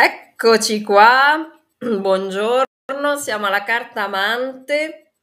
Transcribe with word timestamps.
Eccoci 0.00 0.80
qua, 0.84 1.50
buongiorno, 1.76 3.16
siamo 3.16 3.46
alla 3.46 3.64
carta 3.64 4.04
amante, 4.04 5.14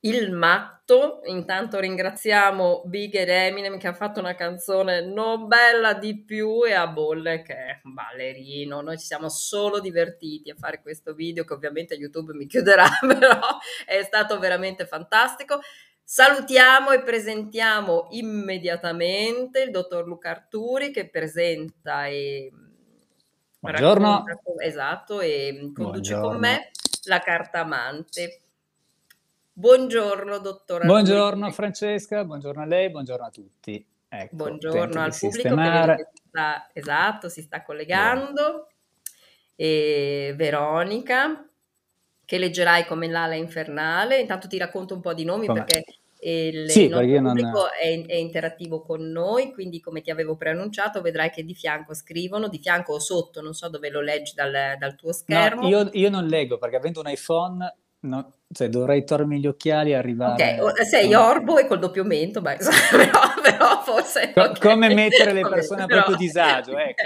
il 0.00 0.30
matto. 0.30 1.22
Intanto 1.24 1.80
ringraziamo 1.80 2.82
Big 2.84 3.14
ed 3.14 3.30
Eminem 3.30 3.78
che 3.78 3.88
ha 3.88 3.94
fatto 3.94 4.20
una 4.20 4.34
canzone 4.34 5.00
non 5.06 5.48
bella 5.48 5.94
di 5.94 6.22
più 6.22 6.66
e 6.66 6.74
a 6.74 6.86
bolle 6.86 7.40
che 7.40 7.54
è 7.54 7.80
un 7.84 7.94
ballerino. 7.94 8.82
Noi 8.82 8.98
ci 8.98 9.06
siamo 9.06 9.30
solo 9.30 9.80
divertiti 9.80 10.50
a 10.50 10.54
fare 10.54 10.82
questo 10.82 11.14
video 11.14 11.44
che 11.44 11.54
ovviamente 11.54 11.94
YouTube 11.94 12.34
mi 12.34 12.44
chiuderà, 12.44 12.90
però 13.00 13.40
è 13.86 14.02
stato 14.02 14.38
veramente 14.38 14.84
fantastico. 14.84 15.60
Salutiamo 16.04 16.90
e 16.90 17.02
presentiamo 17.02 18.08
immediatamente 18.10 19.62
il 19.62 19.70
dottor 19.70 20.06
Luca 20.06 20.28
Arturi 20.28 20.90
che 20.90 21.08
presenta 21.08 22.04
e 22.04 22.50
Buongiorno. 23.60 24.24
esatto, 24.58 25.20
e 25.20 25.70
conduce 25.74 26.14
Buongiorno. 26.14 26.28
con 26.28 26.38
me 26.38 26.70
la 27.04 27.18
carta 27.20 27.60
amante. 27.60 28.40
Buongiorno, 29.52 30.38
dottora. 30.38 30.86
Buongiorno 30.86 31.50
Francesca, 31.50 32.24
buongiorno 32.24 32.62
a 32.62 32.64
lei, 32.64 32.90
buongiorno 32.90 33.26
a 33.26 33.30
tutti. 33.30 33.86
Ecco, 34.08 34.34
buongiorno 34.34 35.02
al 35.02 35.14
pubblico 35.16 35.54
che 35.54 36.08
sta, 36.26 36.70
esatto, 36.72 37.28
si 37.28 37.42
sta 37.42 37.62
collegando. 37.62 38.68
E 39.54 40.32
Veronica, 40.34 41.46
che 42.24 42.38
leggerai 42.38 42.86
come 42.86 43.08
l'ala 43.08 43.34
infernale. 43.34 44.20
Intanto 44.20 44.48
ti 44.48 44.56
racconto 44.56 44.94
un 44.94 45.02
po' 45.02 45.12
di 45.12 45.24
nomi 45.24 45.46
come? 45.46 45.64
perché 45.64 45.84
il 46.22 46.70
sì, 46.70 46.88
nostro 46.88 47.06
pubblico 47.06 47.58
non... 47.58 47.68
è, 47.80 48.06
è, 48.06 48.14
interattivo 48.14 48.82
con 48.82 49.10
noi, 49.10 49.52
quindi 49.52 49.80
come 49.80 50.02
ti 50.02 50.10
avevo 50.10 50.36
preannunciato 50.36 51.00
vedrai 51.00 51.30
che 51.30 51.44
di 51.44 51.54
fianco 51.54 51.94
scrivono, 51.94 52.48
di 52.48 52.58
fianco 52.58 52.94
o 52.94 52.98
sotto, 52.98 53.40
non 53.40 53.54
so 53.54 53.68
dove 53.68 53.88
lo 53.90 54.00
leggi 54.00 54.34
dal, 54.34 54.76
dal 54.78 54.94
tuo 54.96 55.12
schermo. 55.12 55.62
No, 55.62 55.68
io, 55.68 55.88
io, 55.92 56.10
non 56.10 56.26
leggo 56.26 56.58
perché 56.58 56.76
avendo 56.76 57.00
un 57.00 57.08
iPhone 57.08 57.74
No, 58.02 58.32
cioè 58.50 58.70
dovrei 58.70 59.04
togliermi 59.04 59.40
gli 59.40 59.46
occhiali 59.46 59.90
e 59.90 59.94
arrivare... 59.94 60.58
Ok, 60.58 60.86
sei 60.86 61.12
orbo 61.12 61.58
e 61.58 61.66
col 61.66 61.78
doppio 61.78 62.02
mento, 62.02 62.40
beh, 62.40 62.56
però, 62.90 63.20
però 63.42 63.82
forse... 63.82 64.32
Co- 64.32 64.42
okay. 64.42 64.60
Come 64.60 64.94
mettere 64.94 65.32
le 65.32 65.42
persone 65.48 65.82
a 65.82 65.86
proprio 65.86 66.16
disagio, 66.16 66.76
ecco. 66.78 67.02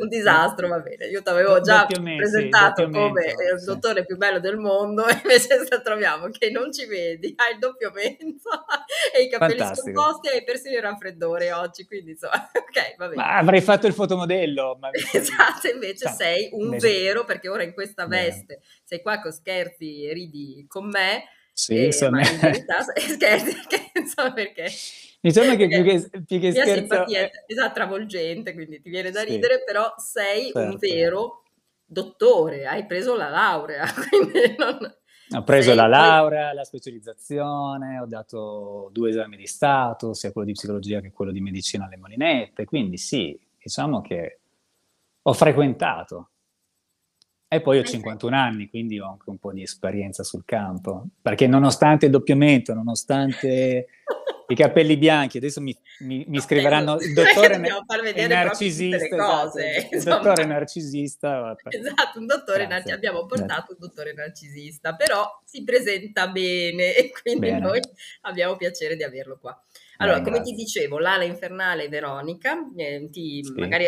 Un 0.00 0.08
disastro, 0.08 0.68
va 0.68 0.80
bene. 0.80 1.06
Io 1.06 1.22
ti 1.22 1.28
avevo 1.28 1.60
già 1.60 1.86
mento, 2.00 2.16
presentato 2.16 2.88
come 2.90 3.24
il 3.26 3.64
dottore 3.64 4.04
più 4.04 4.16
bello 4.16 4.40
del 4.40 4.56
mondo 4.56 5.06
e 5.06 5.18
invece 5.22 5.64
troviamo 5.82 6.28
che 6.28 6.50
non 6.50 6.72
ci 6.72 6.86
vedi, 6.86 7.34
hai 7.36 7.52
il 7.52 7.58
doppio 7.58 7.90
mento 7.92 8.50
e 9.14 9.22
i 9.22 9.28
capelli 9.28 9.58
Fantastico. 9.58 10.00
scomposti 10.00 10.28
e 10.28 10.32
hai 10.32 10.44
persino 10.44 10.76
il 10.76 10.82
raffreddore 10.82 11.52
oggi, 11.52 11.86
quindi 11.86 12.10
insomma, 12.12 12.50
ok, 12.52 12.96
va 12.96 13.08
bene. 13.08 13.22
Ma 13.22 13.36
avrei 13.36 13.60
fatto 13.60 13.86
il 13.86 13.92
fotomodello. 13.92 14.76
Ma... 14.80 14.90
esatto, 14.92 15.68
invece 15.68 16.08
sì. 16.08 16.14
sei 16.14 16.48
un 16.52 16.64
invece... 16.64 16.88
vero, 16.88 17.24
perché 17.24 17.48
ora 17.48 17.62
in 17.62 17.72
questa 17.72 18.06
veste 18.06 18.60
sei 18.84 19.02
qua 19.02 19.20
con 19.20 19.32
scherzi 19.32 20.04
e 20.04 20.12
ridi 20.12 20.64
con 20.68 20.88
me. 20.88 21.24
Sì, 21.52 21.76
eh, 21.76 21.84
insomma. 21.86 22.20
in 22.20 22.38
verità 22.38 22.82
scherzi, 22.82 23.66
che, 23.66 23.90
insomma 23.94 24.32
perché... 24.32 24.70
Diciamo 25.26 25.56
che 25.56 25.66
più 25.66 25.82
che, 25.82 26.08
più 26.24 26.38
che 26.38 26.52
scherzo... 26.52 26.74
simpatia 26.74 27.20
è 27.22 27.30
esatto, 27.48 27.74
travolgente, 27.74 28.54
quindi 28.54 28.80
ti 28.80 28.90
viene 28.90 29.10
da 29.10 29.20
sì. 29.20 29.30
ridere, 29.30 29.64
però 29.64 29.92
sei 29.96 30.52
certo. 30.52 30.60
un 30.60 30.76
vero 30.78 31.42
dottore, 31.84 32.66
hai 32.66 32.86
preso 32.86 33.16
la 33.16 33.28
laurea, 33.28 33.84
non... 34.56 34.96
Ho 35.36 35.42
preso 35.42 35.70
sei 35.70 35.76
la 35.76 35.88
laurea, 35.88 36.52
la 36.52 36.62
specializzazione, 36.62 37.98
ho 37.98 38.06
dato 38.06 38.88
due 38.92 39.10
esami 39.10 39.36
di 39.36 39.46
Stato, 39.46 40.14
sia 40.14 40.30
quello 40.30 40.46
di 40.46 40.52
psicologia 40.52 41.00
che 41.00 41.10
quello 41.10 41.32
di 41.32 41.40
medicina 41.40 41.86
alle 41.86 41.96
Molinette, 41.96 42.64
quindi 42.64 42.96
sì, 42.96 43.36
diciamo 43.58 44.00
che 44.02 44.38
ho 45.22 45.32
frequentato 45.32 46.30
e 47.48 47.60
poi 47.60 47.80
ho 47.80 47.82
51 47.82 48.36
anni, 48.36 48.68
quindi 48.68 49.00
ho 49.00 49.08
anche 49.08 49.28
un 49.28 49.38
po' 49.38 49.52
di 49.52 49.62
esperienza 49.62 50.22
sul 50.22 50.44
campo, 50.44 51.06
perché 51.20 51.48
nonostante 51.48 52.06
il 52.06 52.12
doppiamento, 52.12 52.74
nonostante 52.74 53.86
i 54.48 54.54
capelli 54.54 54.96
bianchi, 54.96 55.38
adesso 55.38 55.60
mi, 55.60 55.76
mi, 56.00 56.24
mi 56.28 56.40
scriveranno 56.40 56.98
il 57.00 57.12
dottore 57.12 57.54
è 57.56 58.26
narcisista, 58.26 59.08
cose, 59.08 59.88
esatto, 59.90 59.96
il 59.96 60.02
dottore 60.04 60.44
narcisista. 60.44 61.56
Esatto, 61.68 62.18
un 62.18 62.26
dottore 62.26 62.66
narcisista, 62.66 62.94
abbiamo 62.94 63.26
portato 63.26 63.72
un 63.72 63.78
dottore 63.80 64.12
narcisista, 64.14 64.94
però 64.94 65.40
si 65.44 65.64
presenta 65.64 66.28
bene 66.28 66.94
e 66.94 67.10
quindi 67.22 67.48
bene. 67.48 67.58
noi 67.58 67.80
abbiamo 68.22 68.56
piacere 68.56 68.96
di 68.96 69.02
averlo 69.02 69.38
qua. 69.40 69.60
Allora, 69.98 70.18
Beh, 70.18 70.24
come 70.24 70.42
ti 70.42 70.52
dicevo, 70.52 70.98
l'ala 70.98 71.24
infernale 71.24 71.88
Veronica, 71.88 72.56
eh, 72.76 73.08
ti, 73.10 73.42
sì. 73.42 73.52
magari 73.52 73.86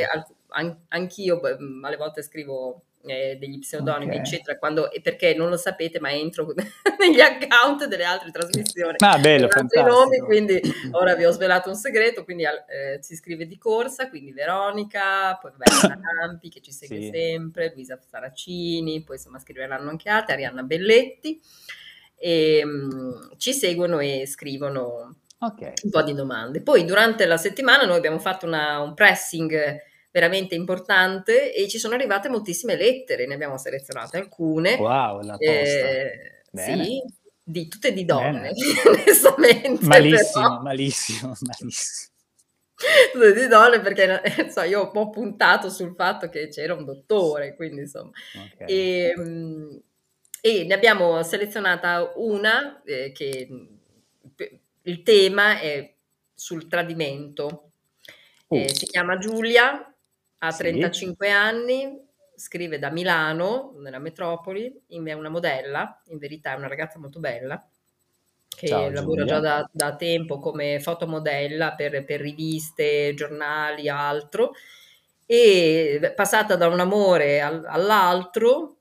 an- 0.48 0.78
anch'io 0.88 1.40
alle 1.82 1.96
volte 1.96 2.22
scrivo 2.22 2.82
eh, 3.04 3.36
degli 3.38 3.58
pseudonimi, 3.58 4.12
okay. 4.12 4.20
eccetera, 4.20 4.58
quando, 4.58 4.88
perché 5.02 5.34
non 5.34 5.48
lo 5.48 5.56
sapete, 5.56 6.00
ma 6.00 6.12
entro 6.12 6.52
negli 6.98 7.20
account 7.20 7.86
delle 7.86 8.04
altre 8.04 8.30
trasmissioni. 8.30 8.96
Ah, 8.98 9.18
bello, 9.18 9.48
nomi, 9.84 10.18
quindi 10.18 10.60
ora 10.92 11.14
vi 11.14 11.24
ho 11.24 11.30
svelato 11.30 11.68
un 11.68 11.76
segreto, 11.76 12.24
quindi 12.24 12.44
eh, 12.44 12.98
si 13.00 13.16
scrive 13.16 13.46
di 13.46 13.58
corsa, 13.58 14.08
quindi 14.08 14.32
Veronica, 14.32 15.36
poi 15.40 15.52
vabbè, 15.56 15.98
Campi 16.18 16.48
che 16.48 16.60
ci 16.60 16.72
segue 16.72 17.00
sì. 17.00 17.10
sempre, 17.12 17.72
Luisa 17.74 17.98
Saracini, 18.08 19.02
poi 19.02 19.16
insomma 19.16 19.38
scriveranno 19.38 19.90
anche 19.90 20.08
altri, 20.08 20.34
Arianna 20.34 20.62
Belletti, 20.62 21.40
e 22.16 22.62
um, 22.64 23.30
ci 23.36 23.52
seguono 23.52 24.00
e 24.00 24.26
scrivono 24.26 25.14
okay. 25.38 25.72
un 25.84 25.90
po' 25.90 26.02
di 26.02 26.14
domande. 26.14 26.60
Poi 26.62 26.84
durante 26.84 27.26
la 27.26 27.36
settimana 27.36 27.84
noi 27.84 27.96
abbiamo 27.96 28.18
fatto 28.18 28.46
una, 28.46 28.80
un 28.80 28.94
pressing 28.94 29.86
veramente 30.10 30.54
importante 30.54 31.54
e 31.54 31.68
ci 31.68 31.78
sono 31.78 31.94
arrivate 31.94 32.28
moltissime 32.28 32.76
lettere, 32.76 33.26
ne 33.26 33.34
abbiamo 33.34 33.58
selezionate 33.58 34.16
alcune. 34.18 34.74
Wow, 34.74 35.20
la 35.22 35.36
posta. 35.36 35.50
Eh, 35.50 36.40
sì, 36.54 37.02
di, 37.42 37.68
tutte 37.68 37.92
di 37.92 38.04
donne, 38.04 38.52
onestamente. 38.86 39.84
Malissimo, 39.84 40.48
però. 40.48 40.60
malissimo, 40.62 41.34
malissimo. 41.60 42.12
Tutte 43.12 43.32
di 43.32 43.46
donne 43.48 43.80
perché 43.80 44.50
so, 44.50 44.62
io 44.62 44.80
ho 44.80 44.84
un 44.84 44.90
po' 44.92 45.10
puntato 45.10 45.68
sul 45.68 45.94
fatto 45.96 46.28
che 46.28 46.48
c'era 46.48 46.74
un 46.74 46.84
dottore, 46.84 47.54
quindi 47.54 47.80
insomma. 47.80 48.12
Okay. 48.54 48.68
E, 48.68 49.14
ehm, 49.16 49.82
e, 50.40 50.64
ne 50.64 50.74
abbiamo 50.74 51.22
selezionata 51.24 52.12
una 52.16 52.80
eh, 52.84 53.10
che 53.12 53.48
il 54.82 55.02
tema 55.02 55.58
è 55.58 55.92
sul 56.34 56.68
tradimento. 56.68 57.72
Uh. 58.46 58.58
Eh, 58.58 58.68
si 58.74 58.86
chiama 58.86 59.18
Giulia 59.18 59.92
ha 60.38 60.52
35 60.52 61.26
sì. 61.26 61.32
anni, 61.32 62.06
scrive 62.34 62.78
da 62.78 62.90
Milano, 62.90 63.74
nella 63.78 63.98
metropoli, 63.98 64.72
è 64.86 65.12
una 65.12 65.28
modella, 65.28 66.00
in 66.08 66.18
verità 66.18 66.52
è 66.52 66.56
una 66.56 66.68
ragazza 66.68 66.98
molto 66.98 67.18
bella, 67.18 67.66
che 68.48 68.68
Ciao, 68.68 68.90
lavora 68.90 69.22
Giulia. 69.22 69.34
già 69.34 69.40
da, 69.40 69.70
da, 69.70 69.96
tempo 69.96 70.38
come 70.38 70.80
fotomodella 70.80 71.74
per, 71.74 72.04
per 72.04 72.20
riviste, 72.20 73.14
giornali, 73.14 73.88
altro, 73.88 74.52
e 75.26 76.12
passata 76.14 76.56
da 76.56 76.68
un 76.68 76.80
amore 76.80 77.40
al, 77.40 77.64
all'altro, 77.66 78.76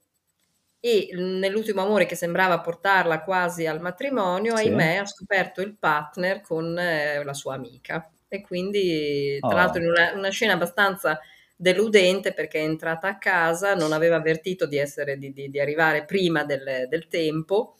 e 0.79 1.09
nell'ultimo 1.13 1.81
amore 1.81 2.05
che 2.05 2.15
sembrava 2.15 2.61
portarla 2.61 3.23
quasi 3.23 3.65
al 3.65 3.81
matrimonio, 3.81 4.55
sì. 4.55 4.67
ahimè, 4.67 4.97
ha 4.97 5.05
scoperto 5.05 5.61
il 5.61 5.75
partner 5.77 6.41
con 6.41 6.77
eh, 6.77 7.23
la 7.23 7.33
sua 7.33 7.55
amica. 7.55 8.09
E 8.27 8.41
quindi, 8.41 9.37
tra 9.39 9.49
oh. 9.49 9.53
l'altro, 9.53 9.81
in 9.81 9.89
una, 9.89 10.11
una 10.13 10.29
scena 10.29 10.53
abbastanza 10.53 11.19
deludente 11.57 12.33
perché 12.33 12.59
è 12.59 12.63
entrata 12.63 13.07
a 13.07 13.17
casa, 13.17 13.73
non 13.73 13.91
aveva 13.91 14.17
avvertito 14.17 14.67
di, 14.67 14.77
essere, 14.77 15.17
di, 15.17 15.33
di, 15.33 15.49
di 15.49 15.59
arrivare 15.59 16.05
prima 16.05 16.45
del, 16.45 16.85
del 16.87 17.07
tempo 17.07 17.77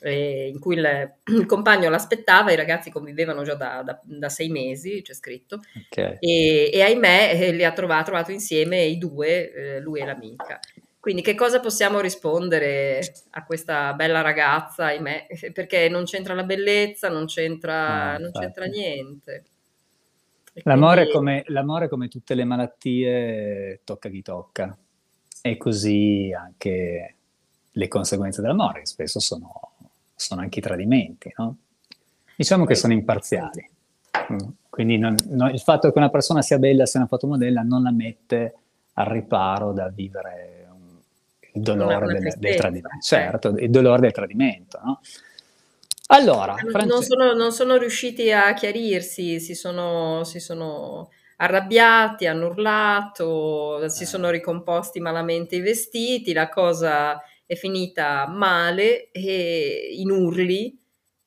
eh, 0.00 0.48
in 0.48 0.60
cui 0.60 0.76
il, 0.76 1.18
il, 1.32 1.46
compagno 1.46 1.88
l'aspettava, 1.88 2.52
i 2.52 2.56
ragazzi 2.56 2.90
convivevano 2.90 3.42
già 3.42 3.54
da, 3.54 3.82
da, 3.82 4.00
da 4.02 4.28
sei 4.28 4.48
mesi, 4.48 5.02
c'è 5.02 5.14
scritto, 5.14 5.60
okay. 5.86 6.16
e, 6.20 6.70
e, 6.72 6.82
ahimè 6.82 7.32
eh, 7.34 7.52
li 7.52 7.64
ha 7.64 7.72
trovato, 7.72 8.04
trovato 8.04 8.30
insieme 8.30 8.84
i 8.84 8.98
due, 8.98 9.52
eh, 9.52 9.80
lui 9.80 10.00
e 10.00 10.04
l'amica. 10.04 10.60
Quindi 11.00 11.22
che 11.22 11.36
cosa 11.36 11.60
possiamo 11.60 12.00
rispondere 12.00 13.00
a 13.30 13.44
questa 13.44 13.92
bella 13.94 14.22
ragazza, 14.22 14.86
ahimè, 14.86 15.26
perché 15.54 15.88
non 15.88 16.04
c'entra 16.04 16.34
la 16.34 16.42
bellezza, 16.44 17.08
non 17.08 17.26
c'entra, 17.26 18.14
ah, 18.14 18.18
non 18.18 18.32
c'entra 18.32 18.66
niente. 18.66 19.44
L'amore, 20.64 21.08
quindi... 21.08 21.12
come, 21.12 21.44
l'amore, 21.48 21.88
come 21.88 22.08
tutte 22.08 22.34
le 22.34 22.44
malattie, 22.44 23.80
tocca 23.84 24.08
chi 24.08 24.22
tocca. 24.22 24.76
E 25.42 25.56
così 25.56 26.34
anche 26.36 27.14
le 27.70 27.88
conseguenze 27.88 28.40
dell'amore, 28.40 28.80
che 28.80 28.86
spesso 28.86 29.20
sono, 29.20 29.72
sono 30.14 30.40
anche 30.40 30.58
i 30.58 30.62
tradimenti, 30.62 31.32
no? 31.36 31.56
Diciamo 32.36 32.64
che 32.64 32.74
sono 32.74 32.92
imparziali. 32.92 33.68
Mm. 34.32 34.48
Quindi 34.68 34.98
non, 34.98 35.14
non, 35.28 35.50
il 35.50 35.60
fatto 35.60 35.90
che 35.90 35.98
una 35.98 36.10
persona 36.10 36.42
sia 36.42 36.58
bella, 36.58 36.86
sia 36.86 37.00
una 37.00 37.08
fotomodella, 37.08 37.62
non 37.62 37.82
la 37.82 37.92
mette 37.92 38.54
al 38.94 39.06
riparo 39.06 39.72
da 39.72 39.88
vivere 39.88 40.56
il 41.56 41.62
dolore 41.62 42.06
del, 42.06 42.34
del, 42.36 42.56
tradimento. 42.56 42.98
Certo, 43.00 43.48
il 43.56 43.70
dolore 43.70 44.00
del 44.00 44.12
tradimento, 44.12 44.80
no? 44.82 45.00
Allora, 46.08 46.54
non, 46.84 47.02
sono, 47.02 47.32
non, 47.32 47.50
sono, 47.50 47.76
riusciti 47.76 48.30
a 48.30 48.54
chiarirsi, 48.54 49.40
si 49.40 49.54
sono, 49.54 50.22
si 50.22 50.38
sono 50.38 51.10
arrabbiati, 51.36 52.26
hanno 52.26 52.46
urlato, 52.46 53.88
si 53.88 54.04
eh. 54.04 54.06
sono 54.06 54.30
ricomposti 54.30 55.00
malamente 55.00 55.56
i 55.56 55.60
vestiti, 55.60 56.32
la 56.32 56.48
cosa 56.48 57.20
è 57.44 57.54
finita 57.56 58.26
male 58.28 59.10
e 59.10 59.90
in 59.94 60.10
urli 60.10 60.78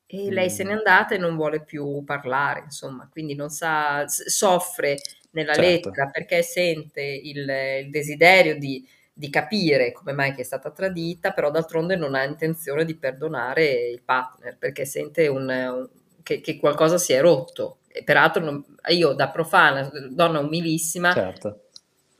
e 0.06 0.28
mm. 0.28 0.32
lei 0.32 0.50
se 0.50 0.64
n'è 0.64 0.72
andata 0.72 1.14
e 1.14 1.18
non 1.18 1.36
vuole 1.36 1.62
più 1.62 2.02
parlare, 2.04 2.62
insomma, 2.64 3.08
quindi 3.10 3.34
non 3.34 3.50
sa, 3.50 4.04
soffre 4.08 4.96
nella 5.32 5.54
certo. 5.54 5.90
lettera 5.90 6.08
perché 6.08 6.42
sente 6.42 7.02
il, 7.02 7.48
il 7.84 7.90
desiderio 7.90 8.58
di, 8.58 8.84
di, 9.12 9.30
capire 9.30 9.92
come 9.92 10.12
mai 10.12 10.34
che 10.34 10.42
è 10.42 10.44
stata 10.44 10.70
tradita, 10.70 11.32
però 11.32 11.50
d'altronde 11.50 11.96
non 11.96 12.14
ha 12.14 12.24
intenzione 12.24 12.84
di 12.84 12.96
perdonare 12.96 13.88
il 13.88 14.02
partner 14.02 14.56
perché 14.56 14.84
sente 14.84 15.26
un, 15.28 15.48
un, 15.48 15.88
che, 16.22 16.40
che, 16.40 16.58
qualcosa 16.58 16.98
si 16.98 17.12
è 17.12 17.20
rotto. 17.20 17.78
E 17.88 18.04
peraltro 18.04 18.44
non, 18.44 18.64
io 18.88 19.12
da 19.12 19.28
profana, 19.30 19.90
donna 20.10 20.38
umilissima, 20.38 21.12
certo. 21.12 21.64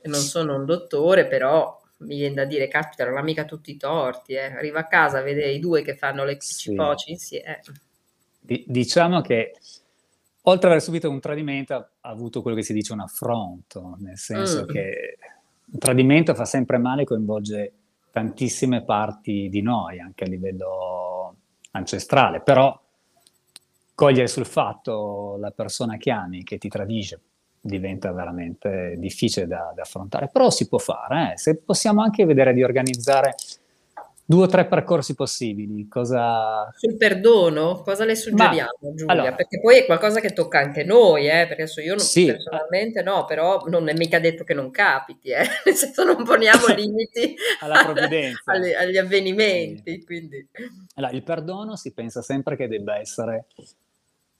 non 0.03 0.19
sono 0.19 0.55
un 0.55 0.65
dottore, 0.65 1.27
però 1.27 1.79
mi 2.01 2.17
viene 2.17 2.35
da 2.35 2.45
dire, 2.45 2.67
caspita, 2.67 3.05
non 3.05 3.17
ha 3.17 3.21
mica 3.21 3.45
tutti 3.45 3.71
i 3.71 3.77
torti, 3.77 4.33
eh. 4.33 4.53
arriva 4.53 4.79
a 4.79 4.87
casa, 4.87 5.21
vede 5.21 5.49
i 5.51 5.59
due 5.59 5.81
che 5.81 5.95
fanno 5.95 6.23
le 6.23 6.37
cipoci 6.39 7.05
sì. 7.05 7.11
insieme. 7.11 7.61
D- 8.39 8.63
diciamo 8.65 9.21
che 9.21 9.53
oltre 10.43 10.67
ad 10.67 10.73
aver 10.73 10.81
subito 10.81 11.09
un 11.09 11.19
tradimento 11.19 11.73
ha 11.73 11.89
avuto 12.01 12.41
quello 12.41 12.57
che 12.57 12.63
si 12.63 12.73
dice 12.73 12.93
un 12.93 13.01
affronto, 13.01 13.95
nel 13.99 14.17
senso 14.17 14.63
mm. 14.63 14.67
che 14.67 15.17
un 15.71 15.79
tradimento 15.79 16.33
fa 16.33 16.45
sempre 16.45 16.77
male 16.77 17.03
coinvolge 17.03 17.73
tantissime 18.11 18.83
parti 18.83 19.47
di 19.49 19.61
noi, 19.61 19.99
anche 19.99 20.25
a 20.25 20.27
livello 20.27 21.35
ancestrale, 21.71 22.41
però 22.41 22.77
cogliere 23.95 24.27
sul 24.27 24.45
fatto 24.45 25.37
la 25.39 25.51
persona 25.51 25.97
che 25.97 26.11
ami, 26.11 26.43
che 26.43 26.57
ti 26.57 26.67
tradisce, 26.67 27.21
diventa 27.61 28.11
veramente 28.11 28.95
difficile 28.97 29.47
da, 29.47 29.71
da 29.73 29.83
affrontare, 29.83 30.27
però 30.27 30.49
si 30.49 30.67
può 30.67 30.77
fare, 30.77 31.33
eh? 31.33 31.37
se 31.37 31.57
possiamo 31.57 32.01
anche 32.01 32.25
vedere 32.25 32.53
di 32.53 32.63
organizzare 32.63 33.35
due 34.31 34.43
o 34.45 34.47
tre 34.47 34.65
percorsi 34.65 35.13
possibili. 35.13 35.89
Cosa... 35.89 36.71
Sul 36.77 36.95
perdono, 36.95 37.81
cosa 37.81 38.05
le 38.05 38.15
suggeriamo, 38.15 38.77
Ma, 38.79 38.93
Giulia? 38.93 39.11
Allora, 39.11 39.33
perché 39.33 39.59
poi 39.59 39.79
è 39.79 39.85
qualcosa 39.85 40.21
che 40.21 40.31
tocca 40.31 40.59
anche 40.59 40.85
noi, 40.85 41.27
eh? 41.27 41.47
perché 41.47 41.63
adesso 41.63 41.81
io 41.81 41.95
non, 41.95 41.99
sì, 41.99 42.27
personalmente 42.27 43.03
no, 43.03 43.25
però 43.25 43.65
non 43.67 43.89
è 43.89 43.93
mica 43.93 44.19
detto 44.19 44.45
che 44.45 44.53
non 44.53 44.71
capiti, 44.71 45.31
eh? 45.31 45.43
nel 45.65 45.75
senso 45.75 46.05
non 46.05 46.23
poniamo 46.23 46.67
limiti 46.73 47.35
alla 47.59 47.83
provvidenza, 47.83 48.53
agli, 48.53 48.71
agli 48.71 48.97
avvenimenti. 48.97 50.01
Quindi. 50.05 50.47
Allora, 50.95 51.11
il 51.11 51.23
perdono 51.23 51.75
si 51.75 51.91
pensa 51.91 52.21
sempre 52.21 52.55
che 52.55 52.69
debba 52.69 52.97
essere 52.97 53.47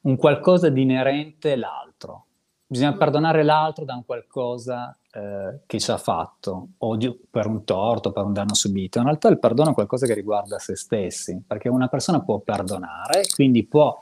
un 0.03 0.15
qualcosa 0.15 0.69
di 0.69 0.81
inerente 0.81 1.55
l'altro 1.57 2.27
bisogna 2.65 2.95
perdonare 2.95 3.43
l'altro 3.43 3.83
da 3.83 3.95
un 3.95 4.05
qualcosa 4.05 4.97
eh, 5.13 5.59
che 5.65 5.79
ci 5.79 5.91
ha 5.91 5.97
fatto, 5.97 6.69
o 6.77 6.95
di, 6.95 7.13
per 7.29 7.45
un 7.47 7.63
torto, 7.63 8.11
per 8.11 8.23
un 8.23 8.33
danno 8.33 8.53
subito. 8.53 8.99
In 8.99 9.05
realtà 9.05 9.27
il 9.27 9.39
perdono 9.39 9.71
è 9.71 9.73
qualcosa 9.73 10.05
che 10.05 10.13
riguarda 10.13 10.57
se 10.59 10.75
stessi, 10.75 11.41
perché 11.45 11.69
una 11.69 11.87
persona 11.87 12.21
può 12.21 12.39
perdonare, 12.39 13.23
quindi 13.33 13.65
può 13.65 13.99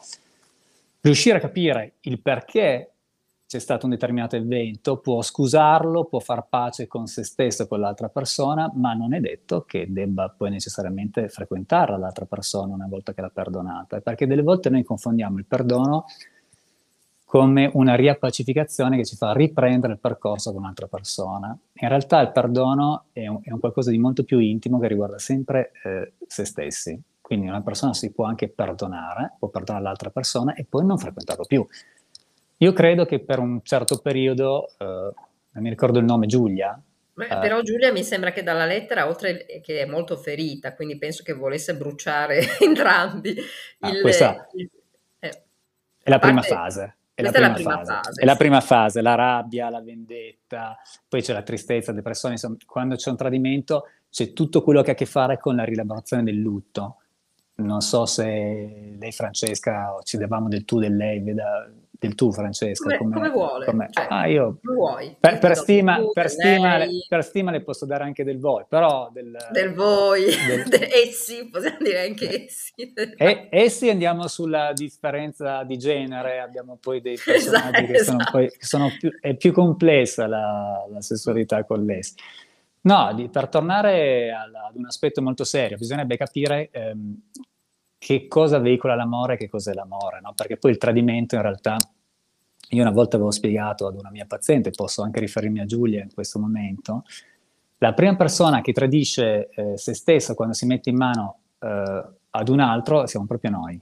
riuscire 1.02 1.38
a 1.38 1.42
capire 1.42 1.94
il 2.02 2.20
perché 2.22 2.92
c'è 3.50 3.58
stato 3.58 3.86
un 3.86 3.94
determinato 3.94 4.36
evento, 4.36 4.98
può 4.98 5.24
scusarlo, 5.24 6.06
può 6.06 6.20
far 6.20 6.46
pace 6.48 6.86
con 6.86 7.08
se 7.08 7.24
stesso 7.24 7.64
e 7.64 7.68
con 7.68 7.80
l'altra 7.80 8.08
persona, 8.08 8.72
ma 8.76 8.94
non 8.94 9.16
è 9.16 9.20
detto 9.20 9.64
che 9.64 9.88
debba 9.90 10.30
poi 10.30 10.52
necessariamente 10.52 11.30
frequentare 11.30 11.98
l'altra 11.98 12.26
persona 12.26 12.76
una 12.76 12.86
volta 12.88 13.12
che 13.12 13.22
l'ha 13.22 13.32
perdonata, 13.34 14.02
perché 14.02 14.28
delle 14.28 14.44
volte 14.44 14.70
noi 14.70 14.84
confondiamo 14.84 15.40
il 15.40 15.46
perdono 15.46 16.06
come 17.30 17.70
una 17.76 17.94
riappacificazione 17.94 18.98
che 18.98 19.06
ci 19.06 19.16
fa 19.16 19.34
riprendere 19.34 19.94
il 19.94 20.00
percorso 20.00 20.52
con 20.52 20.62
un'altra 20.64 20.88
persona. 20.88 21.56
In 21.74 21.88
realtà 21.88 22.20
il 22.22 22.32
perdono 22.32 23.06
è 23.14 23.28
un, 23.28 23.40
è 23.44 23.52
un 23.52 23.60
qualcosa 23.60 23.92
di 23.92 24.00
molto 24.00 24.24
più 24.24 24.40
intimo 24.40 24.80
che 24.80 24.88
riguarda 24.88 25.20
sempre 25.20 25.72
eh, 25.84 26.14
se 26.26 26.44
stessi. 26.44 27.00
Quindi 27.22 27.48
una 27.48 27.62
persona 27.62 27.94
si 27.94 28.12
può 28.12 28.26
anche 28.26 28.50
perdonare, 28.50 29.34
può 29.38 29.50
perdonare 29.50 29.84
l'altra 29.84 30.10
persona 30.10 30.56
e 30.56 30.66
poi 30.68 30.84
non 30.88 30.98
frequentarlo 30.98 31.46
più. 31.46 31.64
Io 32.58 32.74
credo 32.74 33.06
che 33.06 33.20
per 33.20 33.38
un 33.38 33.60
certo 33.62 34.00
periodo, 34.00 34.70
eh, 34.80 34.86
non 34.86 35.64
mi 35.64 35.70
ricordo 35.70 36.00
il 36.00 36.06
nome, 36.06 36.26
Giulia, 36.26 36.82
Beh, 37.14 37.28
eh. 37.28 37.38
Però 37.38 37.62
Giulia 37.62 37.92
mi 37.92 38.04
sembra 38.04 38.32
che 38.32 38.42
dalla 38.42 38.66
lettera, 38.66 39.08
oltre 39.08 39.46
che 39.62 39.82
è 39.82 39.86
molto 39.86 40.16
ferita, 40.16 40.74
quindi 40.74 40.98
penso 40.98 41.22
che 41.22 41.34
volesse 41.34 41.76
bruciare 41.76 42.42
entrambi. 42.60 43.36
Ah, 43.82 43.90
il, 43.90 44.02
questa 44.02 44.48
il, 44.54 44.68
eh, 45.20 45.44
è 46.02 46.10
la 46.10 46.18
prima 46.18 46.42
fase. 46.42 46.96
È 47.20 47.22
la, 47.22 47.32
prima, 47.32 47.48
è 47.48 47.50
la 47.50 47.54
prima 47.54 47.78
fase. 47.78 47.92
fase. 47.92 48.22
È 48.22 48.26
la 48.26 48.36
prima 48.36 48.62
fase, 48.62 49.02
la 49.02 49.16
rabbia, 49.16 49.70
la 49.70 49.82
vendetta, 49.82 50.78
poi 51.08 51.22
c'è 51.22 51.34
la 51.34 51.42
tristezza, 51.42 51.92
la 51.92 51.98
depressione, 51.98 52.36
insomma, 52.36 52.56
quando 52.66 52.96
c'è 52.96 53.10
un 53.10 53.18
tradimento 53.18 53.88
c'è 54.10 54.34
tutto 54.34 54.64
quello 54.64 54.82
che 54.82 54.92
ha 54.92 54.94
a 54.94 54.96
che 54.96 55.06
fare 55.06 55.38
con 55.38 55.56
la 55.56 55.64
rielaborazione 55.64 56.24
del 56.24 56.38
lutto. 56.38 56.98
Non 57.56 57.82
so 57.82 58.06
se 58.06 58.96
lei, 58.98 59.12
Francesca, 59.12 59.94
ci 60.04 60.18
davamo 60.18 60.48
del 60.48 60.64
tu, 60.64 60.80
del 60.80 60.96
lei, 60.96 61.20
veda, 61.20 61.70
del 62.00 62.16
tu 62.16 62.32
Francesca? 62.32 62.98
Come, 62.98 63.14
come, 63.14 63.30
vuole. 63.30 63.66
Come... 63.66 63.88
Cioè, 63.92 64.08
ah, 64.10 64.26
io, 64.28 64.60
vuoi. 64.62 65.16
Per, 65.20 65.38
per, 65.38 65.56
stima, 65.56 65.98
tu, 65.98 66.12
per, 66.14 66.30
stima 66.30 66.78
le, 66.78 66.88
per, 67.08 67.24
stima, 67.24 67.52
le, 67.52 67.62
posso 67.62 67.86
dare 67.86 68.06
anche 68.06 68.24
del 68.24 68.40
voi, 68.40 68.64
però... 68.68 69.10
Del, 69.12 69.36
del 69.52 69.74
voi, 69.74 70.26
del... 70.48 70.66
essi, 70.92 71.50
possiamo 71.50 71.78
dire 71.82 72.08
anche 72.08 72.30
eh, 72.30 72.46
essi. 72.46 72.72
E, 73.18 73.48
essi 73.52 73.90
andiamo 73.90 74.28
sulla 74.28 74.72
differenza 74.74 75.64
di 75.64 75.78
genere, 75.78 76.40
abbiamo 76.40 76.78
poi 76.80 77.02
dei 77.02 77.20
personaggi 77.24 77.84
esatto, 77.84 77.92
che 77.92 78.00
sono, 78.00 78.20
esatto. 78.20 78.32
poi, 78.32 78.52
sono 78.58 78.90
più, 78.98 79.12
è 79.20 79.36
più 79.36 79.52
complessa 79.52 80.26
la, 80.26 80.88
la 80.90 81.02
sessualità 81.02 81.66
con 81.66 81.84
l'essi. 81.84 82.16
No, 82.82 83.12
di, 83.14 83.28
per 83.28 83.50
tornare 83.50 84.32
alla, 84.32 84.68
ad 84.68 84.76
un 84.78 84.86
aspetto 84.86 85.22
molto 85.22 85.44
serio, 85.44 85.76
bisognerebbe 85.76 86.16
capire 86.16 86.70
ehm, 86.72 87.24
che 88.00 88.28
cosa 88.28 88.58
veicola 88.60 88.96
l'amore 88.96 89.34
e 89.34 89.38
che 89.38 89.50
cos'è 89.50 89.74
l'amore, 89.74 90.22
no? 90.22 90.34
perché 90.34 90.58
poi 90.58 90.72
il 90.72 90.78
tradimento 90.78 91.36
in 91.36 91.42
realtà, 91.42 91.76
io 92.70 92.82
una 92.82 92.92
volta 92.92 93.18
avevo 93.18 93.30
spiegato 93.30 93.86
ad 93.86 93.98
una 93.98 94.10
mia 94.10 94.26
paziente, 94.26 94.72
posso 94.72 95.04
anche 95.04 95.20
riferirmi 95.20 95.60
a 95.60 95.66
Giulia 95.66 96.02
in 96.02 96.14
questo 96.14 96.40
momento, 96.40 97.04
la 97.80 97.94
prima 97.94 98.16
persona 98.16 98.62
che 98.62 98.72
tradisce 98.72 99.50
eh, 99.50 99.78
se 99.78 99.94
stessa 99.94 100.34
quando 100.34 100.54
si 100.54 100.66
mette 100.66 100.90
in 100.90 100.96
mano 100.96 101.38
eh, 101.60 102.04
ad 102.30 102.50
un 102.50 102.60
altro 102.62 103.06
siamo 103.06 103.26
proprio 103.26 103.52
noi, 103.52 103.80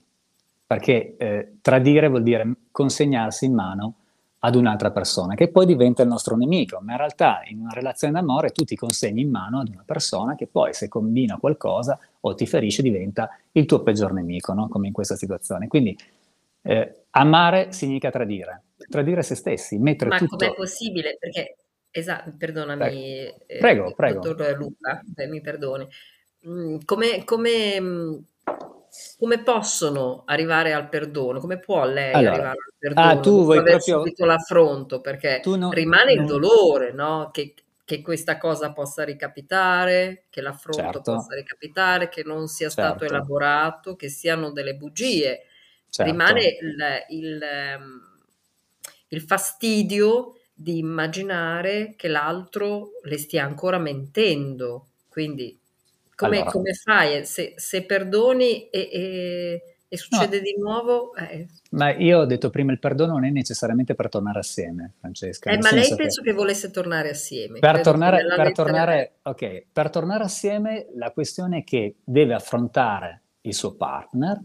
perché 0.66 1.16
eh, 1.16 1.52
tradire 1.62 2.08
vuol 2.08 2.22
dire 2.22 2.52
consegnarsi 2.72 3.44
in 3.44 3.54
mano 3.54 3.94
ad 4.40 4.54
un'altra 4.54 4.92
persona, 4.92 5.34
che 5.34 5.48
poi 5.48 5.66
diventa 5.66 6.02
il 6.02 6.08
nostro 6.08 6.36
nemico, 6.36 6.78
ma 6.80 6.92
in 6.92 6.98
realtà 6.98 7.42
in 7.46 7.58
una 7.60 7.72
relazione 7.72 8.12
d'amore 8.12 8.50
tu 8.50 8.64
ti 8.64 8.76
consegni 8.76 9.22
in 9.22 9.30
mano 9.30 9.60
ad 9.60 9.68
una 9.68 9.82
persona 9.84 10.36
che 10.36 10.46
poi 10.46 10.72
se 10.72 10.86
combina 10.88 11.38
qualcosa 11.38 11.98
o 12.20 12.34
ti 12.34 12.46
ferisce 12.46 12.82
diventa 12.82 13.36
il 13.52 13.66
tuo 13.66 13.82
peggior 13.82 14.12
nemico, 14.12 14.52
no? 14.52 14.68
come 14.68 14.86
in 14.86 14.92
questa 14.92 15.16
situazione. 15.16 15.66
Quindi 15.66 15.96
eh, 16.62 17.02
amare 17.10 17.72
significa 17.72 18.10
tradire, 18.10 18.62
tradire 18.88 19.22
se 19.22 19.34
stessi, 19.34 19.76
mettere 19.78 20.10
ma 20.10 20.18
tutto... 20.18 20.36
Ma 20.36 20.46
com'è 20.46 20.54
possibile? 20.54 21.16
Perché, 21.18 21.56
esatto, 21.90 22.32
perdonami, 22.38 23.34
prego, 23.58 23.88
eh, 23.88 23.94
prego. 23.94 24.20
dottor 24.20 24.56
Luca, 24.56 25.02
mi 25.28 25.40
perdoni, 25.40 25.88
mm, 26.46 26.76
come... 26.84 27.24
come 27.24 27.80
mm, 27.80 28.16
come 29.18 29.42
possono 29.42 30.22
arrivare 30.26 30.72
al 30.72 30.88
perdono? 30.88 31.40
Come 31.40 31.58
può 31.58 31.84
lei 31.84 32.12
allora, 32.12 32.32
arrivare 32.32 32.58
al 32.58 32.74
perdono? 32.78 33.06
Ah, 33.06 33.20
tu 33.20 33.44
vuoi 33.44 33.58
aver 33.58 33.76
proprio... 33.76 33.98
subito 33.98 34.24
l'affronto, 34.24 35.00
perché 35.00 35.40
non, 35.44 35.70
rimane 35.70 36.14
non... 36.14 36.24
il 36.24 36.30
dolore, 36.30 36.92
no? 36.92 37.30
Che, 37.32 37.54
che, 37.84 38.00
questa 38.02 38.38
cosa 38.38 38.72
possa 38.72 39.04
ricapitare, 39.04 40.24
che 40.30 40.40
l'affronto 40.40 40.82
certo. 40.82 41.12
possa 41.14 41.34
ricapitare, 41.34 42.08
che 42.08 42.22
non 42.24 42.46
sia 42.46 42.70
stato 42.70 43.00
certo. 43.00 43.14
elaborato, 43.14 43.96
che 43.96 44.08
siano 44.08 44.52
delle 44.52 44.74
bugie. 44.74 45.42
Certo. 45.90 46.10
Rimane 46.10 46.44
il, 46.60 46.76
il, 47.08 47.42
ehm, 47.42 48.00
il 49.08 49.20
fastidio 49.22 50.34
di 50.52 50.78
immaginare 50.78 51.94
che 51.96 52.08
l'altro 52.08 52.90
le 53.02 53.18
stia 53.18 53.44
ancora 53.44 53.78
mentendo. 53.78 54.88
Quindi 55.08 55.57
come, 56.18 56.36
allora. 56.38 56.50
come 56.50 56.72
fai? 56.72 57.24
Se, 57.24 57.54
se 57.56 57.86
perdoni 57.86 58.68
e, 58.70 58.88
e, 58.92 59.62
e 59.86 59.96
succede 59.96 60.38
no. 60.38 60.42
di 60.42 60.56
nuovo... 60.58 61.14
Eh. 61.14 61.46
Ma 61.70 61.94
io 61.94 62.18
ho 62.18 62.24
detto 62.24 62.50
prima, 62.50 62.72
il 62.72 62.80
perdono 62.80 63.12
non 63.12 63.24
è 63.24 63.30
necessariamente 63.30 63.94
per 63.94 64.08
tornare 64.08 64.40
assieme, 64.40 64.94
Francesca. 64.98 65.50
Eh, 65.50 65.58
ma 65.58 65.70
lei 65.70 65.94
penso 65.94 66.22
che... 66.22 66.30
che... 66.30 66.36
volesse 66.36 66.72
tornare 66.72 67.10
assieme. 67.10 67.60
Per 67.60 67.80
tornare, 67.82 68.24
per, 68.34 68.52
tornare, 68.52 69.12
okay, 69.22 69.64
per 69.72 69.90
tornare 69.90 70.24
assieme 70.24 70.88
la 70.96 71.12
questione 71.12 71.58
è 71.58 71.64
che 71.64 71.98
deve 72.02 72.34
affrontare 72.34 73.22
il 73.42 73.54
suo 73.54 73.76
partner 73.76 74.40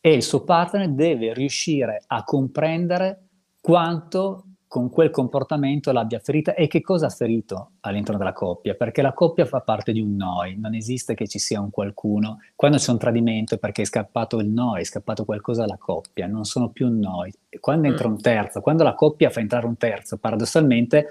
e 0.00 0.12
il 0.12 0.22
suo 0.22 0.44
partner 0.44 0.88
deve 0.90 1.34
riuscire 1.34 2.04
a 2.06 2.22
comprendere 2.22 3.22
quanto 3.60 4.45
con 4.68 4.90
quel 4.90 5.10
comportamento 5.10 5.92
l'abbia 5.92 6.18
ferita 6.18 6.54
e 6.54 6.66
che 6.66 6.80
cosa 6.80 7.06
ha 7.06 7.10
ferito 7.10 7.70
all'interno 7.80 8.18
della 8.18 8.32
coppia, 8.32 8.74
perché 8.74 9.00
la 9.00 9.12
coppia 9.12 9.46
fa 9.46 9.60
parte 9.60 9.92
di 9.92 10.00
un 10.00 10.16
noi, 10.16 10.58
non 10.58 10.74
esiste 10.74 11.14
che 11.14 11.28
ci 11.28 11.38
sia 11.38 11.60
un 11.60 11.70
qualcuno. 11.70 12.40
Quando 12.54 12.78
c'è 12.78 12.90
un 12.90 12.98
tradimento 12.98 13.54
è 13.54 13.58
perché 13.58 13.82
è 13.82 13.84
scappato 13.84 14.38
il 14.38 14.48
noi, 14.48 14.80
è 14.80 14.84
scappato 14.84 15.24
qualcosa 15.24 15.62
alla 15.62 15.78
coppia, 15.78 16.26
non 16.26 16.44
sono 16.44 16.68
più 16.70 16.88
un 16.88 16.98
noi. 16.98 17.32
Quando 17.60 17.86
entra 17.86 18.08
un 18.08 18.20
terzo, 18.20 18.60
quando 18.60 18.82
la 18.82 18.94
coppia 18.94 19.30
fa 19.30 19.40
entrare 19.40 19.66
un 19.66 19.76
terzo, 19.76 20.16
paradossalmente 20.16 21.08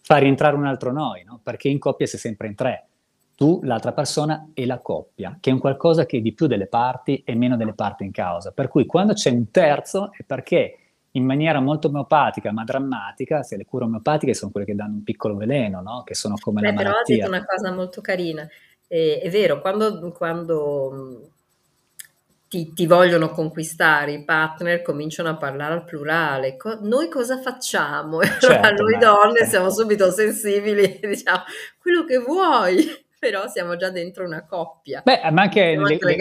fa 0.00 0.16
rientrare 0.16 0.56
un 0.56 0.66
altro 0.66 0.92
noi, 0.92 1.24
no? 1.24 1.40
perché 1.42 1.68
in 1.68 1.78
coppia 1.78 2.06
si 2.06 2.16
è 2.16 2.18
sempre 2.18 2.46
in 2.48 2.54
tre. 2.54 2.86
Tu, 3.36 3.60
l'altra 3.64 3.92
persona 3.92 4.50
e 4.54 4.64
la 4.64 4.78
coppia, 4.78 5.36
che 5.40 5.50
è 5.50 5.52
un 5.52 5.58
qualcosa 5.58 6.06
che 6.06 6.18
è 6.18 6.20
di 6.20 6.32
più 6.32 6.46
delle 6.46 6.66
parti 6.66 7.22
e 7.24 7.34
meno 7.34 7.56
delle 7.56 7.74
parti 7.74 8.04
in 8.04 8.12
causa. 8.12 8.52
Per 8.52 8.68
cui 8.68 8.86
quando 8.86 9.12
c'è 9.12 9.30
un 9.30 9.50
terzo 9.50 10.12
è 10.12 10.22
perché 10.22 10.78
in 11.16 11.24
maniera 11.24 11.60
molto 11.60 11.88
omeopatica 11.88 12.52
ma 12.52 12.64
drammatica, 12.64 13.42
se 13.42 13.56
le 13.56 13.64
cure 13.64 13.84
omeopatiche 13.84 14.34
sono 14.34 14.50
quelle 14.50 14.66
che 14.66 14.74
danno 14.74 14.94
un 14.94 15.04
piccolo 15.04 15.36
veleno, 15.36 15.80
no? 15.80 16.02
che 16.02 16.14
sono 16.14 16.34
come 16.40 16.60
Beh, 16.60 16.68
la 16.68 16.72
malattia. 16.72 17.02
Però 17.04 17.26
ha 17.26 17.30
detto 17.30 17.36
una 17.36 17.44
cosa 17.44 17.72
molto 17.72 18.00
carina, 18.00 18.48
eh, 18.88 19.20
è 19.22 19.30
vero, 19.30 19.60
quando, 19.60 20.10
quando 20.12 21.30
ti, 22.48 22.72
ti, 22.72 22.86
vogliono 22.86 23.30
conquistare 23.30 24.12
i 24.12 24.24
partner 24.24 24.82
cominciano 24.82 25.28
a 25.28 25.36
parlare 25.36 25.74
al 25.74 25.84
plurale, 25.84 26.56
Co- 26.56 26.78
noi 26.82 27.08
cosa 27.08 27.40
facciamo? 27.40 28.20
Certo, 28.22 28.46
allora 28.46 28.70
noi 28.70 28.98
donne 28.98 29.40
eh. 29.40 29.46
siamo 29.46 29.70
subito 29.70 30.10
sensibili 30.10 30.98
e 30.98 31.06
diciamo 31.08 31.42
quello 31.80 32.04
che 32.04 32.18
vuoi 32.18 33.03
però 33.24 33.48
siamo 33.48 33.76
già 33.76 33.88
dentro 33.88 34.26
una 34.26 34.44
coppia. 34.44 35.00
Beh, 35.02 35.30
ma 35.30 35.40
anche, 35.40 35.78
le, 35.78 35.96
le, 35.98 36.16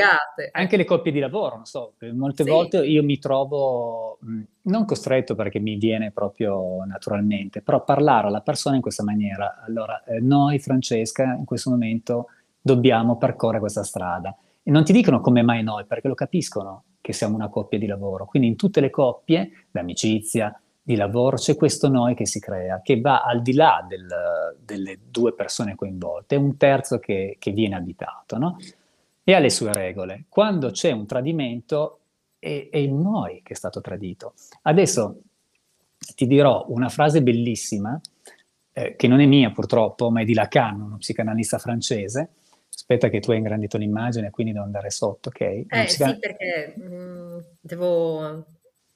anche 0.53 0.77
le, 0.77 0.85
coppie 0.85 1.11
di 1.11 1.19
lavoro, 1.19 1.57
non 1.57 1.65
so, 1.65 1.95
molte 2.13 2.43
sì. 2.45 2.49
volte 2.49 2.85
io 2.85 3.03
mi 3.03 3.19
trovo 3.19 4.19
mh, 4.21 4.41
non 4.61 4.85
costretto 4.85 5.35
perché 5.35 5.59
mi 5.59 5.75
viene 5.75 6.11
proprio 6.11 6.85
naturalmente, 6.85 7.61
però 7.61 7.83
parlare 7.83 8.27
alla 8.27 8.39
persona 8.39 8.77
in 8.77 8.81
questa 8.81 9.03
maniera. 9.03 9.61
Allora, 9.67 10.01
eh, 10.05 10.21
noi, 10.21 10.59
Francesca, 10.59 11.23
in 11.37 11.43
questo 11.43 11.71
momento 11.71 12.27
dobbiamo 12.61 13.17
percorrere 13.17 13.59
questa 13.59 13.83
strada. 13.83 14.33
E 14.63 14.71
non 14.71 14.85
ti 14.85 14.93
dicono 14.93 15.19
come 15.19 15.41
mai 15.41 15.61
noi, 15.61 15.83
perché 15.85 16.07
lo 16.07 16.15
capiscono 16.15 16.83
che 17.01 17.11
siamo 17.11 17.35
una 17.35 17.49
coppia 17.49 17.77
di 17.77 17.85
lavoro. 17.85 18.25
Quindi 18.25 18.47
in 18.47 18.55
tutte 18.55 18.79
le 18.79 18.89
coppie, 18.89 19.65
d'amicizia, 19.71 20.57
di 20.85 20.95
lavoro, 20.95 21.37
c'è 21.37 21.55
questo 21.55 21.87
noi 21.87 22.13
che 22.13 22.25
si 22.25 22.41
crea, 22.41 22.81
che 22.83 22.99
va 22.99 23.23
al 23.23 23.41
di 23.41 23.53
là 23.53 23.85
del, 23.87 24.05
delle 24.59 24.99
due 25.09 25.33
persone 25.33 25.75
coinvolte, 25.75 26.35
un 26.35 26.57
terzo 26.57 26.99
che, 26.99 27.37
che 27.39 27.51
viene 27.51 27.75
abitato, 27.75 28.37
no? 28.37 28.57
E 29.23 29.33
ha 29.33 29.39
le 29.39 29.49
sue 29.49 29.71
regole. 29.71 30.25
Quando 30.27 30.71
c'è 30.71 30.91
un 30.91 31.05
tradimento, 31.05 31.99
è, 32.37 32.67
è 32.69 32.77
il 32.77 32.91
noi 32.91 33.41
che 33.43 33.53
è 33.53 33.55
stato 33.55 33.79
tradito. 33.79 34.33
Adesso 34.63 35.21
ti 36.15 36.27
dirò 36.27 36.65
una 36.67 36.89
frase 36.89 37.23
bellissima, 37.23 37.99
eh, 38.73 38.97
che 38.97 39.07
non 39.07 39.21
è 39.21 39.25
mia 39.25 39.51
purtroppo, 39.51 40.11
ma 40.11 40.19
è 40.19 40.25
di 40.25 40.33
Lacan, 40.33 40.81
uno 40.81 40.97
psicanalista 40.97 41.59
francese. 41.59 42.31
Aspetta 42.75 43.07
che 43.07 43.21
tu 43.21 43.31
hai 43.31 43.37
ingrandito 43.37 43.77
l'immagine, 43.77 44.31
quindi 44.31 44.51
devo 44.51 44.65
andare 44.65 44.89
sotto, 44.89 45.29
ok? 45.29 45.39
Eh 45.39 45.65
psican- 45.85 46.13
sì, 46.13 46.19
perché 46.19 46.73
mh, 46.75 46.93
mm, 46.93 47.39
devo 47.61 48.45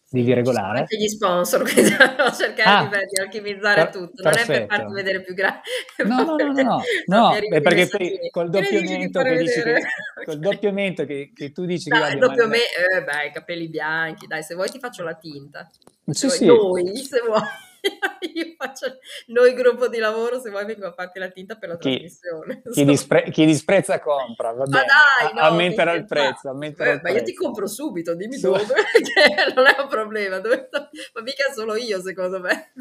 devi 0.10 0.34
regolare. 0.34 0.80
Anche 0.80 0.98
gli 0.98 1.08
sponsor, 1.08 1.64
quindi 1.70 1.90
devo 1.90 2.32
cercare 2.32 2.98
ah, 2.98 3.06
di 3.06 3.22
alchimizzare 3.22 3.84
per, 3.84 3.92
tutto, 3.92 4.24
non 4.24 4.32
perfetto. 4.32 4.52
è 4.52 4.66
per 4.66 4.78
farti 4.78 4.94
vedere 4.94 5.22
più 5.22 5.34
grande. 5.34 5.62
No, 6.08 6.24
no, 6.24 6.36
no, 6.36 6.52
no, 6.52 6.62
no, 6.62 6.82
no 7.08 7.34
è 7.34 7.62
perché 7.62 7.88
poi 7.88 8.30
col 8.32 8.50
doppiamento 8.50 9.22
che, 9.22 9.38
dici 9.38 9.62
che, 9.62 9.76
col 10.24 10.40
doppiamento 10.40 11.06
che, 11.06 11.32
che 11.34 11.52
tu 11.52 11.66
dici 11.66 11.90
dai, 11.90 12.14
che 12.14 12.20
doppio 12.20 12.48
me, 12.48 12.58
eh, 12.58 13.04
beh, 13.04 13.32
capelli 13.34 13.68
bianchi, 13.68 14.28
dai, 14.28 14.44
se 14.44 14.56
vuoi 14.56 14.70
ti 14.70 14.80
faccio 14.80 15.04
la 15.04 15.16
tinta. 15.16 15.70
Sì, 16.10 16.30
sì. 16.30 16.46
Noi, 16.46 16.96
se 16.98 17.20
vuoi. 17.26 17.42
Io 18.34 18.56
faccio 18.58 18.98
noi 19.28 19.54
gruppo 19.54 19.88
di 19.88 19.98
lavoro 19.98 20.40
se 20.40 20.50
vuoi 20.50 20.66
vengo 20.66 20.88
a 20.88 20.92
farti 20.92 21.20
la 21.20 21.30
tinta 21.30 21.56
per 21.56 21.70
la 21.70 21.78
chi, 21.78 21.92
trasmissione. 21.92 22.62
Chi, 22.72 22.86
dispre- 22.86 23.30
chi, 23.32 23.46
disprezza 23.46 24.00
compra, 24.00 24.52
va 24.52 24.64
bene. 24.64 24.86
Ma 24.86 24.86
dai, 24.86 25.34
no, 25.34 25.42
aumenterà 25.42 25.94
il 25.94 26.06
prezzo. 26.06 26.50
Aumenterà 26.50 26.92
il 26.92 27.02
prezzo. 27.02 27.16
ma 27.16 27.20
io 27.20 27.26
ti 27.26 27.34
compro 27.34 27.68
subito, 27.68 28.16
dimmi 28.16 28.38
Su. 28.38 28.48
dove, 28.52 28.64
non 29.56 29.66
è 29.66 29.80
un 29.80 29.88
problema. 29.88 30.40
Dove. 30.40 30.70
Ma 31.14 31.22
mica 31.22 31.52
solo 31.54 31.76
io, 31.76 32.02
secondo 32.02 32.40
me. 32.40 32.72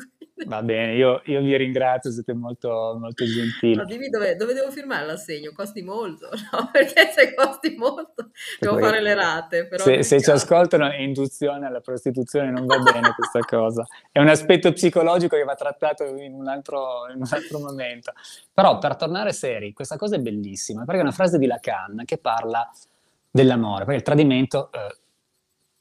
Va 0.44 0.62
bene, 0.62 0.94
io, 0.94 1.22
io, 1.24 1.40
vi 1.40 1.56
ringrazio, 1.56 2.10
siete 2.10 2.34
molto, 2.34 2.94
molto 3.00 3.24
gentili. 3.24 3.76
Ma 3.76 3.84
dimmi 3.84 4.10
dove, 4.10 4.36
dove, 4.36 4.52
devo 4.52 4.70
firmare 4.70 5.06
l'assegno, 5.06 5.50
costi 5.54 5.80
molto, 5.80 6.28
no? 6.52 6.68
Perché 6.70 7.10
se 7.14 7.34
costi 7.34 7.74
molto 7.74 8.30
devo 8.60 8.76
fare 8.76 9.00
le 9.00 9.14
rate. 9.14 9.66
se, 9.76 10.02
se 10.02 10.20
ci 10.20 10.30
ascoltano 10.30 10.90
è 10.90 10.98
induzione 10.98 11.66
alla 11.66 11.80
prostituzione, 11.80 12.50
non 12.50 12.66
va 12.66 12.78
bene 12.78 13.14
questa 13.14 13.40
cosa. 13.40 13.86
È 14.12 14.18
un 14.18 14.28
aspetto 14.28 14.72
psicologico 14.72 15.36
che 15.36 15.44
va 15.44 15.54
trattato 15.54 16.04
in 16.04 16.34
un 16.34 16.48
altro, 16.48 17.08
in 17.10 17.16
un 17.16 17.28
altro 17.30 17.58
momento. 17.58 18.12
Però 18.52 18.76
per 18.78 18.96
tornare 18.96 19.32
seri, 19.32 19.72
questa 19.72 19.96
cosa 19.96 20.16
è 20.16 20.18
bellissima, 20.18 20.84
perché 20.84 21.00
è 21.00 21.04
una 21.04 21.12
frase 21.12 21.38
di 21.38 21.46
Lacan 21.46 22.02
che 22.04 22.18
parla 22.18 22.70
dell'amore, 23.30 23.84
perché 23.84 23.98
il 23.98 24.04
tradimento... 24.04 24.70
Eh, 24.70 25.04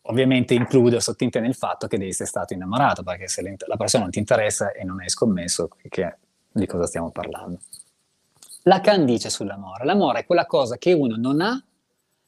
ovviamente 0.08 0.54
include 0.54 0.98
o 0.98 1.00
sottintende 1.00 1.48
il 1.48 1.56
fatto 1.56 1.88
che 1.88 1.98
devi 1.98 2.10
essere 2.10 2.28
stato 2.28 2.54
innamorato, 2.54 3.04
perché 3.04 3.28
se 3.28 3.42
la 3.42 3.78
persona 3.78 4.04
non 4.04 4.12
ti 4.12 4.20
interessa 4.20 4.72
e 4.72 4.84
non 4.84 5.00
hai 5.00 5.10
scommesso, 5.10 5.70
che, 5.90 6.18
di 6.52 6.66
cosa 6.66 6.86
stiamo 6.86 7.12
parlando? 7.12 7.60
Lacan 8.64 9.06
dice 9.06 9.30
sull'amore, 9.30 9.86
l'amore 9.86 10.22
è 10.22 10.26
quella 10.26 10.46
cosa 10.46 10.78
che 10.78 10.94
uno 10.94 11.16
non 11.18 11.42
ha, 11.42 11.64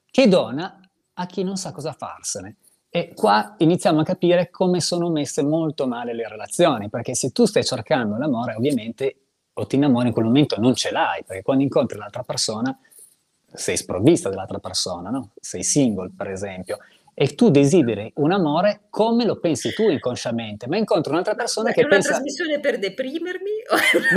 che 0.09 0.27
dona 0.27 0.79
a 1.13 1.25
chi 1.25 1.43
non 1.43 1.57
sa 1.57 1.71
cosa 1.71 1.93
farsene. 1.93 2.57
E 2.89 3.13
qua 3.13 3.55
iniziamo 3.57 4.01
a 4.01 4.03
capire 4.03 4.49
come 4.49 4.79
sono 4.79 5.09
messe 5.09 5.43
molto 5.43 5.87
male 5.87 6.13
le 6.13 6.27
relazioni, 6.27 6.89
perché 6.89 7.15
se 7.15 7.31
tu 7.31 7.45
stai 7.45 7.63
cercando 7.63 8.17
l'amore, 8.17 8.55
ovviamente 8.55 9.15
o 9.53 9.65
ti 9.65 9.75
innamori 9.75 10.07
in 10.07 10.13
quel 10.13 10.25
momento 10.25 10.59
non 10.59 10.75
ce 10.75 10.91
l'hai, 10.91 11.23
perché 11.23 11.41
quando 11.41 11.63
incontri 11.63 11.97
l'altra 11.97 12.23
persona 12.23 12.77
sei 13.51 13.77
sprovvista 13.77 14.29
dell'altra 14.29 14.59
persona, 14.59 15.09
no? 15.09 15.31
sei 15.39 15.63
single 15.63 16.11
per 16.15 16.29
esempio, 16.29 16.77
e 17.19 17.33
tu 17.33 17.49
desideri 17.49 18.11
un 18.17 18.31
amore 18.31 18.81
come 18.91 19.25
lo 19.25 19.39
pensi 19.39 19.73
tu 19.73 19.89
inconsciamente, 19.89 20.67
ma 20.67 20.77
incontri 20.77 21.11
un'altra 21.11 21.33
persona 21.33 21.69
ma 21.69 21.73
che 21.73 21.87
pensa... 21.87 22.09
È 22.09 22.11
una 22.11 22.19
trasmissione 22.19 22.59
per 22.59 22.77
deprimermi? 22.77 23.51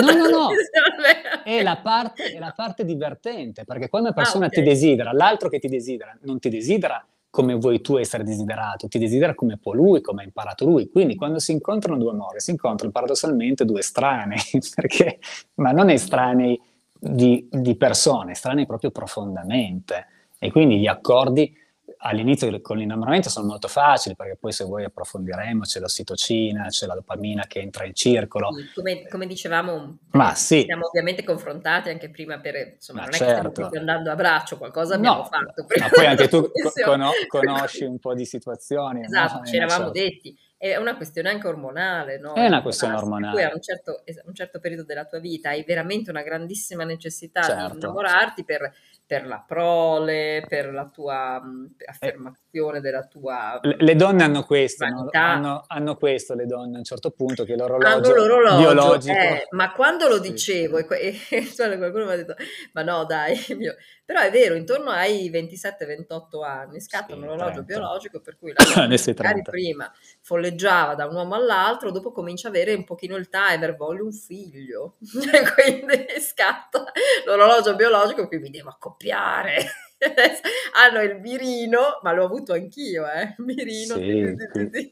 No, 0.02 0.12
no, 0.12 0.28
no, 0.28 0.48
è 1.42 1.62
la, 1.62 1.78
parte, 1.78 2.24
è 2.24 2.38
la 2.38 2.52
parte 2.54 2.84
divertente, 2.84 3.64
perché 3.64 3.88
quando 3.88 4.08
una 4.08 4.16
persona 4.16 4.44
ah, 4.44 4.48
okay. 4.48 4.62
ti 4.62 4.68
desidera, 4.68 5.12
l'altro 5.14 5.48
che 5.48 5.58
ti 5.58 5.68
desidera, 5.68 6.14
non 6.24 6.38
ti 6.40 6.50
desidera 6.50 7.02
come 7.30 7.54
vuoi 7.54 7.80
tu 7.80 7.96
essere 7.96 8.22
desiderato, 8.22 8.86
ti 8.86 8.98
desidera 8.98 9.34
come 9.34 9.56
può 9.56 9.72
lui, 9.72 10.02
come 10.02 10.20
ha 10.20 10.24
imparato 10.26 10.66
lui. 10.66 10.90
Quindi 10.90 11.14
quando 11.14 11.38
si 11.38 11.52
incontrano 11.52 11.96
due 11.96 12.10
amori, 12.10 12.38
si 12.40 12.50
incontrano 12.50 12.92
paradossalmente 12.92 13.64
due 13.64 13.80
estranei, 13.80 14.42
perché, 14.74 15.20
ma 15.54 15.72
non 15.72 15.88
estranei 15.88 16.60
di, 16.98 17.48
di 17.50 17.76
persone, 17.76 18.32
estranei 18.32 18.66
proprio 18.66 18.90
profondamente. 18.90 20.06
E 20.38 20.50
quindi 20.50 20.78
gli 20.78 20.86
accordi 20.86 21.56
all'inizio 22.02 22.60
con 22.60 22.78
l'innamoramento 22.78 23.28
sono 23.28 23.46
molto 23.46 23.68
facili 23.68 24.14
perché 24.14 24.36
poi 24.36 24.52
se 24.52 24.64
vuoi 24.64 24.84
approfondiremo 24.84 25.64
c'è 25.64 25.80
l'ossitocina, 25.80 26.66
c'è 26.68 26.86
la 26.86 26.94
dopamina 26.94 27.46
che 27.46 27.60
entra 27.60 27.84
in 27.84 27.94
circolo. 27.94 28.48
Come, 28.74 29.06
come 29.06 29.26
dicevamo, 29.26 29.98
Ma 30.12 30.34
sì. 30.34 30.62
siamo 30.64 30.86
ovviamente 30.86 31.24
confrontati 31.24 31.90
anche 31.90 32.10
prima 32.10 32.38
per, 32.40 32.74
insomma, 32.74 33.00
Ma 33.00 33.06
non 33.06 33.14
certo. 33.14 33.30
è 33.30 33.34
che 33.34 33.50
stiamo 33.50 33.70
certo. 33.70 33.78
andando 33.78 34.10
a 34.10 34.14
braccio, 34.14 34.56
qualcosa 34.56 34.94
abbiamo 34.94 35.16
no, 35.16 35.24
fatto. 35.24 35.66
Ma 35.78 35.88
poi 35.88 36.06
anche 36.06 36.28
tu 36.28 36.50
con- 36.84 37.10
conosci 37.28 37.84
un 37.84 37.98
po' 37.98 38.14
di 38.14 38.24
situazioni. 38.24 39.04
Esatto, 39.04 39.38
no? 39.38 39.44
ci 39.44 39.56
eravamo 39.56 39.92
certo. 39.92 39.98
detti. 39.98 40.38
È 40.56 40.76
una 40.76 40.94
questione 40.94 41.30
anche 41.30 41.48
ormonale, 41.48 42.18
no? 42.18 42.34
È 42.34 42.46
una 42.46 42.60
questione 42.60 42.94
ormonale. 42.94 43.32
Poi 43.34 43.44
a 43.44 43.54
un 43.54 43.62
certo, 43.62 44.02
un 44.26 44.34
certo, 44.34 44.60
periodo 44.60 44.84
della 44.84 45.06
tua 45.06 45.18
vita 45.18 45.50
hai 45.50 45.64
veramente 45.64 46.10
una 46.10 46.22
grandissima 46.22 46.84
necessità 46.84 47.40
certo. 47.40 47.72
di 47.72 47.78
innamorarti 47.78 48.44
per 48.44 48.70
per 49.10 49.26
la 49.26 49.42
prole, 49.44 50.44
per 50.46 50.72
la 50.72 50.86
tua 50.86 51.42
mh, 51.42 51.74
affermazione 51.84 52.78
eh, 52.78 52.80
della 52.80 53.02
tua... 53.08 53.58
Le, 53.60 53.74
le 53.80 53.96
donne 53.96 54.22
hanno 54.22 54.44
questo, 54.44 54.86
no? 54.86 55.08
hanno, 55.10 55.64
hanno, 55.66 55.96
questo 55.96 56.36
le 56.36 56.46
donne 56.46 56.76
a 56.76 56.78
un 56.78 56.84
certo 56.84 57.10
punto, 57.10 57.42
che 57.42 57.56
l'orologio, 57.56 58.14
l'orologio 58.14 58.58
biologico... 58.58 59.18
Eh, 59.18 59.48
ma 59.50 59.72
quando 59.72 60.06
lo 60.06 60.20
dicevo, 60.20 60.78
e, 60.78 60.86
e, 61.28 61.44
cioè 61.52 61.76
qualcuno 61.76 62.04
mi 62.04 62.12
ha 62.12 62.16
detto, 62.18 62.36
ma 62.72 62.82
no 62.82 63.04
dai, 63.04 63.34
mio, 63.58 63.74
però 64.04 64.20
è 64.20 64.30
vero, 64.30 64.54
intorno 64.54 64.90
ai 64.90 65.28
27-28 65.28 66.44
anni 66.44 66.80
scatta 66.80 67.12
sì, 67.12 67.18
un 67.18 67.24
orologio 67.24 67.64
30. 67.64 67.64
biologico 67.64 68.20
per 68.20 68.36
cui 68.38 68.52
la 68.54 68.86
magari 68.86 69.42
prima 69.42 69.92
folleggiava 70.20 70.94
da 70.94 71.06
un 71.06 71.16
uomo 71.16 71.34
all'altro, 71.34 71.90
dopo 71.90 72.12
comincia 72.12 72.46
a 72.46 72.50
avere 72.50 72.74
un 72.74 72.84
pochino 72.84 73.16
il 73.16 73.28
timer, 73.28 73.74
voglio 73.74 74.04
un 74.04 74.12
figlio, 74.12 74.98
quindi 75.54 76.06
scatta 76.20 76.84
l'orologio 77.24 77.74
biologico 77.74 78.28
qui 78.28 78.38
mi 78.38 78.50
devo 78.50 78.68
accoppiare. 78.68 78.99
Hanno 80.74 81.02
il 81.02 81.20
mirino, 81.20 82.00
ma 82.02 82.12
l'ho 82.12 82.24
avuto 82.24 82.52
anch'io, 82.52 83.06
eh, 83.08 83.34
il 83.36 83.44
mirino, 83.44 83.96
sì, 83.96 84.90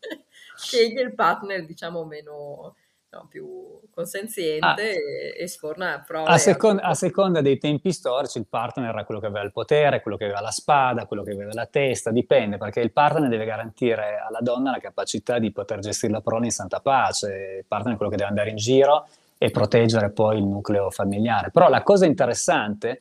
che 0.71 0.94
è 0.94 1.01
il 1.01 1.14
partner 1.14 1.64
diciamo 1.64 2.05
meno 2.05 2.75
no, 3.11 3.27
più 3.29 3.81
consenziente 3.90 4.66
ah, 4.66 4.77
e, 4.81 5.35
e, 5.38 5.47
sforna 5.47 6.03
prove. 6.07 6.29
A, 6.29 6.38
second- 6.38 6.81
a, 6.83 6.94
seconda 6.94 7.40
dei 7.40 7.59
tempi 7.59 7.92
storici 7.92 8.38
il 8.38 8.47
partner 8.47 8.90
era 8.90 9.05
quello 9.05 9.21
che 9.21 9.27
aveva 9.27 9.44
il 9.44 9.53
potere, 9.53 10.03
quello 10.03 10.16
che 10.16 10.25
aveva 10.25 10.40
la 10.40 10.51
spada, 10.51 11.07
quello 11.07 11.23
che 11.23 11.33
aveva 11.33 11.53
la 11.53 11.66
testa, 11.66 12.11
dipende, 12.11 12.59
perché 12.59 12.81
il 12.81 12.92
partner 12.92 13.29
deve 13.29 13.44
garantire 13.44 14.18
alla 14.27 14.40
donna 14.40 14.71
la 14.71 14.79
capacità 14.79 15.38
di 15.38 15.51
poter 15.53 15.79
gestire 15.81 16.12
la 16.12 16.21
prole 16.21 16.47
in 16.47 16.53
santa 16.53 16.81
pace, 16.81 17.59
il 17.59 17.64
partner 17.66 17.94
è 17.94 17.97
quello 17.97 18.11
che 18.11 18.18
deve 18.18 18.29
andare 18.29 18.51
in 18.51 18.57
giro 18.57 19.07
e 19.38 19.51
proteggere 19.51 20.11
poi 20.11 20.38
il 20.38 20.44
nucleo 20.44 20.90
familiare. 20.90 21.51
Però 21.51 21.68
la 21.68 21.83
cosa 21.83 22.05
interessante, 22.05 22.90
è 22.90 22.99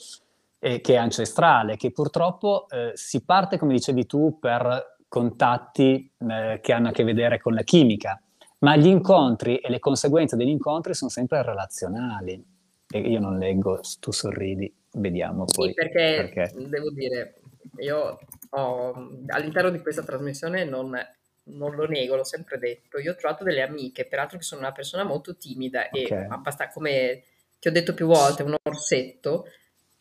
che 0.59 0.81
è 0.81 0.95
ancestrale, 0.95 1.77
che 1.77 1.91
purtroppo 1.91 2.67
eh, 2.69 2.91
si 2.95 3.23
parte, 3.23 3.57
come 3.57 3.73
dicevi 3.73 4.05
tu, 4.05 4.39
per 4.39 4.97
contatti 5.07 6.11
eh, 6.17 6.59
che 6.61 6.73
hanno 6.73 6.89
a 6.89 6.91
che 6.91 7.03
vedere 7.03 7.39
con 7.39 7.53
la 7.53 7.63
chimica, 7.63 8.21
ma 8.59 8.75
gli 8.75 8.87
incontri 8.87 9.57
e 9.57 9.69
le 9.69 9.79
conseguenze 9.79 10.35
degli 10.35 10.49
incontri 10.49 10.93
sono 10.93 11.09
sempre 11.09 11.43
relazionali. 11.43 12.55
E 12.89 12.99
io 12.99 13.19
non 13.19 13.37
leggo, 13.37 13.81
tu 13.99 14.11
sorridi, 14.11 14.73
vediamo 14.93 15.45
poi. 15.45 15.69
Sì, 15.69 15.73
perché, 15.73 16.31
perché. 16.33 16.67
devo 16.67 16.89
dire, 16.91 17.35
io 17.79 18.19
ho, 18.49 19.09
all'interno 19.27 19.69
di 19.69 19.81
questa 19.81 20.03
trasmissione 20.03 20.63
non, 20.63 20.97
non, 21.43 21.75
lo 21.75 21.85
nego, 21.85 22.15
l'ho 22.15 22.23
sempre 22.23 22.57
detto, 22.57 22.97
io 22.97 23.11
ho 23.11 23.15
trovato 23.15 23.43
delle 23.43 23.61
amiche, 23.61 24.05
peraltro 24.05 24.37
che 24.37 24.43
sono 24.43 24.61
una 24.61 24.71
persona 24.71 25.03
molto 25.03 25.35
timida 25.35 25.87
okay. 25.91 26.05
e 26.05 26.27
abbastanza, 26.29 26.73
come 26.73 27.23
ti 27.59 27.67
ho 27.67 27.71
detto 27.71 27.93
più 27.93 28.07
volte, 28.07 28.43
un 28.43 28.55
orsetto, 28.63 29.45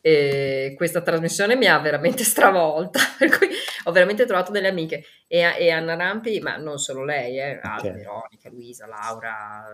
e 0.01 0.73
questa 0.77 1.01
trasmissione 1.01 1.55
mi 1.55 1.65
ha 1.65 1.77
veramente 1.79 2.23
stravolta, 2.25 2.99
per 3.17 3.37
cui 3.37 3.49
ho 3.83 3.91
veramente 3.91 4.25
trovato 4.25 4.51
delle 4.51 4.69
amiche 4.69 5.03
e, 5.27 5.39
e 5.57 5.69
Anna 5.69 5.95
Rampi, 5.95 6.39
ma 6.39 6.57
non 6.57 6.77
solo 6.77 7.03
lei, 7.03 7.39
eh, 7.39 7.59
okay. 7.63 7.93
Veronica, 7.93 8.49
Luisa, 8.49 8.87
Laura, 8.87 9.65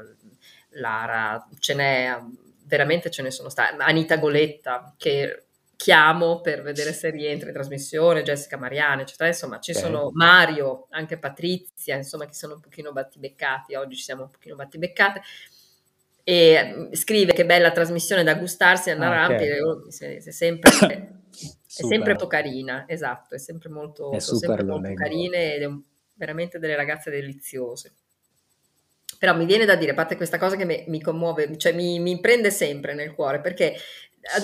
Lara, 0.69 1.47
ce 1.59 1.73
n'è, 1.73 2.17
veramente 2.65 3.09
ce 3.09 3.21
ne 3.21 3.31
sono 3.31 3.49
state, 3.49 3.75
Anita 3.79 4.17
Goletta 4.17 4.93
che 4.97 5.45
chiamo 5.75 6.39
per 6.39 6.61
vedere 6.61 6.93
se 6.93 7.09
rientra 7.09 7.49
in 7.49 7.53
trasmissione, 7.53 8.23
Jessica 8.23 8.57
Mariani, 8.57 9.01
eccetera, 9.01 9.27
insomma 9.27 9.59
ci 9.59 9.71
okay. 9.71 9.83
sono 9.83 10.11
Mario, 10.13 10.87
anche 10.91 11.17
Patrizia, 11.17 11.95
insomma 11.95 12.25
che 12.25 12.33
sono 12.33 12.53
un 12.53 12.61
pochino 12.61 12.93
battibeccati, 12.93 13.75
oggi 13.75 13.97
ci 13.97 14.03
siamo 14.03 14.23
un 14.23 14.29
pochino 14.29 14.55
battibeccate, 14.55 15.21
e 16.23 16.73
mm, 16.75 16.93
scrive 16.93 17.33
che 17.33 17.45
bella 17.45 17.71
trasmissione 17.71 18.23
da 18.23 18.35
gustarsi 18.35 18.89
Anna 18.89 19.07
ah, 19.07 19.27
Rampi 19.27 19.43
okay. 19.43 20.17
è, 20.17 20.31
sempre, 20.31 20.69
è 20.71 21.67
sempre 21.67 22.09
molto 22.09 22.27
carina 22.27 22.85
esatto 22.87 23.35
è 23.35 23.39
sempre 23.39 23.69
molto, 23.69 24.11
è 24.11 24.19
sempre 24.19 24.63
molto 24.63 24.93
carine 24.93 25.55
ed 25.55 25.61
è 25.61 25.65
un, 25.65 25.81
veramente 26.15 26.59
delle 26.59 26.75
ragazze 26.75 27.11
deliziose. 27.11 27.93
Però 29.19 29.35
mi 29.35 29.45
viene 29.45 29.65
da 29.65 29.75
dire, 29.75 29.91
a 29.91 29.95
parte 29.95 30.17
questa 30.17 30.37
cosa 30.37 30.55
che 30.55 30.65
mi, 30.65 30.83
mi 30.87 31.01
commuove, 31.01 31.57
cioè 31.57 31.73
mi, 31.73 31.99
mi, 31.99 32.19
prende 32.19 32.51
sempre 32.51 32.93
nel 32.93 33.13
cuore, 33.13 33.39
perché 33.39 33.75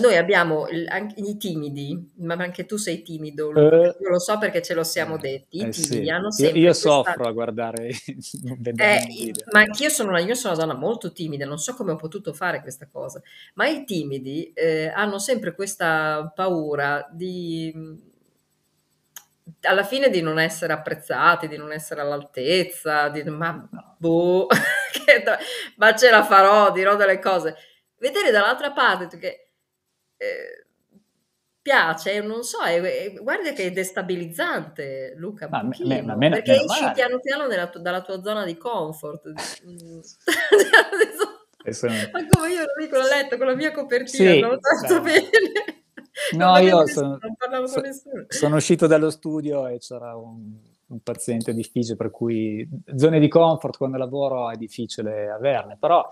noi 0.02 0.18
abbiamo 0.18 0.68
anche 0.88 1.22
i 1.22 1.38
timidi, 1.38 2.12
ma 2.18 2.34
anche 2.36 2.66
tu 2.66 2.76
sei 2.76 3.02
timido, 3.02 3.52
eh, 3.52 3.96
lo 4.00 4.20
so 4.20 4.38
perché 4.38 4.62
ce 4.62 4.74
lo 4.74 4.84
siamo 4.84 5.16
eh, 5.16 5.20
detti. 5.20 5.58
I 5.58 5.70
timidi 5.70 6.04
sì. 6.04 6.10
hanno 6.10 6.32
sempre. 6.32 6.60
Io, 6.60 6.68
io 6.68 6.74
soffro 6.74 7.14
questa... 7.14 7.30
a 7.30 7.32
guardare. 7.32 7.88
eh, 8.76 9.34
ma 9.52 9.60
anch'io 9.60 9.90
sono, 9.90 10.10
una, 10.10 10.20
io 10.20 10.36
sono 10.36 10.54
una 10.54 10.66
donna 10.66 10.78
molto 10.78 11.12
timida, 11.14 11.46
non 11.46 11.58
so 11.58 11.74
come 11.76 11.92
ho 11.92 11.96
potuto 11.96 12.34
fare 12.34 12.62
questa 12.62 12.88
cosa, 12.92 13.22
ma 13.54 13.68
i 13.68 13.86
timidi 13.86 14.52
eh, 14.54 14.92
hanno 14.94 15.18
sempre 15.18 15.56
questa 15.56 16.32
paura 16.36 17.08
di 17.12 18.08
alla 19.62 19.84
fine 19.84 20.10
di 20.10 20.22
non 20.22 20.40
essere 20.40 20.74
apprezzati, 20.74 21.48
di 21.48 21.58
non 21.58 21.72
essere 21.72 22.02
all'altezza, 22.02 23.10
di 23.10 23.24
ma 23.24 23.68
boh, 23.98 24.48
ma 25.78 25.96
ce 25.96 26.10
la 26.10 26.24
farò, 26.24 26.72
dirò 26.72 26.96
delle 26.96 27.20
cose. 27.20 27.56
Vedere 27.98 28.32
dall'altra 28.32 28.72
parte 28.72 29.18
che 29.18 29.49
eh, 30.20 30.66
piace, 31.62 32.20
non 32.22 32.44
so, 32.44 32.62
è, 32.64 32.82
è, 32.82 33.14
guarda 33.22 33.54
che 33.54 33.66
è 33.66 33.72
destabilizzante 33.72 35.14
Luca, 35.18 35.48
ma, 35.50 35.64
me, 35.64 36.02
ma 36.02 36.16
me, 36.16 36.30
perché 36.30 36.56
esci 36.64 36.82
male. 36.82 36.94
piano 36.94 37.20
piano 37.20 37.48
nella, 37.48 37.72
dalla 37.76 38.02
tua 38.02 38.22
zona 38.22 38.44
di 38.44 38.58
comfort. 38.58 39.28
Adesso, 41.62 41.88
ma 41.88 42.26
come 42.30 42.54
io 42.54 42.64
lì 42.78 42.88
con 42.88 43.02
il 43.02 43.08
letto, 43.08 43.38
con 43.38 43.46
la 43.46 43.56
mia 43.56 43.72
copertina, 43.72 44.32
sì, 44.32 44.40
non 44.40 44.60
tanto 44.60 45.02
bene. 45.02 45.30
No, 46.36 46.58
io 46.58 46.86
sono, 46.88 47.18
so, 47.66 47.82
sono, 48.28 48.56
uscito 48.58 48.88
dallo 48.88 49.10
studio 49.10 49.68
e 49.68 49.78
c'era 49.78 50.16
un, 50.16 50.54
un, 50.88 51.00
paziente 51.02 51.54
difficile, 51.54 51.96
per 51.96 52.12
cui 52.12 52.68
zone 52.96 53.20
di 53.20 53.28
comfort 53.28 53.78
quando 53.78 53.98
lavoro 53.98 54.50
è 54.50 54.56
difficile 54.56 55.30
averne, 55.30 55.78
però 55.80 56.06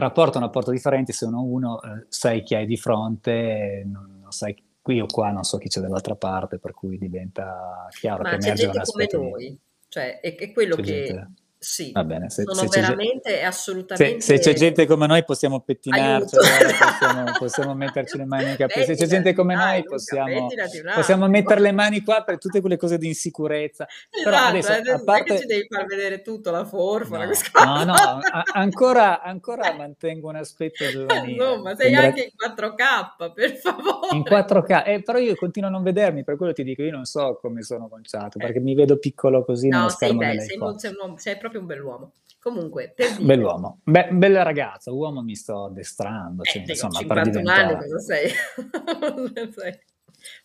rapporto 0.00 0.34
è 0.34 0.36
un 0.36 0.46
rapporto 0.46 0.70
differente 0.70 1.12
se 1.12 1.24
uno, 1.24 1.42
uno 1.42 1.82
eh, 1.82 2.06
sai 2.08 2.42
chi 2.42 2.54
hai 2.54 2.66
di 2.66 2.76
fronte, 2.76 3.82
non, 3.86 4.18
non 4.22 4.32
sai 4.32 4.56
qui 4.80 5.00
o 5.00 5.06
qua, 5.06 5.30
non 5.30 5.42
so 5.42 5.58
chi 5.58 5.68
c'è 5.68 5.80
dall'altra 5.80 6.14
parte, 6.14 6.58
per 6.58 6.72
cui 6.72 6.98
diventa 6.98 7.88
chiaro 7.90 8.22
Ma 8.22 8.30
che 8.30 8.36
emerge 8.36 8.66
un 8.66 8.78
aspetto. 8.78 9.18
come 9.18 9.30
noi, 9.30 9.58
cioè 9.88 10.20
è, 10.20 10.36
è 10.36 10.52
quello 10.52 10.76
c'è 10.76 10.82
che... 10.82 11.04
Gente 11.04 11.30
sì, 11.58 11.90
Va 11.90 12.04
bene, 12.04 12.28
se, 12.28 12.44
sono 12.44 12.70
se 12.70 12.80
veramente 12.80 13.42
assolutamente... 13.42 14.20
Se, 14.20 14.36
se, 14.36 14.38
c'è 14.38 14.56
gente 14.56 14.86
come 14.86 15.06
noi 15.06 15.24
possiamo 15.24 15.60
pettinarci, 15.60 16.36
possiamo, 16.36 17.32
possiamo, 17.38 17.74
metterci 17.74 18.18
le 18.18 18.24
mani 18.26 18.44
nei 18.44 18.56
capelli. 18.56 18.84
Se 18.84 18.94
c'è 18.94 19.06
gente 19.06 19.32
come 19.32 19.54
dai, 19.54 19.80
noi 19.80 19.84
possiamo, 19.84 20.48
possiamo 20.94 21.28
mettere 21.28 21.60
le 21.60 21.72
mani 21.72 22.02
qua 22.02 22.22
per 22.22 22.38
tutte 22.38 22.60
quelle 22.60 22.76
cose 22.76 22.98
di 22.98 23.06
insicurezza. 23.06 23.86
Esatto, 23.86 24.30
Però 24.30 24.44
adesso, 24.44 24.72
eh, 24.72 24.92
a 24.92 25.02
parte... 25.02 25.38
ci 25.38 25.46
devi 25.46 25.66
far 25.68 25.86
vedere 25.86 26.20
tutto, 26.20 26.50
la 26.50 26.64
forma, 26.66 27.24
no, 27.24 27.32
no, 27.64 27.84
no 27.84 27.92
a- 27.94 28.44
ancora, 28.52 29.22
ancora 29.22 29.72
mantengo 29.74 30.28
un 30.28 30.36
aspetto 30.36 30.86
giovanile. 30.88 31.36
No, 31.42 31.62
ma 31.62 31.74
sei 31.74 31.86
Sembra... 31.90 32.06
anche 32.06 32.22
in 32.22 32.54
4K, 32.54 33.32
per 33.32 33.56
favore. 33.56 34.14
In 34.14 34.22
4K, 34.22 34.82
eh, 34.86 35.02
però 35.02 35.18
io 35.18 35.34
continuo 35.34 35.68
a 35.68 35.72
non 35.72 35.82
vedermi, 35.82 36.22
per 36.22 36.36
quello 36.36 36.52
ti 36.52 36.62
dico, 36.62 36.82
io 36.82 36.92
non 36.92 37.06
so 37.06 37.38
come 37.40 37.62
sono 37.62 37.88
conciato, 37.88 38.38
perché 38.38 38.60
mi 38.60 38.74
vedo 38.74 38.98
piccolo 38.98 39.44
così 39.44 39.68
no, 39.68 39.78
nello 39.78 39.88
schermo 39.88 40.20
sei, 40.20 40.40
sei, 40.40 40.58
sei, 40.76 40.94
sei 41.16 41.36
proprio 41.38 41.55
proprio 41.56 41.60
un 41.60 41.66
bell'uomo. 41.66 42.12
Comunque, 42.38 42.92
per 42.94 43.12
dire... 43.12 43.24
Bell'uomo. 43.24 43.80
Be- 43.82 44.08
bella 44.12 44.42
ragazza, 44.42 44.92
uomo 44.92 45.22
mi 45.22 45.34
sto 45.34 45.64
addestrando. 45.64 46.42
Eh, 46.42 46.50
cioè, 46.50 46.64
insomma, 46.66 46.98
51 46.98 47.50
anni 47.50 47.74
cosa 47.76 47.98
sei? 47.98 48.30
sei? 49.52 49.80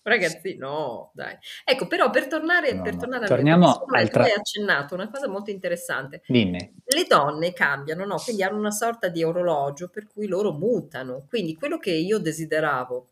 Ragazzi, 0.03 0.57
no, 0.57 1.11
dai. 1.13 1.35
Ecco, 1.63 1.87
però 1.87 2.09
per 2.09 2.27
tornare, 2.27 2.73
no, 2.73 2.81
per 2.81 2.97
tornare 2.97 3.21
no. 3.21 3.27
Torniamo 3.27 3.83
al 3.85 4.09
tra... 4.09 4.23
hai 4.23 4.31
accennato 4.31 4.95
una 4.95 5.09
cosa 5.09 5.27
molto 5.27 5.51
interessante. 5.51 6.21
Dimmi. 6.27 6.81
Le 6.83 7.05
donne 7.07 7.53
cambiano, 7.53 8.05
no? 8.05 8.17
Quindi 8.17 8.43
hanno 8.43 8.57
una 8.57 8.71
sorta 8.71 9.07
di 9.07 9.23
orologio 9.23 9.89
per 9.89 10.07
cui 10.07 10.27
loro 10.27 10.51
mutano. 10.51 11.25
Quindi 11.27 11.55
quello 11.55 11.77
che 11.77 11.91
io 11.91 12.19
desideravo 12.19 13.09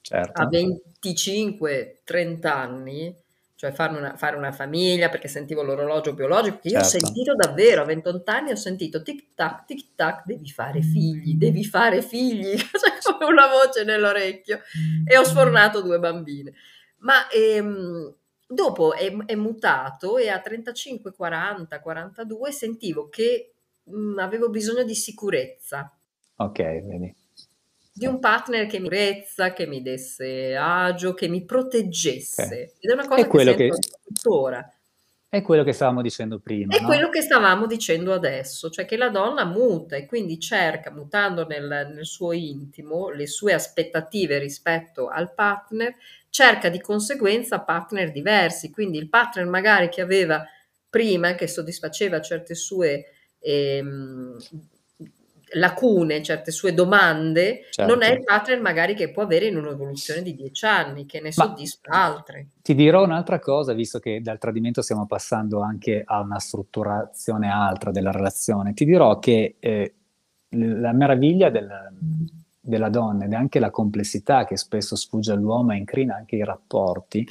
certo. 0.00 0.40
a 0.40 0.48
25-30 0.48 2.46
anni 2.46 3.16
cioè 3.60 3.72
fare 3.72 3.94
una, 3.94 4.16
fare 4.16 4.36
una, 4.36 4.52
famiglia 4.52 5.10
perché 5.10 5.28
sentivo 5.28 5.62
l'orologio 5.62 6.14
biologico, 6.14 6.60
che 6.62 6.68
io 6.68 6.80
certo. 6.80 6.96
ho 6.96 7.00
sentito 7.00 7.34
davvero 7.34 7.82
a 7.82 7.84
28 7.84 8.30
anni, 8.30 8.52
ho 8.52 8.56
sentito 8.56 9.02
tic 9.02 9.34
tac, 9.34 9.66
tic 9.66 9.88
tac, 9.94 10.22
devi 10.24 10.48
fare 10.48 10.80
figli, 10.80 11.34
devi 11.34 11.62
fare 11.62 12.00
figli, 12.00 12.56
cioè 12.56 12.96
come 13.02 13.30
una 13.30 13.48
voce 13.48 13.84
nell'orecchio 13.84 14.60
e 15.04 15.18
ho 15.18 15.24
sfornato 15.24 15.82
due 15.82 15.98
bambine. 15.98 16.54
Ma 17.00 17.28
ehm, 17.28 18.14
dopo 18.48 18.94
è, 18.94 19.14
è, 19.26 19.34
mutato 19.34 20.16
e 20.16 20.30
a 20.30 20.40
35, 20.40 21.12
40, 21.12 21.80
42 21.80 22.52
sentivo 22.52 23.10
che 23.10 23.52
mh, 23.82 23.94
mm, 23.94 24.18
avevo 24.20 24.48
bisogno 24.48 24.84
di 24.84 24.94
sicurezza. 24.94 25.94
Ok, 26.36 26.62
vedi 26.62 27.14
di 28.00 28.06
un 28.06 28.18
partner 28.18 28.64
che 28.64 28.78
mi 28.78 28.88
prezza, 28.88 29.52
che 29.52 29.66
mi 29.66 29.82
desse 29.82 30.56
agio, 30.56 31.12
che 31.12 31.28
mi 31.28 31.44
proteggesse. 31.44 32.42
Okay. 32.42 32.72
Ed 32.80 32.90
è 32.90 32.92
una 32.94 33.06
cosa 33.06 33.20
è 33.20 33.28
che 33.28 33.38
sento 33.38 33.56
che... 33.56 33.70
tuttora. 34.02 34.72
È 35.28 35.42
quello 35.42 35.62
che 35.62 35.74
stavamo 35.74 36.00
dicendo 36.00 36.38
prima. 36.38 36.74
È 36.74 36.80
no? 36.80 36.86
quello 36.86 37.10
che 37.10 37.20
stavamo 37.20 37.66
dicendo 37.66 38.14
adesso, 38.14 38.70
cioè 38.70 38.86
che 38.86 38.96
la 38.96 39.10
donna 39.10 39.44
muta 39.44 39.96
e 39.96 40.06
quindi 40.06 40.40
cerca, 40.40 40.90
mutando 40.90 41.46
nel, 41.46 41.90
nel 41.94 42.06
suo 42.06 42.32
intimo, 42.32 43.10
le 43.10 43.26
sue 43.26 43.52
aspettative 43.52 44.38
rispetto 44.38 45.08
al 45.08 45.34
partner, 45.34 45.94
cerca 46.30 46.70
di 46.70 46.80
conseguenza 46.80 47.60
partner 47.60 48.12
diversi. 48.12 48.70
Quindi 48.70 48.96
il 48.96 49.10
partner 49.10 49.44
magari 49.44 49.90
che 49.90 50.00
aveva 50.00 50.42
prima, 50.88 51.34
che 51.34 51.46
soddisfaceva 51.46 52.22
certe 52.22 52.54
sue 52.54 53.04
ehm, 53.40 54.38
lacune, 55.54 56.22
certe 56.22 56.50
sue 56.50 56.74
domande, 56.74 57.66
certo. 57.70 57.92
non 57.92 58.02
è 58.02 58.12
il 58.12 58.24
partner 58.24 58.60
magari 58.60 58.94
che 58.94 59.10
può 59.10 59.22
avere 59.22 59.46
in 59.46 59.56
un'evoluzione 59.56 60.22
di 60.22 60.34
dieci 60.34 60.64
anni, 60.66 61.06
che 61.06 61.20
ne 61.20 61.32
soddisfa 61.32 61.90
altre. 61.90 62.48
Ti 62.62 62.74
dirò 62.74 63.02
un'altra 63.04 63.38
cosa, 63.38 63.72
visto 63.72 63.98
che 63.98 64.20
dal 64.20 64.38
tradimento 64.38 64.82
stiamo 64.82 65.06
passando 65.06 65.60
anche 65.60 66.02
a 66.04 66.20
una 66.20 66.38
strutturazione 66.38 67.50
altra 67.50 67.90
della 67.90 68.12
relazione. 68.12 68.74
Ti 68.74 68.84
dirò 68.84 69.18
che 69.18 69.56
eh, 69.58 69.94
la 70.50 70.92
meraviglia 70.92 71.50
del, 71.50 71.68
della 72.60 72.88
donna 72.88 73.24
ed 73.24 73.32
anche 73.32 73.58
la 73.58 73.70
complessità 73.70 74.44
che 74.44 74.56
spesso 74.56 74.96
sfugge 74.96 75.32
all'uomo 75.32 75.72
e 75.72 75.76
incrina 75.76 76.16
anche 76.16 76.36
i 76.36 76.44
rapporti, 76.44 77.26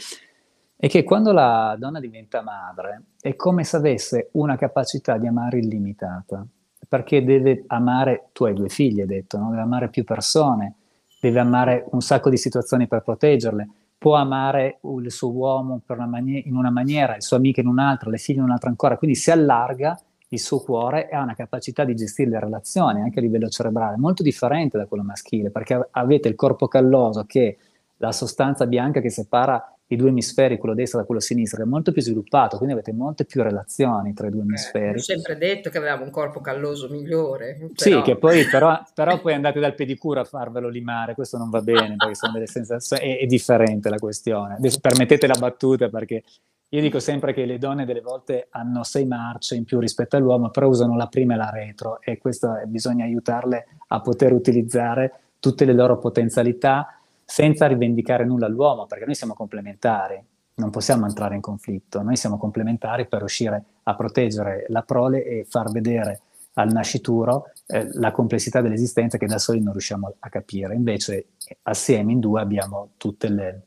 è 0.76 0.88
che 0.88 1.04
quando 1.04 1.34
la 1.34 1.76
donna 1.78 2.00
diventa 2.00 2.42
madre 2.42 3.04
è 3.20 3.36
come 3.36 3.66
se 3.66 3.76
avesse 3.76 4.30
una 4.34 4.56
capacità 4.56 5.18
di 5.18 5.28
amare 5.28 5.60
illimitata 5.60 6.46
perché 6.90 7.24
deve 7.24 7.64
amare, 7.68 8.30
tu 8.34 8.46
hai 8.46 8.54
due 8.54 8.68
figli, 8.68 9.00
hai 9.02 9.06
detto, 9.06 9.38
no? 9.38 9.52
deve 9.52 9.62
amare 9.62 9.90
più 9.90 10.04
persone, 10.04 10.74
deve 11.22 11.40
amare 11.40 11.86
un 11.92 12.02
sacco 12.02 12.32
di 12.32 12.38
situazioni 12.38 12.88
per 12.88 13.04
proteggerle, 13.04 13.70
può 13.96 14.16
amare 14.16 14.80
il 14.82 15.12
suo 15.12 15.30
uomo 15.32 15.82
una 15.86 16.08
mani- 16.08 16.48
in 16.48 16.56
una 16.56 16.72
maniera, 16.72 17.16
il 17.16 17.22
suo 17.22 17.38
amico 17.38 17.60
in 17.60 17.68
un'altra, 17.68 18.10
le 18.10 18.18
figlie 18.18 18.40
in 18.40 18.46
un'altra 18.46 18.70
ancora, 18.70 18.98
quindi 18.98 19.16
si 19.16 19.30
allarga 19.30 20.00
il 20.30 20.40
suo 20.40 20.60
cuore 20.62 21.10
e 21.10 21.16
ha 21.16 21.22
una 21.22 21.36
capacità 21.36 21.84
di 21.84 21.96
gestire 21.96 22.32
le 22.32 22.40
relazioni 22.40 23.02
anche 23.02 23.20
a 23.20 23.22
livello 23.22 23.50
cerebrale. 23.50 23.98
Molto 23.98 24.24
differente 24.24 24.78
da 24.78 24.86
quello 24.86 25.04
maschile, 25.04 25.52
perché 25.52 25.90
avete 25.92 26.28
il 26.28 26.36
corpo 26.36 26.68
calloso 26.68 27.24
che 27.26 27.58
la 27.98 28.12
sostanza 28.12 28.66
bianca 28.66 29.00
che 29.00 29.10
separa 29.10 29.76
i 29.92 29.96
due 29.96 30.10
emisferi, 30.10 30.58
quello 30.58 30.76
destro 30.76 31.00
da 31.00 31.06
quello 31.06 31.20
sinistro, 31.20 31.64
è 31.64 31.66
molto 31.66 31.92
più 31.92 32.02
sviluppato, 32.02 32.58
quindi 32.58 32.76
avete 32.76 32.94
molte 32.94 33.26
più 33.26 33.42
relazioni 33.42 34.14
tra 34.14 34.28
i 34.28 34.30
due 34.30 34.42
emisferi. 34.42 34.98
Eh, 34.98 35.00
ho 35.00 35.02
sempre 35.02 35.38
detto 35.38 35.72
che 35.72 35.80
avevamo 35.80 36.04
un 36.04 36.12
corpo 36.12 36.42
calloso 36.42 36.90
migliore. 36.90 37.56
Però... 37.58 37.72
Sì, 37.74 38.02
che 38.04 38.16
poi 38.16 38.46
però, 38.46 38.80
però, 38.94 39.20
poi 39.20 39.34
andate 39.34 39.60
dal 39.60 39.74
pedicure 39.74 40.20
a 40.20 40.26
farvelo 40.26 40.70
limare, 40.70 41.16
questo 41.16 41.38
non 41.38 41.50
va 41.50 41.62
bene 41.62 41.96
perché 41.96 42.16
sono 42.16 42.34
delle 42.34 42.46
sensazioni, 42.46 43.02
è, 43.02 43.20
è 43.20 43.26
differente 43.26 43.90
la 43.90 43.98
questione. 43.98 44.56
Adesso 44.56 44.80
permettete 44.80 45.26
la 45.26 45.38
battuta 45.40 45.90
perché 45.90 46.24
io 46.72 46.82
dico 46.82 47.00
sempre 47.00 47.34
che 47.34 47.46
le 47.46 47.58
donne 47.58 47.84
delle 47.84 48.02
volte 48.02 48.46
hanno 48.52 48.84
sei 48.84 49.08
marce 49.08 49.56
in 49.56 49.64
più 49.64 49.80
rispetto 49.80 50.18
all'uomo, 50.18 50.52
però 50.52 50.68
usano 50.68 50.96
la 50.96 51.08
prima 51.08 51.34
e 51.34 51.38
la 51.38 51.50
retro 51.50 52.00
e 52.00 52.20
questo 52.20 52.62
bisogna 52.68 53.06
aiutarle 53.06 53.66
a 53.88 54.02
poter 54.02 54.34
utilizzare 54.34 55.14
tutte 55.40 55.66
le 55.66 55.74
loro 55.74 55.98
potenzialità 55.98 56.99
senza 57.30 57.68
rivendicare 57.68 58.26
nulla 58.26 58.48
all'uomo, 58.48 58.88
perché 58.88 59.06
noi 59.06 59.14
siamo 59.14 59.36
complementari, 59.36 60.20
non 60.56 60.72
possiamo 60.72 61.06
entrare 61.06 61.36
in 61.36 61.42
conflitto, 61.42 62.02
noi 62.02 62.16
siamo 62.16 62.40
complementari 62.40 63.08
per 63.08 63.20
riuscire 63.20 63.64
a 63.84 63.96
proteggere 63.96 64.66
la 64.70 64.82
prole 64.82 65.24
e 65.24 65.46
far 65.48 65.72
vedere 65.72 66.22
al 66.54 66.72
nascituro 66.72 67.52
eh, 67.68 67.88
la 67.94 68.12
complessità 68.12 68.62
dell'esistenza 68.62 69.20
che 69.20 69.28
da 69.28 69.38
soli 69.38 69.62
non 69.62 69.74
riusciamo 69.74 70.16
a 70.18 70.30
capire. 70.30 70.74
Invece 70.74 71.28
assieme 71.62 72.14
in 72.14 72.20
due 72.20 72.42
abbiamo 72.42 72.94
tutte 72.98 73.30
le, 73.30 73.62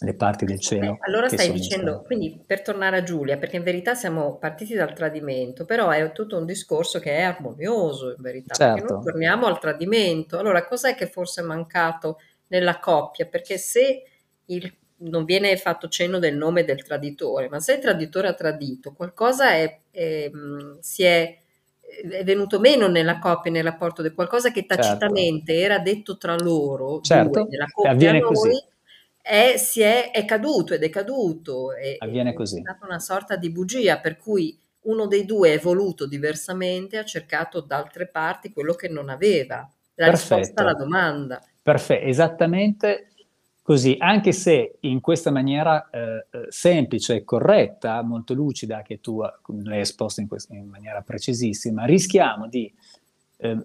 le 0.00 0.14
parti 0.14 0.46
del 0.46 0.58
cielo. 0.58 0.92
Eh, 0.92 0.98
allora 1.02 1.28
stai 1.28 1.52
dicendo, 1.52 2.02
quindi 2.06 2.42
per 2.44 2.62
tornare 2.62 2.96
a 2.96 3.02
Giulia, 3.02 3.36
perché 3.36 3.56
in 3.56 3.64
verità 3.64 3.94
siamo 3.94 4.36
partiti 4.36 4.74
dal 4.74 4.94
tradimento, 4.94 5.66
però 5.66 5.90
è 5.90 6.10
tutto 6.12 6.38
un 6.38 6.46
discorso 6.46 6.98
che 7.00 7.18
è 7.18 7.22
armonioso 7.22 8.14
in 8.16 8.22
verità, 8.22 8.54
certo. 8.54 8.74
perché 8.74 8.92
noi 8.94 9.04
torniamo 9.04 9.46
al 9.46 9.60
tradimento. 9.60 10.38
Allora 10.38 10.66
cos'è 10.66 10.94
che 10.94 11.06
forse 11.06 11.42
è 11.42 11.44
mancato 11.44 12.18
nella 12.48 12.78
coppia, 12.78 13.26
perché 13.26 13.58
se 13.58 14.02
il, 14.46 14.72
non 14.98 15.24
viene 15.24 15.56
fatto 15.56 15.88
cenno 15.88 16.18
del 16.18 16.36
nome 16.36 16.64
del 16.64 16.82
traditore, 16.82 17.48
ma 17.48 17.60
se 17.60 17.74
il 17.74 17.80
traditore 17.80 18.28
ha 18.28 18.34
tradito, 18.34 18.92
qualcosa 18.92 19.52
è, 19.52 19.80
è, 19.90 20.30
si 20.80 21.02
è, 21.02 21.38
è 22.10 22.24
venuto 22.24 22.58
meno 22.60 22.88
nella 22.88 23.18
coppia, 23.18 23.50
nel 23.50 23.64
rapporto, 23.64 24.02
di 24.02 24.12
qualcosa 24.12 24.50
che 24.50 24.66
certo. 24.68 24.76
tacitamente 24.76 25.52
certo. 25.52 25.64
era 25.64 25.78
detto 25.78 26.16
tra 26.16 26.36
loro, 26.36 27.00
certo. 27.00 27.42
due, 27.42 27.48
nella 27.50 27.66
coppia, 27.70 27.90
avviene 27.90 28.18
noi, 28.20 28.28
così. 28.28 28.64
È, 29.20 29.56
si 29.58 29.82
è, 29.82 30.10
è 30.10 30.24
caduto 30.24 30.72
ed 30.72 30.82
è 30.82 30.88
caduto. 30.88 31.74
È, 31.74 31.96
avviene 31.98 32.32
così. 32.32 32.58
È 32.58 32.60
stata 32.60 32.86
una 32.86 32.98
sorta 32.98 33.36
di 33.36 33.50
bugia, 33.50 34.00
per 34.00 34.16
cui 34.16 34.58
uno 34.82 35.06
dei 35.06 35.24
due 35.24 35.50
è 35.50 35.54
evoluto 35.54 36.06
diversamente, 36.06 36.96
ha 36.96 37.04
cercato 37.04 37.60
da 37.60 37.76
altre 37.76 38.06
parti 38.06 38.52
quello 38.52 38.72
che 38.72 38.88
non 38.88 39.10
aveva, 39.10 39.56
la 39.94 40.06
Perfetto. 40.06 40.36
risposta 40.36 40.62
alla 40.62 40.74
domanda. 40.74 41.42
Perfetto, 41.68 42.06
esattamente 42.06 43.08
così, 43.60 43.94
anche 43.98 44.32
se 44.32 44.78
in 44.80 45.02
questa 45.02 45.30
maniera 45.30 45.90
eh, 45.90 45.98
eh, 46.30 46.46
semplice 46.48 47.16
e 47.16 47.24
corretta, 47.24 48.00
molto 48.00 48.32
lucida, 48.32 48.80
che 48.80 49.00
tu 49.02 49.20
l'hai 49.20 49.80
esposto 49.80 50.22
in, 50.22 50.28
in 50.48 50.66
maniera 50.66 51.02
precisissima, 51.02 51.84
rischiamo 51.84 52.48
di 52.48 52.72
eh, 53.36 53.58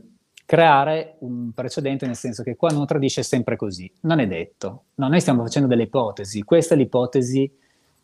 creare 0.45 1.15
un 1.19 1.53
precedente 1.53 2.05
nel 2.05 2.17
senso 2.17 2.43
che 2.43 2.57
qua 2.57 2.71
non 2.71 2.85
tradisce 2.85 3.23
sempre 3.23 3.55
così, 3.55 3.89
non 4.01 4.19
è 4.19 4.27
detto, 4.27 4.83
no, 4.95 5.07
noi 5.07 5.21
stiamo 5.21 5.41
facendo 5.41 5.69
delle 5.69 5.83
ipotesi, 5.83 6.43
questa 6.43 6.73
è 6.73 6.77
l'ipotesi 6.77 7.49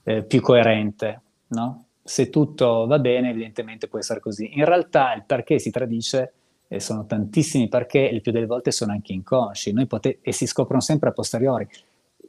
eh, 0.04 0.24
più 0.24 0.40
coerente, 0.40 1.22
no? 1.48 1.88
Se 2.02 2.30
tutto 2.30 2.88
va 2.88 3.00
bene, 3.00 3.32
evidentemente 3.32 3.90
può 3.90 4.00
essere 4.00 4.22
così. 4.22 4.58
In 4.58 4.64
realtà 4.64 5.14
il 5.14 5.26
perché 5.26 5.60
si 5.60 5.72
tradisce 5.72 6.36
e 6.72 6.80
sono 6.80 7.06
tantissimi 7.06 7.68
perché 7.68 7.98
il 8.00 8.22
più 8.22 8.32
delle 8.32 8.46
volte 8.46 8.72
sono 8.72 8.92
anche 8.92 9.12
inconsci 9.12 9.74
pote- 9.88 10.20
e 10.22 10.32
si 10.32 10.46
scoprono 10.46 10.80
sempre 10.80 11.10
a 11.10 11.12
posteriori. 11.12 11.68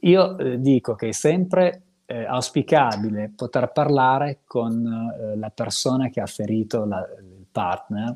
Io 0.01 0.37
eh, 0.37 0.59
dico 0.59 0.95
che 0.95 1.09
è 1.09 1.11
sempre 1.11 1.83
eh, 2.07 2.25
auspicabile 2.25 3.31
poter 3.35 3.71
parlare 3.71 4.39
con 4.45 4.83
eh, 4.83 5.37
la 5.37 5.51
persona 5.51 6.09
che 6.09 6.21
ha 6.21 6.25
ferito 6.25 6.85
la, 6.85 7.07
il 7.19 7.45
partner, 7.51 8.15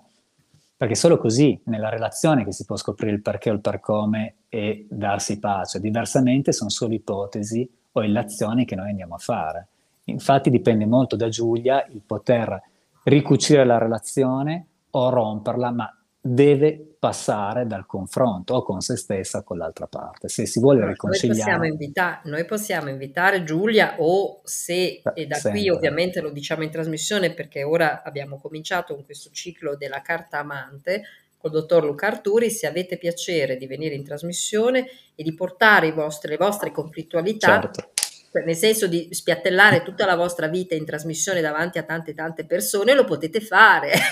perché 0.76 0.96
solo 0.96 1.18
così 1.18 1.62
nella 1.66 1.90
relazione 1.90 2.44
che 2.44 2.52
si 2.52 2.66
può 2.66 2.76
scoprire 2.76 3.14
il 3.14 3.22
perché 3.22 3.52
o 3.52 3.54
il 3.54 3.62
per 3.62 3.80
come 3.80 4.34
e 4.50 4.88
darsi 4.90 5.40
pace. 5.40 5.80
Diversamente 5.80 6.52
sono 6.52 6.72
solo 6.72 6.96
ipotesi 6.96 7.70
o 7.92 8.04
illazioni 8.04 8.66
che 8.66 8.76
noi 8.76 8.90
andiamo 8.90 9.14
a 9.14 9.20
fare. 9.20 9.68
Infatti 10.06 10.50
dipende 10.50 10.88
molto 10.88 11.16
da 11.16 11.30
Giulia 11.30 11.86
il 11.86 12.02
poter 12.06 12.60
ricucire 13.04 13.64
la 13.64 13.78
relazione 13.78 14.66
o 14.90 15.10
romperla, 15.10 15.72
ma 15.72 15.96
deve 16.28 16.96
passare 16.98 17.68
dal 17.68 17.86
confronto 17.86 18.56
o 18.56 18.64
con 18.64 18.82
se 18.82 18.98
stessa 18.98 19.40
o 19.40 19.44
con 19.44 19.60
l'altra 19.60 19.86
parte. 19.86 20.28
Se 20.28 20.48
si 20.48 20.60
vuole 20.60 20.84
riconciliare... 20.88 21.52
Noi 21.52 21.60
possiamo, 21.60 21.66
invita- 21.66 22.22
noi 22.24 22.46
possiamo 22.46 22.90
invitare 22.90 23.44
Giulia 23.44 23.96
o 24.00 24.42
se, 24.44 25.02
Beh, 25.04 25.12
e 25.14 25.28
da 25.28 25.36
sempre. 25.36 25.60
qui 25.60 25.70
ovviamente 25.70 26.22
lo 26.22 26.32
diciamo 26.32 26.64
in 26.64 26.72
trasmissione 26.72 27.32
perché 27.32 27.64
ora 27.64 28.02
abbiamo 28.02 28.40
cominciato 28.40 28.96
con 28.96 29.06
questo 29.06 29.30
ciclo 29.32 29.76
della 29.76 30.02
carta 30.02 30.40
amante 30.40 31.04
col 31.38 31.52
dottor 31.52 31.86
Luca 31.86 32.08
Arturi, 32.08 32.50
se 32.50 32.66
avete 32.66 32.98
piacere 32.98 33.56
di 33.56 33.68
venire 33.68 33.94
in 33.94 34.04
trasmissione 34.04 34.88
e 35.14 35.22
di 35.22 35.36
portare 35.36 35.92
vostri, 35.92 36.32
le 36.32 36.38
vostre 36.38 36.72
conflittualità 36.72 37.62
certo 37.62 37.94
nel 38.44 38.56
senso 38.56 38.88
di 38.88 39.08
spiattellare 39.12 39.84
tutta 39.84 40.06
la 40.06 40.16
vostra 40.16 40.48
vita 40.48 40.76
in 40.76 40.86
trasmissione 40.86 41.42
davanti 41.42 41.78
a 41.78 41.84
tante 41.84 42.14
tante 42.14 42.46
persone, 42.46 42.94
lo 42.94 43.06
potete 43.06 43.40
fare. 43.40 43.94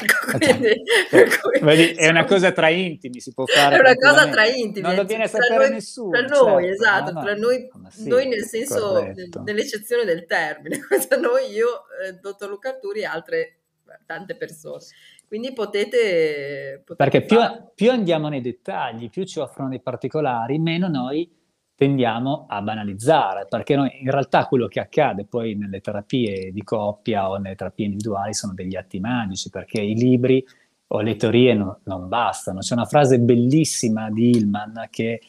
Ecco, 1.13 1.49
quindi, 1.49 1.65
Vedi, 1.65 1.91
è 1.93 2.09
una 2.09 2.25
cosa 2.25 2.51
tra 2.51 2.69
intimi, 2.69 3.19
si 3.19 3.33
può 3.33 3.45
fare. 3.45 3.75
È 3.75 3.79
una 3.79 3.95
cosa 3.95 4.27
tra 4.29 4.45
intimi. 4.45 4.87
Non 4.87 4.95
lo 4.95 5.03
viene 5.03 5.23
a 5.23 5.27
sapere 5.27 5.65
noi, 5.65 5.69
nessuno. 5.71 6.09
Tra 6.09 6.21
noi, 6.21 6.63
certo. 6.63 6.83
esatto, 6.83 7.11
no, 7.11 7.19
no. 7.19 7.25
tra 7.25 7.35
noi, 7.35 7.69
sì, 7.89 8.07
noi 8.07 8.27
nel 8.27 8.43
senso, 8.45 9.13
nell'eccezione 9.43 10.05
del 10.05 10.25
termine. 10.25 10.79
Tra 11.07 11.17
noi, 11.17 11.51
io, 11.51 11.83
eh, 12.03 12.13
dottor 12.13 12.49
Luca 12.49 12.69
Arturi 12.69 13.01
e 13.01 13.05
altre 13.05 13.57
tante 14.05 14.35
persone. 14.35 14.83
Quindi 15.27 15.53
potete... 15.53 16.81
potete 16.85 16.95
Perché 16.95 17.25
più, 17.25 17.39
più 17.73 17.91
andiamo 17.91 18.29
nei 18.29 18.41
dettagli, 18.41 19.09
più 19.09 19.23
ci 19.23 19.39
offrono 19.39 19.69
dei 19.69 19.81
particolari, 19.81 20.59
meno 20.59 20.87
noi 20.87 21.29
tendiamo 21.75 22.45
a 22.47 22.61
banalizzare, 22.61 23.47
perché 23.49 23.75
noi, 23.75 23.89
in 24.01 24.11
realtà 24.11 24.45
quello 24.45 24.67
che 24.67 24.79
accade 24.79 25.25
poi 25.25 25.55
nelle 25.55 25.81
terapie 25.81 26.51
di 26.51 26.63
coppia 26.63 27.29
o 27.29 27.37
nelle 27.37 27.55
terapie 27.55 27.85
individuali 27.85 28.33
sono 28.33 28.53
degli 28.53 28.75
atti 28.75 28.99
magici, 28.99 29.49
perché 29.49 29.81
i 29.81 29.95
libri 29.95 30.43
o 30.87 31.01
le 31.01 31.15
teorie 31.15 31.53
no, 31.55 31.79
non 31.85 32.07
bastano. 32.07 32.59
C'è 32.59 32.73
una 32.73 32.85
frase 32.85 33.19
bellissima 33.19 34.09
di 34.11 34.29
Hillman 34.29 34.87
che 34.91 35.21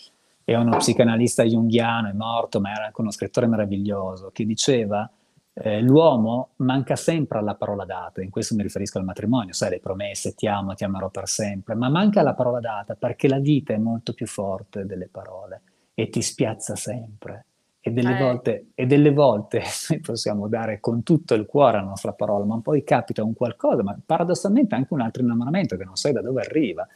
è 0.44 0.54
uno 0.54 0.76
psicanalista 0.76 1.42
junghiano, 1.42 2.08
è 2.08 2.12
morto, 2.12 2.60
ma 2.60 2.72
era 2.72 2.84
anche 2.86 3.00
uno 3.00 3.10
scrittore 3.10 3.46
meraviglioso, 3.46 4.30
che 4.30 4.44
diceva 4.44 5.10
eh, 5.54 5.80
l'uomo 5.80 6.50
manca 6.56 6.96
sempre 6.96 7.38
alla 7.38 7.54
parola 7.54 7.86
data, 7.86 8.20
in 8.20 8.28
questo 8.28 8.54
mi 8.54 8.62
riferisco 8.62 8.98
al 8.98 9.04
matrimonio, 9.04 9.54
sai 9.54 9.70
le 9.70 9.80
promesse, 9.80 10.34
ti 10.34 10.46
amo, 10.46 10.74
ti 10.74 10.84
amerò 10.84 11.08
per 11.08 11.28
sempre, 11.28 11.74
ma 11.74 11.88
manca 11.88 12.22
la 12.22 12.34
parola 12.34 12.60
data 12.60 12.94
perché 12.94 13.28
la 13.28 13.38
vita 13.38 13.72
è 13.72 13.78
molto 13.78 14.12
più 14.12 14.26
forte 14.26 14.84
delle 14.84 15.08
parole 15.08 15.62
e 15.94 16.08
ti 16.08 16.22
spiazza 16.22 16.76
sempre. 16.76 17.46
E 17.80 17.90
delle, 17.90 18.16
eh. 18.16 18.18
volte, 18.18 18.66
e 18.74 18.86
delle 18.86 19.12
volte 19.12 19.62
noi 19.90 20.00
possiamo 20.00 20.48
dare 20.48 20.80
con 20.80 21.02
tutto 21.02 21.34
il 21.34 21.44
cuore 21.46 21.78
la 21.78 21.84
nostra 21.84 22.12
parola, 22.12 22.44
ma 22.44 22.58
poi 22.60 22.82
capita 22.82 23.22
un 23.22 23.34
qualcosa, 23.34 23.82
ma 23.82 23.96
paradossalmente 24.04 24.74
anche 24.74 24.92
un 24.94 25.00
altro 25.00 25.22
innamoramento 25.22 25.76
che 25.76 25.84
non 25.84 25.96
sai 25.96 26.12
da 26.12 26.22
dove 26.22 26.40
arriva. 26.40 26.86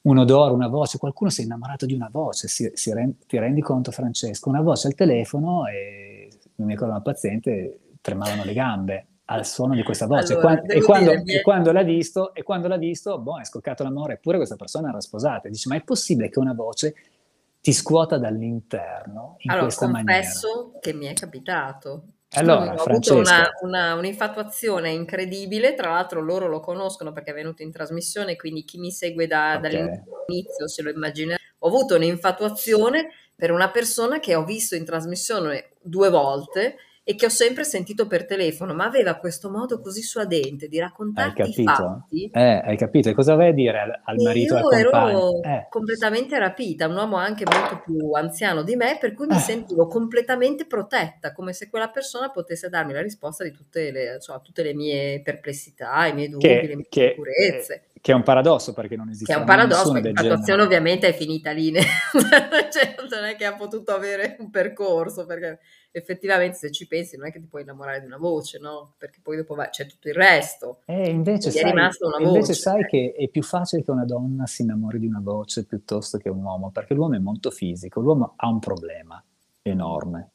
Un 0.00 0.16
odore, 0.16 0.54
una 0.54 0.68
voce, 0.68 0.96
qualcuno 0.96 1.28
si 1.28 1.42
è 1.42 1.44
innamorato 1.44 1.84
di 1.84 1.92
una 1.92 2.08
voce, 2.10 2.48
si, 2.48 2.70
si 2.72 2.92
rend, 2.92 3.26
ti 3.26 3.38
rendi 3.38 3.60
conto 3.60 3.90
Francesco, 3.90 4.48
una 4.48 4.62
voce 4.62 4.86
al 4.86 4.94
telefono 4.94 5.66
e 5.66 6.30
mi 6.56 6.72
ricordo 6.72 6.94
una 6.94 7.02
paziente, 7.02 7.80
tremavano 8.00 8.44
le 8.44 8.52
gambe 8.54 9.06
al 9.26 9.44
suono 9.44 9.74
di 9.74 9.82
questa 9.82 10.06
voce. 10.06 10.34
Allora, 10.34 10.62
e, 10.62 10.80
quando, 10.80 11.22
dire, 11.22 11.38
e, 11.40 11.42
quando, 11.42 11.72
l'ha 11.72 11.82
visto, 11.82 12.32
e 12.32 12.42
quando 12.42 12.68
l'ha 12.68 12.78
visto, 12.78 13.18
boh, 13.18 13.40
è 13.40 13.44
scoccato 13.44 13.82
l'amore, 13.82 14.14
eppure 14.14 14.38
questa 14.38 14.56
persona 14.56 14.88
era 14.88 15.00
sposata. 15.00 15.48
Dice, 15.48 15.68
ma 15.68 15.76
è 15.76 15.82
possibile 15.82 16.30
che 16.30 16.38
una 16.38 16.54
voce 16.54 16.94
ti 17.60 17.72
scuota 17.72 18.18
dall'interno 18.18 19.36
in 19.38 19.50
allora, 19.50 19.64
questa 19.64 19.86
maniera. 19.88 20.20
confesso 20.20 20.78
che 20.80 20.92
mi 20.92 21.06
è 21.06 21.12
capitato. 21.12 22.04
Allora, 22.32 22.74
ho 22.74 22.82
avuto 22.82 23.16
una, 23.16 23.48
una, 23.62 23.94
un'infatuazione 23.94 24.90
incredibile, 24.90 25.74
tra 25.74 25.92
l'altro 25.92 26.20
loro 26.20 26.46
lo 26.46 26.60
conoscono 26.60 27.12
perché 27.12 27.30
è 27.30 27.34
venuto 27.34 27.62
in 27.62 27.72
trasmissione, 27.72 28.36
quindi 28.36 28.64
chi 28.64 28.78
mi 28.78 28.90
segue 28.90 29.26
da, 29.26 29.56
okay. 29.56 29.70
dall'inizio 29.70 30.68
se 30.68 30.82
lo 30.82 30.90
immagina. 30.90 31.36
Ho 31.60 31.68
avuto 31.68 31.96
un'infatuazione 31.96 33.08
per 33.34 33.50
una 33.50 33.70
persona 33.70 34.20
che 34.20 34.34
ho 34.34 34.44
visto 34.44 34.74
in 34.74 34.84
trasmissione 34.84 35.70
due 35.80 36.10
volte 36.10 36.76
e 37.08 37.14
che 37.14 37.24
ho 37.24 37.30
sempre 37.30 37.64
sentito 37.64 38.06
per 38.06 38.26
telefono, 38.26 38.74
ma 38.74 38.84
aveva 38.84 39.14
questo 39.14 39.48
modo 39.48 39.80
così 39.80 40.02
suadente 40.02 40.68
di 40.68 40.78
raccontarti 40.78 41.40
hai 41.40 41.48
i 41.48 41.64
fatti. 41.64 42.30
Eh, 42.30 42.62
hai 42.62 42.76
capito? 42.76 43.08
E 43.08 43.14
cosa 43.14 43.34
vai 43.34 43.48
a 43.48 43.52
dire 43.52 43.80
al, 43.80 44.00
al 44.04 44.16
marito 44.18 44.58
io 44.58 44.68
al 44.68 44.78
ero 44.78 45.42
eh. 45.42 45.68
completamente 45.70 46.38
rapita, 46.38 46.86
un 46.86 46.96
uomo 46.96 47.16
anche 47.16 47.44
molto 47.50 47.80
più 47.82 48.12
anziano 48.12 48.62
di 48.62 48.76
me, 48.76 48.98
per 49.00 49.14
cui 49.14 49.26
mi 49.26 49.36
eh. 49.36 49.38
sentivo 49.38 49.86
completamente 49.86 50.66
protetta, 50.66 51.32
come 51.32 51.54
se 51.54 51.70
quella 51.70 51.88
persona 51.88 52.30
potesse 52.30 52.68
darmi 52.68 52.92
la 52.92 53.00
risposta 53.00 53.42
di 53.42 53.52
tutte 53.52 53.90
le, 53.90 54.14
insomma, 54.16 54.40
tutte 54.40 54.62
le 54.62 54.74
mie 54.74 55.22
perplessità, 55.22 56.06
i 56.08 56.12
miei 56.12 56.28
dubbi, 56.28 56.46
che, 56.46 56.66
le 56.66 56.76
mie 56.76 56.86
che, 56.90 57.14
sicurezze. 57.16 57.87
Che 58.00 58.12
è 58.12 58.14
un 58.14 58.22
paradosso 58.22 58.72
perché 58.72 58.96
non 58.96 59.08
esiste. 59.08 59.32
Che 59.32 59.38
è 59.38 59.40
un 59.40 59.46
paradosso, 59.46 59.92
perché 59.92 60.12
l'attuazione 60.12 60.62
ovviamente 60.62 61.08
è 61.08 61.14
finita 61.14 61.50
lì, 61.50 61.72
cioè, 61.72 62.94
non 63.10 63.24
è 63.24 63.36
che 63.36 63.44
ha 63.44 63.54
potuto 63.54 63.92
avere 63.92 64.36
un 64.38 64.50
percorso, 64.50 65.26
perché 65.26 65.58
effettivamente 65.90 66.56
se 66.56 66.70
ci 66.70 66.86
pensi 66.86 67.16
non 67.16 67.26
è 67.26 67.32
che 67.32 67.40
ti 67.40 67.46
puoi 67.46 67.62
innamorare 67.62 68.00
di 68.00 68.06
una 68.06 68.18
voce, 68.18 68.58
no? 68.58 68.94
Perché 68.98 69.20
poi 69.22 69.36
dopo 69.36 69.54
va, 69.54 69.68
c'è 69.68 69.86
tutto 69.86 70.08
il 70.08 70.14
resto. 70.14 70.80
Eh, 70.86 71.10
invece, 71.10 71.50
sai, 71.50 71.72
invece 72.20 72.54
sai, 72.54 72.84
che 72.84 73.14
è 73.16 73.28
più 73.28 73.42
facile 73.42 73.82
che 73.82 73.90
una 73.90 74.04
donna 74.04 74.46
si 74.46 74.62
innamori 74.62 74.98
di 74.98 75.06
una 75.06 75.20
voce 75.22 75.64
piuttosto 75.64 76.18
che 76.18 76.28
un 76.28 76.42
uomo, 76.42 76.70
perché 76.70 76.94
l'uomo 76.94 77.16
è 77.16 77.18
molto 77.18 77.50
fisico, 77.50 78.00
l'uomo 78.00 78.34
ha 78.36 78.48
un 78.48 78.58
problema 78.58 79.22
enorme. 79.62 80.30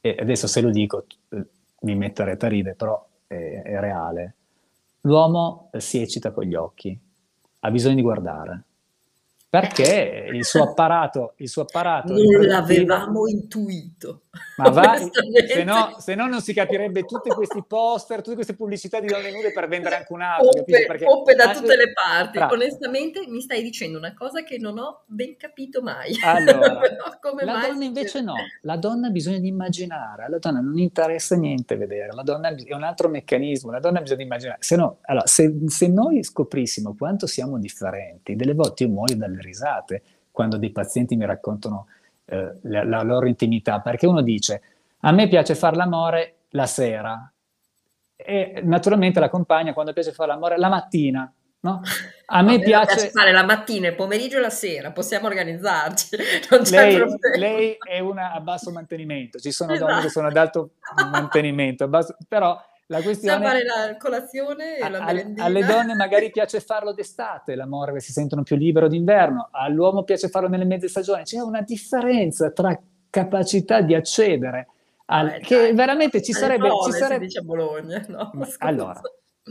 E 0.00 0.16
adesso 0.18 0.46
se 0.46 0.60
lo 0.60 0.70
dico 0.70 1.06
eh, 1.30 1.46
mi 1.80 1.94
metterete 1.94 2.46
a 2.46 2.48
ridere, 2.48 2.74
però 2.74 3.06
è, 3.26 3.62
è 3.64 3.80
reale. 3.80 4.34
L'uomo 5.06 5.68
si 5.76 6.00
eccita 6.00 6.32
con 6.32 6.44
gli 6.44 6.54
occhi, 6.54 6.98
ha 7.60 7.70
bisogno 7.70 7.96
di 7.96 8.00
guardare 8.00 8.64
perché 9.54 10.26
il 10.32 10.44
suo 10.44 10.64
apparato, 10.64 11.34
il 11.36 11.48
suo 11.48 11.62
apparato 11.62 12.12
non 12.12 12.44
l'avevamo 12.44 13.28
intuito. 13.28 14.22
Ma 14.56 14.68
va, 14.70 14.96
se 14.98 15.62
no, 15.62 15.94
se 15.98 16.16
no 16.16 16.26
non 16.26 16.40
si 16.40 16.52
capirebbe 16.52 17.04
tutti 17.04 17.28
questi 17.30 17.62
poster, 17.64 18.20
tutte 18.20 18.34
queste 18.34 18.56
pubblicità 18.56 18.98
di 18.98 19.06
donne 19.06 19.30
nude 19.30 19.52
per 19.52 19.68
vendere 19.68 19.94
anche 19.94 20.12
un 20.12 20.22
altro. 20.22 20.48
Poppe, 20.48 20.86
Perché, 20.86 21.04
poppe 21.04 21.34
da 21.34 21.52
tutte 21.52 21.76
le 21.76 21.92
parti. 21.92 22.38
Tra... 22.38 22.48
Onestamente 22.50 23.26
mi 23.28 23.40
stai 23.40 23.62
dicendo 23.62 23.96
una 23.96 24.12
cosa 24.12 24.42
che 24.42 24.58
non 24.58 24.76
ho 24.78 25.04
ben 25.06 25.36
capito 25.36 25.82
mai. 25.82 26.12
Allora, 26.24 26.80
la 27.44 27.52
mai 27.52 27.68
donna 27.68 27.84
invece 27.84 28.20
no, 28.20 28.34
la 28.62 28.76
donna 28.76 29.06
ha 29.06 29.10
bisogno 29.10 29.38
di 29.38 29.48
immaginare, 29.48 30.24
alla 30.24 30.38
donna 30.38 30.60
non 30.60 30.78
interessa 30.78 31.36
niente 31.36 31.76
vedere, 31.76 32.12
la 32.12 32.22
donna 32.22 32.48
è 32.48 32.74
un 32.74 32.82
altro 32.82 33.08
meccanismo, 33.08 33.70
la 33.70 33.78
donna 33.78 33.98
ha 33.98 34.02
bisogno 34.02 34.18
di 34.18 34.24
immaginare. 34.24 34.58
Se, 34.60 34.74
no, 34.74 34.98
allora, 35.02 35.26
se, 35.26 35.54
se 35.66 35.88
noi 35.88 36.24
scoprissimo 36.24 36.96
quanto 36.98 37.26
siamo 37.26 37.58
differenti, 37.58 38.34
delle 38.34 38.54
volte 38.54 38.84
io 38.84 38.88
muoio 38.88 39.16
dalle 39.16 39.42
risate 39.44 40.02
quando 40.30 40.56
dei 40.56 40.70
pazienti 40.70 41.14
mi 41.14 41.26
raccontano 41.26 41.86
eh, 42.26 42.58
la, 42.62 42.84
la, 42.84 43.02
loro 43.02 43.26
intimità, 43.26 43.80
perché 43.80 44.06
uno 44.06 44.22
dice 44.22 44.62
a 45.00 45.12
me 45.12 45.28
piace 45.28 45.54
fare 45.54 45.76
l'amore 45.76 46.36
la 46.50 46.66
sera 46.66 47.30
e 48.16 48.60
naturalmente 48.64 49.20
la 49.20 49.28
compagna 49.28 49.72
quando 49.72 49.92
piace 49.92 50.12
fare 50.12 50.32
l'amore 50.32 50.58
la 50.58 50.68
mattina. 50.68 51.32
No? 51.60 51.80
A 52.26 52.42
me 52.42 52.58
piace... 52.58 52.94
piace... 52.94 53.10
fare 53.10 53.32
la 53.32 53.44
mattina, 53.44 53.88
il 53.88 53.94
pomeriggio 53.94 54.36
e 54.36 54.40
la 54.40 54.50
sera, 54.50 54.92
possiamo 54.92 55.28
organizzarci. 55.28 56.16
lei, 56.70 57.02
lei, 57.38 57.76
è 57.78 58.00
una 58.00 58.32
a 58.32 58.40
basso 58.40 58.70
mantenimento, 58.70 59.38
ci 59.38 59.50
sono 59.50 59.72
esatto. 59.72 59.90
donne 59.90 60.02
che 60.02 60.10
sono 60.10 60.26
ad 60.26 60.36
alto 60.36 60.72
mantenimento, 61.10 61.88
basso, 61.88 62.16
però 62.28 62.58
la 62.94 63.02
questione... 63.02 63.44
Sa 63.44 63.50
fare 63.50 63.64
la 63.64 63.96
colazione 63.96 64.76
e 64.78 64.88
la 64.88 65.04
merendina. 65.04 65.44
Alle 65.44 65.64
donne 65.64 65.94
magari 65.96 66.30
piace 66.30 66.60
farlo 66.60 66.92
d'estate, 66.92 67.54
l'amore, 67.54 67.92
che 67.92 68.00
si 68.00 68.12
sentono 68.12 68.42
più 68.42 68.56
libero 68.56 68.88
d'inverno, 68.88 69.48
all'uomo 69.50 70.04
piace 70.04 70.28
farlo 70.28 70.48
nelle 70.48 70.64
mezze 70.64 70.88
stagioni. 70.88 71.24
C'è 71.24 71.40
una 71.40 71.62
differenza 71.62 72.50
tra 72.50 72.78
capacità 73.10 73.80
di 73.80 73.94
accedere 73.94 74.68
al... 75.06 75.30
Beh, 75.30 75.38
che 75.40 75.56
dai, 75.56 75.74
veramente 75.74 76.22
ci 76.22 76.32
sarebbe... 76.32 76.68
Prove, 76.68 76.92
ci 76.92 76.98
sarebbe... 76.98 77.24
Dice 77.26 77.40
a 77.40 77.42
Bologna, 77.42 78.04
no? 78.08 78.30
Allora, 78.58 79.00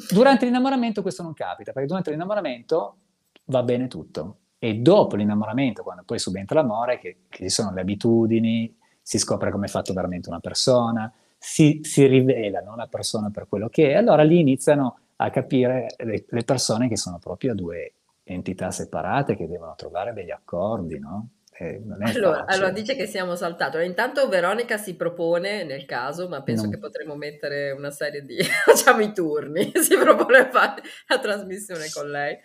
durante 0.09 0.45
l'innamoramento 0.45 1.01
questo 1.01 1.23
non 1.23 1.33
capita, 1.33 1.71
perché 1.71 1.87
durante 1.87 2.11
l'innamoramento 2.11 2.97
va 3.45 3.63
bene 3.63 3.87
tutto. 3.87 4.37
E 4.57 4.75
dopo 4.75 5.17
l'innamoramento, 5.17 5.83
quando 5.83 6.03
poi 6.05 6.17
subentra 6.17 6.61
l'amore, 6.61 6.97
che, 6.97 7.23
che 7.27 7.43
ci 7.43 7.49
sono 7.49 7.73
le 7.73 7.81
abitudini, 7.81 8.77
si 9.01 9.19
scopre 9.19 9.51
come 9.51 9.65
è 9.65 9.69
fatto 9.69 9.91
veramente 9.91 10.29
una 10.29 10.39
persona, 10.39 11.13
si, 11.45 11.81
si 11.83 12.05
rivelano 12.05 12.73
la 12.77 12.87
persona 12.87 13.29
per 13.29 13.47
quello 13.49 13.67
che 13.67 13.91
è, 13.91 13.95
allora 13.95 14.23
lì 14.23 14.39
iniziano 14.39 14.99
a 15.17 15.29
capire 15.29 15.93
le, 15.97 16.23
le 16.25 16.43
persone 16.45 16.87
che 16.87 16.95
sono 16.95 17.19
proprio 17.19 17.53
due 17.53 17.95
entità 18.23 18.71
separate 18.71 19.35
che 19.35 19.49
devono 19.49 19.75
trovare 19.75 20.13
degli 20.13 20.31
accordi, 20.31 20.97
no? 20.99 21.27
Allora, 21.99 22.45
allora, 22.47 22.71
dice 22.71 22.95
che 22.95 23.05
siamo 23.05 23.35
saltato. 23.35 23.77
Intanto 23.79 24.27
Veronica 24.27 24.77
si 24.77 24.95
propone 24.95 25.63
nel 25.65 25.85
caso, 25.85 26.27
ma 26.27 26.41
penso 26.41 26.65
no. 26.65 26.71
che 26.71 26.79
potremmo 26.79 27.15
mettere 27.15 27.71
una 27.71 27.91
serie 27.91 28.23
di 28.25 28.37
facciamo 28.65 29.01
i 29.01 29.13
turni. 29.13 29.71
Si 29.83 29.95
propone 29.97 30.49
fare 30.49 30.81
la 31.07 31.19
trasmissione 31.19 31.89
con 31.93 32.09
lei 32.09 32.39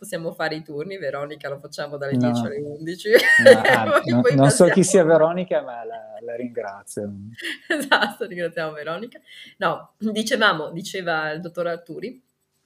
possiamo 0.00 0.32
fare 0.32 0.54
i 0.54 0.62
turni, 0.62 0.96
Veronica 0.96 1.50
lo 1.50 1.58
facciamo 1.58 1.98
dalle 1.98 2.16
no. 2.16 2.30
10 2.30 2.46
alle 2.46 2.58
11. 2.58 3.10
No, 3.44 3.60
ah, 3.68 3.84
no, 3.84 4.22
non 4.34 4.50
so 4.50 4.64
chi 4.68 4.82
sia 4.82 5.04
Veronica, 5.04 5.60
ma 5.60 5.84
la, 5.84 6.18
la, 6.22 6.36
ringrazio. 6.36 7.12
Esatto, 7.68 8.26
ringraziamo 8.26 8.72
Veronica. 8.72 9.20
No, 9.58 9.92
dicevamo, 9.98 10.70
diceva 10.70 11.30
il 11.32 11.42
dottor 11.42 11.66
Arturi, 11.66 12.18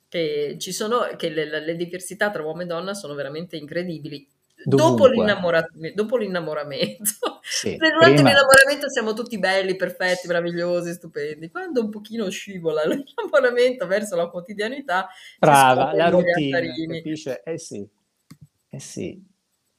che, 0.08 0.54
ci 0.60 0.72
sono, 0.72 1.08
che 1.16 1.28
le, 1.30 1.44
le 1.44 1.74
diversità 1.74 2.30
tra 2.30 2.44
uomo 2.44 2.62
e 2.62 2.66
donna 2.66 2.94
sono 2.94 3.14
veramente 3.14 3.56
incredibili 3.56 4.24
dopo, 4.62 5.06
l'innamora- 5.06 5.66
dopo, 5.94 6.16
l'innamoramento. 6.16 7.12
Sì, 7.44 7.76
durante 7.76 8.14
prima... 8.14 8.30
l'innamoramento 8.30 8.88
siamo 8.88 9.12
tutti 9.12 9.38
belli, 9.38 9.76
perfetti, 9.76 10.26
meravigliosi, 10.26 10.94
stupendi. 10.94 11.50
Quando 11.50 11.82
un 11.82 11.90
pochino 11.90 12.30
scivola 12.30 12.84
l'innamoramento 12.88 13.86
verso 13.86 14.16
la 14.16 14.28
quotidianità, 14.28 15.08
brava, 15.38 15.94
la 15.94 16.08
routine, 16.08 16.96
capisce? 16.96 17.42
Eh 17.44 17.58
sì, 17.58 17.86
eh 18.70 18.80
sì. 18.80 19.22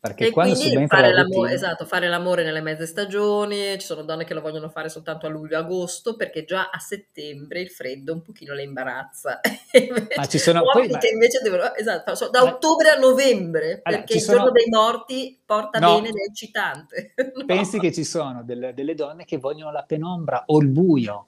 Perché 0.08 0.28
e 0.28 0.30
quando 0.32 0.54
quindi 0.54 0.88
fare 0.88 1.12
l'amore, 1.12 1.54
esatto, 1.54 1.86
fare 1.86 2.08
l'amore 2.08 2.44
nelle 2.44 2.62
mezze 2.62 2.86
stagioni, 2.86 3.78
ci 3.80 3.86
sono 3.86 4.04
donne 4.04 4.24
che 4.24 4.34
lo 4.34 4.41
vogliono 4.41 4.70
fare 4.70 4.88
soltanto 4.88 5.26
a 5.26 5.30
luglio 5.30 5.58
agosto 5.58 6.15
perché 6.15 6.46
già 6.46 6.70
a 6.70 6.78
settembre 6.78 7.60
il 7.62 7.70
freddo 7.70 8.13
un 8.13 8.22
pochino 8.22 8.54
le 8.54 8.63
imbarazza. 8.63 9.39
ma 10.15 10.26
ci 10.28 10.38
sono 10.38 10.62
poi, 10.72 10.88
che 10.88 11.10
invece 11.12 11.41
devono, 11.41 11.74
esatto, 11.74 12.13
so, 12.13 12.30
da 12.30 12.44
ma, 12.44 12.52
ottobre 12.52 12.89
a 12.89 12.98
novembre 12.98 13.82
allora, 13.82 14.02
perché 14.02 14.13
il 14.15 14.22
sono, 14.22 14.38
giorno 14.38 14.52
dei 14.52 14.68
morti 14.70 15.41
porta 15.44 15.80
no, 15.80 15.96
bene 15.96 16.10
ed 16.10 16.15
è 16.15 16.30
eccitante. 16.30 17.13
no. 17.34 17.46
Pensi 17.46 17.80
che 17.80 17.91
ci 17.91 18.04
sono 18.04 18.44
delle, 18.44 18.74
delle 18.74 18.94
donne 18.94 19.26
che 19.26 19.38
vogliono 19.38 19.72
la 19.72 19.84
penombra 19.84 20.44
o 20.46 20.60
il 20.60 20.68
buio 20.68 21.28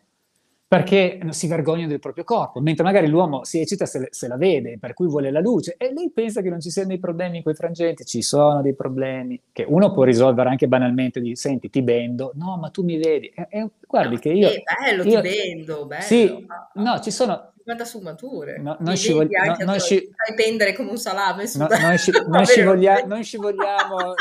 perché 0.68 1.20
si 1.30 1.48
vergognano 1.48 1.88
del 1.88 2.00
proprio 2.00 2.26
corpo, 2.26 2.60
mentre 2.60 2.84
magari 2.84 3.08
l'uomo 3.08 3.46
si 3.46 3.62
eccita 3.62 3.86
se, 3.86 4.10
se, 4.12 4.28
la 4.28 4.36
vede, 4.36 4.78
per 4.78 4.94
cui 4.94 5.08
vuole 5.08 5.32
la 5.32 5.40
luce, 5.40 5.76
e 5.78 5.94
lei 5.94 6.12
pensa 6.12 6.42
che 6.42 6.50
non 6.50 6.60
ci 6.60 6.70
siano 6.70 6.90
dei 6.90 7.00
problemi 7.00 7.38
in 7.38 7.44
quei 7.44 7.56
frangenti, 7.56 8.04
ci 8.04 8.22
sono 8.22 8.62
dei 8.62 8.76
problemi, 8.76 9.42
che 9.54 9.66
uno 9.66 9.94
può 9.94 10.04
risolvere 10.04 10.50
anche 10.50 10.68
banalmente, 10.68 11.22
di 11.22 11.38
senti 11.38 11.70
ti 11.70 11.82
bendo, 11.82 12.32
no 12.36 12.58
ma 12.58 12.70
tu 12.70 12.84
mi 12.84 12.98
vedi, 12.98 13.28
e, 13.28 13.48
e 13.50 13.70
guardi 13.88 14.16
no, 14.16 14.20
che 14.20 14.30
io... 14.30 14.50
È 14.50 14.64
bello, 14.82 15.04
io, 15.04 15.22
ti 15.22 15.30
bendo, 15.30 15.86
bello. 15.86 16.02
Sì, 16.04 16.46
no, 16.74 17.00
ci 17.00 17.12
sono... 17.12 17.54
50 17.68 17.86
sfumature. 17.86 18.58
No, 18.60 18.78
non, 18.80 18.96
scivoli, 18.96 19.30
no, 19.30 19.66
non 19.66 19.80
sci... 19.80 20.10
fai 20.16 20.36
pendere 20.36 20.74
come 20.74 20.92
un 20.92 20.98
salame. 20.98 21.50
No, 21.56 21.68
non, 21.68 21.98
sci... 21.98 22.12
non, 22.28 22.46
scivolia... 22.46 23.04
non 23.06 23.22
scivoliamo 23.22 24.14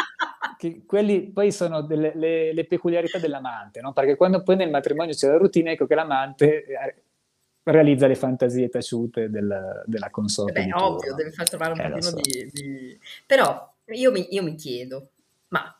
che 0.58 0.82
quelli 0.84 1.30
poi 1.30 1.52
sono 1.52 1.82
delle, 1.82 2.12
le, 2.16 2.52
le 2.52 2.64
peculiarità 2.64 3.18
dell'amante, 3.18 3.80
no? 3.80 3.92
perché 3.92 4.16
quando 4.16 4.42
poi 4.42 4.56
nel 4.56 4.70
matrimonio 4.70 5.14
c'è 5.14 5.28
la 5.28 5.36
routine, 5.36 5.72
ecco 5.72 5.86
che 5.86 5.94
l'amante 5.94 6.64
eh, 6.64 6.94
realizza 7.62 8.08
le 8.08 8.16
fantasie 8.16 8.68
taciute 8.68 9.30
del, 9.30 9.82
della 9.86 10.10
consorte. 10.10 10.64
Beh, 10.64 10.72
ovvio, 10.74 11.14
deve 11.14 11.30
far 11.30 11.48
trovare 11.48 11.72
un 11.72 11.80
eh, 11.80 11.88
pochino 11.90 12.02
so. 12.02 12.16
di, 12.16 12.50
di, 12.52 12.98
Però 13.26 13.74
io 13.90 14.10
mi, 14.10 14.26
io 14.30 14.42
mi 14.42 14.56
chiedo, 14.56 15.10
ma 15.48 15.72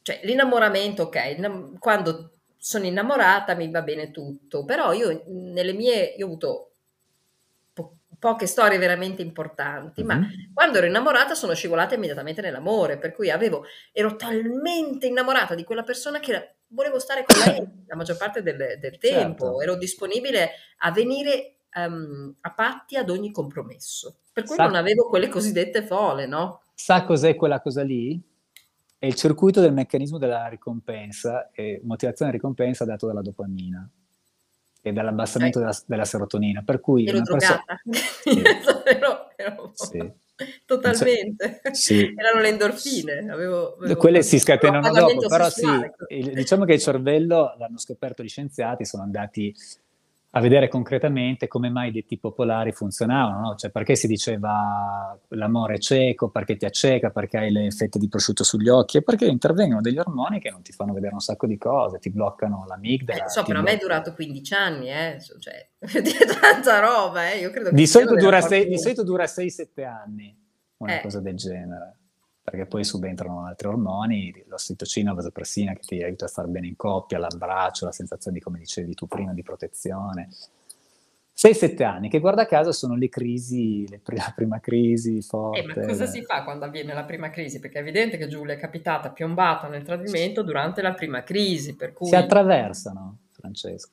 cioè, 0.00 0.20
l'innamoramento, 0.22 1.02
ok, 1.02 1.78
quando 1.78 2.30
sono 2.58 2.84
innamorata 2.84 3.54
mi 3.54 3.70
va 3.70 3.82
bene 3.82 4.10
tutto, 4.10 4.64
però 4.64 4.92
io 4.92 5.22
nelle 5.26 5.72
mie, 5.72 6.14
io 6.16 6.24
ho 6.24 6.28
avuto 6.28 6.68
poche 8.18 8.46
storie 8.46 8.78
veramente 8.78 9.22
importanti, 9.22 10.02
mm-hmm. 10.02 10.20
ma 10.20 10.28
quando 10.52 10.78
ero 10.78 10.86
innamorata 10.86 11.34
sono 11.34 11.54
scivolata 11.54 11.94
immediatamente 11.94 12.40
nell'amore, 12.40 12.98
per 12.98 13.12
cui 13.12 13.30
avevo, 13.30 13.64
ero 13.92 14.16
talmente 14.16 15.06
innamorata 15.06 15.54
di 15.54 15.64
quella 15.64 15.84
persona 15.84 16.18
che 16.18 16.56
volevo 16.68 16.98
stare 16.98 17.24
con 17.24 17.38
lei 17.44 17.64
la 17.86 17.96
maggior 17.96 18.16
parte 18.16 18.42
del, 18.42 18.56
del 18.80 18.98
tempo, 18.98 19.44
certo. 19.44 19.60
ero 19.60 19.76
disponibile 19.76 20.50
a 20.78 20.90
venire 20.90 21.58
um, 21.74 22.34
a 22.40 22.52
patti 22.52 22.96
ad 22.96 23.08
ogni 23.08 23.30
compromesso, 23.30 24.18
per 24.32 24.44
cui 24.44 24.56
Sa- 24.56 24.64
non 24.64 24.74
avevo 24.74 25.08
quelle 25.08 25.28
cosiddette 25.28 25.82
fole, 25.82 26.26
no? 26.26 26.62
Sa 26.74 27.04
cos'è 27.04 27.36
quella 27.36 27.60
cosa 27.60 27.82
lì? 27.82 28.20
È 28.98 29.06
il 29.06 29.14
circuito 29.14 29.60
del 29.60 29.72
meccanismo 29.72 30.18
della 30.18 30.48
ricompensa 30.48 31.50
e 31.52 31.80
motivazione 31.84 32.32
e 32.32 32.34
ricompensa 32.34 32.84
dato 32.84 33.06
dalla 33.06 33.22
dopamina 33.22 33.88
e 34.82 34.92
dall'abbassamento 34.92 35.60
della, 35.60 35.76
della, 35.86 36.04
serotonina. 36.04 36.62
Per 36.62 36.80
cui 36.80 37.06
ero 37.06 37.20
drogata. 37.20 37.80
Perso- 38.24 38.84
ero, 38.84 39.30
ero... 39.36 39.70
Sì. 39.74 40.12
Totalmente. 40.64 41.60
Sì. 41.72 42.14
Erano 42.16 42.40
le 42.40 42.48
endorfine. 42.48 43.28
Avevo, 43.30 43.74
avevo 43.76 43.96
Quelle 43.96 44.22
si 44.22 44.38
scatenano 44.38 44.92
dopo, 44.92 45.26
però 45.28 45.48
sessuale. 45.48 45.94
sì, 46.06 46.14
il, 46.18 46.32
diciamo 46.32 46.64
che 46.64 46.74
il 46.74 46.80
cervello, 46.80 47.54
l'hanno 47.58 47.78
scoperto 47.78 48.22
gli 48.22 48.28
scienziati, 48.28 48.84
sono 48.84 49.02
andati 49.02 49.52
a 50.30 50.40
vedere 50.40 50.68
concretamente 50.68 51.48
come 51.48 51.70
mai 51.70 51.88
i 51.88 51.92
detti 51.92 52.18
popolari 52.18 52.72
funzionavano, 52.72 53.40
no? 53.40 53.54
cioè 53.54 53.70
perché 53.70 53.94
si 53.94 54.06
diceva 54.06 55.18
l'amore 55.28 55.74
è 55.74 55.78
cieco, 55.78 56.28
perché 56.28 56.56
ti 56.56 56.66
acceca, 56.66 57.10
perché 57.10 57.38
hai 57.38 57.50
le 57.50 57.70
fette 57.70 57.98
di 57.98 58.08
prosciutto 58.08 58.44
sugli 58.44 58.68
occhi, 58.68 58.98
e 58.98 59.02
perché 59.02 59.24
intervengono 59.24 59.80
degli 59.80 59.98
ormoni 59.98 60.38
che 60.38 60.50
non 60.50 60.60
ti 60.62 60.72
fanno 60.72 60.92
vedere 60.92 61.14
un 61.14 61.20
sacco 61.20 61.46
di 61.46 61.56
cose, 61.56 61.98
ti 61.98 62.10
bloccano 62.10 62.66
l'amigdala. 62.66 63.24
Eh, 63.24 63.30
so, 63.30 63.42
però 63.42 63.60
a 63.60 63.62
me 63.62 63.72
è 63.72 63.78
durato 63.78 64.12
15 64.12 64.54
anni, 64.54 64.90
eh? 64.90 65.16
cioè, 65.38 65.68
tanta 66.40 66.78
roba, 66.80 67.30
eh? 67.30 67.38
io 67.38 67.50
credo 67.50 67.70
che 67.70 67.74
di 67.74 67.86
solito, 67.86 68.14
dura 68.14 68.42
sei, 68.42 68.68
di 68.68 68.78
solito 68.78 69.04
dura 69.04 69.24
6-7 69.24 69.84
anni, 69.86 70.36
una 70.76 70.98
eh. 70.98 71.02
cosa 71.02 71.20
del 71.20 71.36
genere 71.36 71.98
perché 72.50 72.66
poi 72.66 72.84
subentrano 72.84 73.44
altri 73.44 73.68
ormoni, 73.68 74.44
l'ossitocina, 74.46 75.10
la 75.10 75.16
vasopressina 75.16 75.72
che 75.74 75.80
ti 75.80 76.02
aiuta 76.02 76.24
a 76.24 76.28
stare 76.28 76.48
bene 76.48 76.66
in 76.66 76.76
coppia, 76.76 77.18
l'abbraccio, 77.18 77.84
la 77.84 77.92
sensazione 77.92 78.38
di, 78.38 78.42
come 78.42 78.58
dicevi 78.58 78.94
tu 78.94 79.06
prima, 79.06 79.32
di 79.32 79.42
protezione. 79.42 80.28
6-7 81.36 81.84
anni, 81.84 82.08
che 82.08 82.18
guarda 82.18 82.46
caso 82.46 82.72
sono 82.72 82.96
le 82.96 83.08
crisi, 83.08 83.86
le 83.88 84.00
pr- 84.00 84.16
la 84.16 84.32
prima 84.34 84.58
crisi 84.58 85.22
forte. 85.22 85.60
Eh, 85.60 85.66
ma 85.66 85.86
cosa 85.86 86.06
si 86.06 86.24
fa 86.24 86.42
quando 86.42 86.64
avviene 86.64 86.92
la 86.92 87.04
prima 87.04 87.30
crisi? 87.30 87.60
Perché 87.60 87.78
è 87.78 87.82
evidente 87.82 88.16
che 88.16 88.26
Giulia 88.26 88.54
è 88.54 88.58
capitata 88.58 89.10
piombata 89.10 89.68
nel 89.68 89.84
tradimento 89.84 90.42
durante 90.42 90.82
la 90.82 90.94
prima 90.94 91.22
crisi, 91.22 91.76
per 91.76 91.92
cui... 91.92 92.08
Si 92.08 92.16
attraversano, 92.16 93.18
Francesco. 93.30 93.90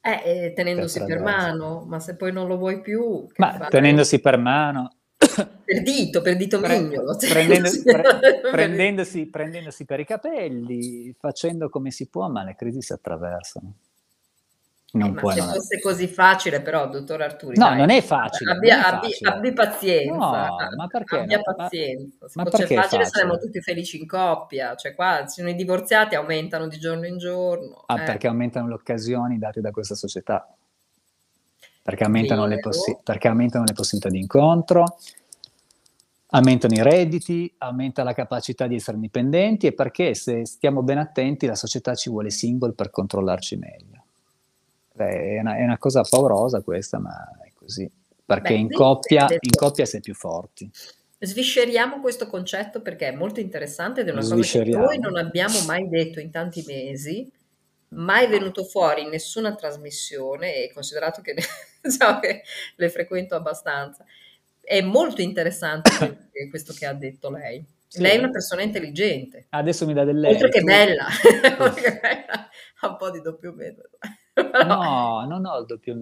Eh, 0.00 0.22
eh 0.24 0.52
tenendosi 0.52 1.02
per 1.02 1.20
mano, 1.20 1.84
ma 1.88 1.98
se 1.98 2.14
poi 2.14 2.30
non 2.30 2.46
lo 2.46 2.56
vuoi 2.56 2.80
più... 2.80 3.26
Ma 3.36 3.54
fai? 3.54 3.70
tenendosi 3.70 4.20
per 4.20 4.38
mano, 4.38 4.92
per 5.64 5.82
dito, 5.82 6.20
per 6.20 6.36
dito 6.36 6.60
mignolo. 6.60 7.16
Prendendosi, 7.16 7.82
pre- 7.82 8.40
prendendosi, 8.50 9.26
prendendosi, 9.26 9.84
per 9.84 10.00
i 10.00 10.04
capelli, 10.04 11.14
facendo 11.18 11.68
come 11.68 11.90
si 11.90 12.08
può, 12.08 12.28
ma 12.28 12.44
le 12.44 12.54
crisi 12.54 12.82
si 12.82 12.92
attraversano. 12.92 13.74
Non 14.92 15.10
eh, 15.10 15.14
puoi, 15.14 15.34
se 15.34 15.40
non 15.40 15.48
fosse 15.50 15.76
è... 15.76 15.80
così 15.80 16.06
facile, 16.06 16.60
però, 16.60 16.88
dottor 16.88 17.20
Arturi. 17.22 17.58
No, 17.58 17.66
dai, 17.66 17.78
non 17.78 17.90
è 17.90 18.00
facile. 18.00 18.52
Abbia, 18.52 18.76
è 18.76 18.94
abbi, 18.94 19.10
facile. 19.10 19.30
abbi, 19.30 19.52
pazienza. 19.52 20.46
No, 20.46 20.56
ma 20.76 20.86
perché? 20.86 21.18
Abbia 21.18 21.40
no? 21.44 21.54
pazienza. 21.54 22.28
Se 22.28 22.32
ma 22.36 22.44
fosse 22.44 22.62
facile, 22.62 22.80
facile, 22.80 23.04
saremmo 23.06 23.38
tutti 23.38 23.60
felici 23.60 23.98
in 23.98 24.06
coppia. 24.06 24.76
Cioè, 24.76 24.94
qua 24.94 25.26
sono 25.26 25.48
i 25.48 25.56
divorziati 25.56 26.14
aumentano 26.14 26.68
di 26.68 26.78
giorno 26.78 27.06
in 27.06 27.18
giorno. 27.18 27.82
Ah, 27.86 28.00
eh. 28.00 28.04
perché 28.04 28.28
aumentano 28.28 28.68
le 28.68 28.74
occasioni 28.74 29.36
date 29.38 29.60
da 29.60 29.72
questa 29.72 29.96
società 29.96 30.48
perché 31.84 32.04
aumentano, 32.04 32.46
le, 32.46 32.60
possi- 32.60 32.96
perché 33.04 33.28
aumentano 33.28 33.64
le 33.66 33.74
possibilità 33.74 34.08
di 34.08 34.18
incontro, 34.18 34.96
aumentano 36.34 36.74
i 36.74 36.82
redditi, 36.82 37.52
aumenta 37.58 38.02
la 38.02 38.12
capacità 38.12 38.66
di 38.66 38.74
essere 38.74 38.96
indipendenti 38.96 39.66
e 39.66 39.72
perché 39.72 40.14
se 40.14 40.44
stiamo 40.44 40.82
ben 40.82 40.98
attenti 40.98 41.46
la 41.46 41.54
società 41.54 41.94
ci 41.94 42.10
vuole 42.10 42.30
single 42.30 42.72
per 42.72 42.90
controllarci 42.90 43.56
meglio. 43.56 44.02
Beh, 44.92 45.36
è, 45.36 45.40
una, 45.40 45.56
è, 45.56 45.62
una, 45.62 45.78
cosa 45.78 46.02
paurosa 46.02 46.60
questa, 46.60 46.98
ma 46.98 47.12
è 47.42 47.50
così, 47.54 47.88
perché 48.24 48.52
Beh, 48.52 48.58
in, 48.58 48.70
coppia, 48.70 49.26
in 49.28 49.50
coppia 49.56 49.84
si 49.84 49.96
è 49.96 50.00
più 50.00 50.14
forti. 50.14 50.68
Svisceriamo 51.18 52.00
questo 52.00 52.26
concetto 52.26 52.82
perché 52.82 53.08
è 53.08 53.12
molto 53.14 53.40
interessante 53.40 54.00
ed 54.00 54.08
è 54.08 54.12
una 54.12 54.20
cosa 54.20 54.36
che 54.36 54.64
noi 54.70 54.98
non 54.98 55.16
abbiamo 55.16 55.58
mai 55.66 55.88
detto 55.88 56.20
in 56.20 56.30
tanti 56.30 56.62
mesi 56.66 57.30
mai 57.94 58.26
venuto 58.26 58.64
fuori 58.64 59.02
in 59.02 59.08
nessuna 59.08 59.54
trasmissione 59.54 60.56
e 60.56 60.72
considerato 60.72 61.22
che, 61.22 61.34
diciamo 61.80 62.18
che 62.18 62.42
le 62.76 62.88
frequento 62.90 63.34
abbastanza. 63.34 64.04
È 64.64 64.80
molto 64.80 65.20
interessante 65.20 66.30
questo 66.50 66.72
che 66.72 66.86
ha 66.86 66.94
detto 66.94 67.30
lei. 67.30 67.64
Sì. 67.86 68.00
Lei 68.00 68.16
è 68.16 68.18
una 68.18 68.30
persona 68.30 68.62
intelligente. 68.62 69.46
Adesso 69.50 69.86
mi 69.86 69.94
dà 69.94 70.04
del 70.04 70.18
lei. 70.18 70.32
Oltre 70.32 70.48
che 70.50 70.62
bella, 70.62 71.06
ha 72.80 72.88
un 72.88 72.96
po' 72.96 73.10
di 73.10 73.20
doppio 73.20 73.52
metodo. 73.52 73.98
no, 74.66 75.24
non 75.28 75.46
ho 75.46 75.58
il 75.58 75.66
doppio. 75.66 75.96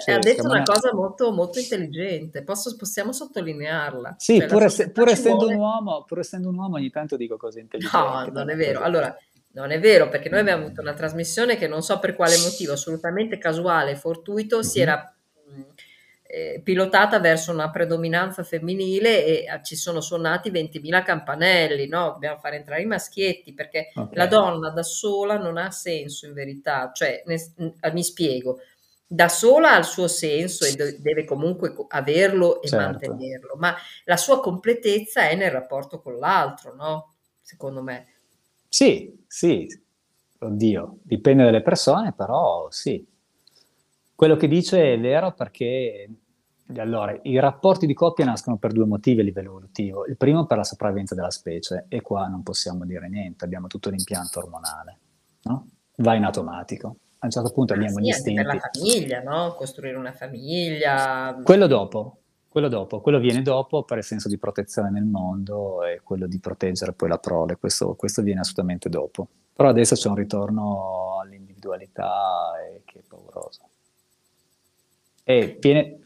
Cioè, 0.00 0.14
ha 0.14 0.18
detto 0.18 0.44
una 0.44 0.62
cosa 0.62 0.94
molto, 0.94 1.30
molto 1.32 1.58
intelligente, 1.58 2.42
Posso, 2.42 2.74
possiamo 2.76 3.12
sottolinearla. 3.12 4.14
Sì, 4.16 4.38
cioè, 4.38 4.48
pur, 4.48 4.62
ess- 4.62 4.90
pur, 4.90 5.08
essendo 5.08 5.44
vuole... 5.44 5.54
uomo, 5.54 6.04
pur, 6.04 6.20
essendo 6.20 6.48
un 6.48 6.56
uomo, 6.56 6.76
ogni 6.76 6.90
tanto 6.90 7.16
dico 7.16 7.36
cose 7.36 7.60
intelligenti. 7.60 8.30
No, 8.30 8.30
non 8.32 8.48
è 8.48 8.56
vero. 8.56 8.80
Allora, 8.80 9.14
non 9.52 9.70
è 9.70 9.78
vero, 9.80 10.08
perché 10.08 10.30
noi 10.30 10.40
abbiamo 10.40 10.64
avuto 10.64 10.80
una 10.80 10.94
trasmissione 10.94 11.56
che 11.56 11.68
non 11.68 11.82
so 11.82 11.98
per 11.98 12.14
quale 12.14 12.38
motivo, 12.38 12.72
assolutamente 12.72 13.36
casuale, 13.36 13.96
fortuito, 13.96 14.62
si 14.62 14.80
era 14.80 15.12
eh, 16.30 16.60
pilotata 16.62 17.20
verso 17.20 17.52
una 17.52 17.70
predominanza 17.70 18.44
femminile 18.44 19.24
e 19.24 19.32
eh, 19.44 19.60
ci 19.62 19.76
sono 19.76 20.02
suonati 20.02 20.50
20.000 20.50 21.02
campanelli, 21.02 21.88
no? 21.88 22.10
Dobbiamo 22.10 22.36
fare 22.38 22.56
entrare 22.56 22.82
i 22.82 22.86
maschietti 22.86 23.54
perché 23.54 23.90
okay. 23.94 24.14
la 24.14 24.26
donna 24.26 24.68
da 24.68 24.82
sola 24.82 25.38
non 25.38 25.56
ha 25.56 25.70
senso 25.70 26.26
in 26.26 26.34
verità, 26.34 26.90
cioè 26.92 27.22
ne, 27.24 27.38
mi 27.94 28.04
spiego, 28.04 28.58
da 29.06 29.28
sola 29.30 29.72
ha 29.72 29.78
il 29.78 29.86
suo 29.86 30.06
senso 30.06 30.66
e 30.66 30.98
deve 31.00 31.24
comunque 31.24 31.74
averlo 31.88 32.60
e 32.60 32.68
certo. 32.68 32.84
mantenerlo, 32.84 33.54
ma 33.56 33.74
la 34.04 34.18
sua 34.18 34.40
completezza 34.40 35.30
è 35.30 35.34
nel 35.34 35.50
rapporto 35.50 35.98
con 36.02 36.18
l'altro, 36.18 36.74
no? 36.74 37.14
Secondo 37.40 37.82
me. 37.82 38.06
Sì, 38.68 39.24
sì, 39.26 39.66
oddio, 40.40 40.98
dipende 41.04 41.44
dalle 41.44 41.62
persone, 41.62 42.12
però 42.12 42.68
sì. 42.70 43.16
Quello 44.18 44.34
che 44.34 44.48
dice 44.48 44.94
è 44.94 44.98
vero 44.98 45.30
perché 45.30 46.10
allora, 46.78 47.16
i 47.22 47.38
rapporti 47.38 47.86
di 47.86 47.94
coppia 47.94 48.24
nascono 48.24 48.56
per 48.56 48.72
due 48.72 48.84
motivi 48.84 49.20
a 49.20 49.22
livello 49.22 49.50
evolutivo. 49.50 50.06
Il 50.06 50.16
primo 50.16 50.44
per 50.44 50.56
la 50.56 50.64
sopravvivenza 50.64 51.14
della 51.14 51.30
specie, 51.30 51.84
e 51.86 52.00
qua 52.00 52.26
non 52.26 52.42
possiamo 52.42 52.84
dire 52.84 53.08
niente, 53.08 53.44
abbiamo 53.44 53.68
tutto 53.68 53.90
l'impianto 53.90 54.40
ormonale, 54.40 54.98
no? 55.42 55.68
Va 55.98 56.16
in 56.16 56.24
automatico. 56.24 56.96
A 57.20 57.26
un 57.26 57.30
certo 57.30 57.52
punto 57.52 57.74
ah, 57.74 57.76
abbiamo 57.76 57.98
sì, 57.98 58.02
gli 58.02 58.08
istinti. 58.08 58.42
per 58.42 58.54
la 58.54 58.70
famiglia, 58.72 59.22
no? 59.22 59.54
Costruire 59.54 59.96
una 59.96 60.12
famiglia. 60.12 61.38
Quello 61.40 61.68
dopo, 61.68 62.18
quello 62.48 62.66
dopo, 62.66 63.00
quello 63.00 63.20
viene 63.20 63.42
dopo 63.42 63.84
per 63.84 63.98
il 63.98 64.04
senso 64.04 64.28
di 64.28 64.36
protezione 64.36 64.90
nel 64.90 65.04
mondo 65.04 65.84
e 65.84 66.00
quello 66.02 66.26
di 66.26 66.40
proteggere 66.40 66.92
poi 66.92 67.08
la 67.08 67.18
prole, 67.18 67.54
questo, 67.54 67.94
questo 67.94 68.22
viene 68.22 68.40
assolutamente 68.40 68.88
dopo. 68.88 69.28
Però 69.52 69.68
adesso 69.68 69.94
c'è 69.94 70.08
un 70.08 70.16
ritorno 70.16 71.20
all'individualità 71.22 72.54
e 72.68 72.82
che 72.84 72.98
è 72.98 73.02
pauroso. 73.08 73.60
E 75.30 75.58
viene, 75.60 75.98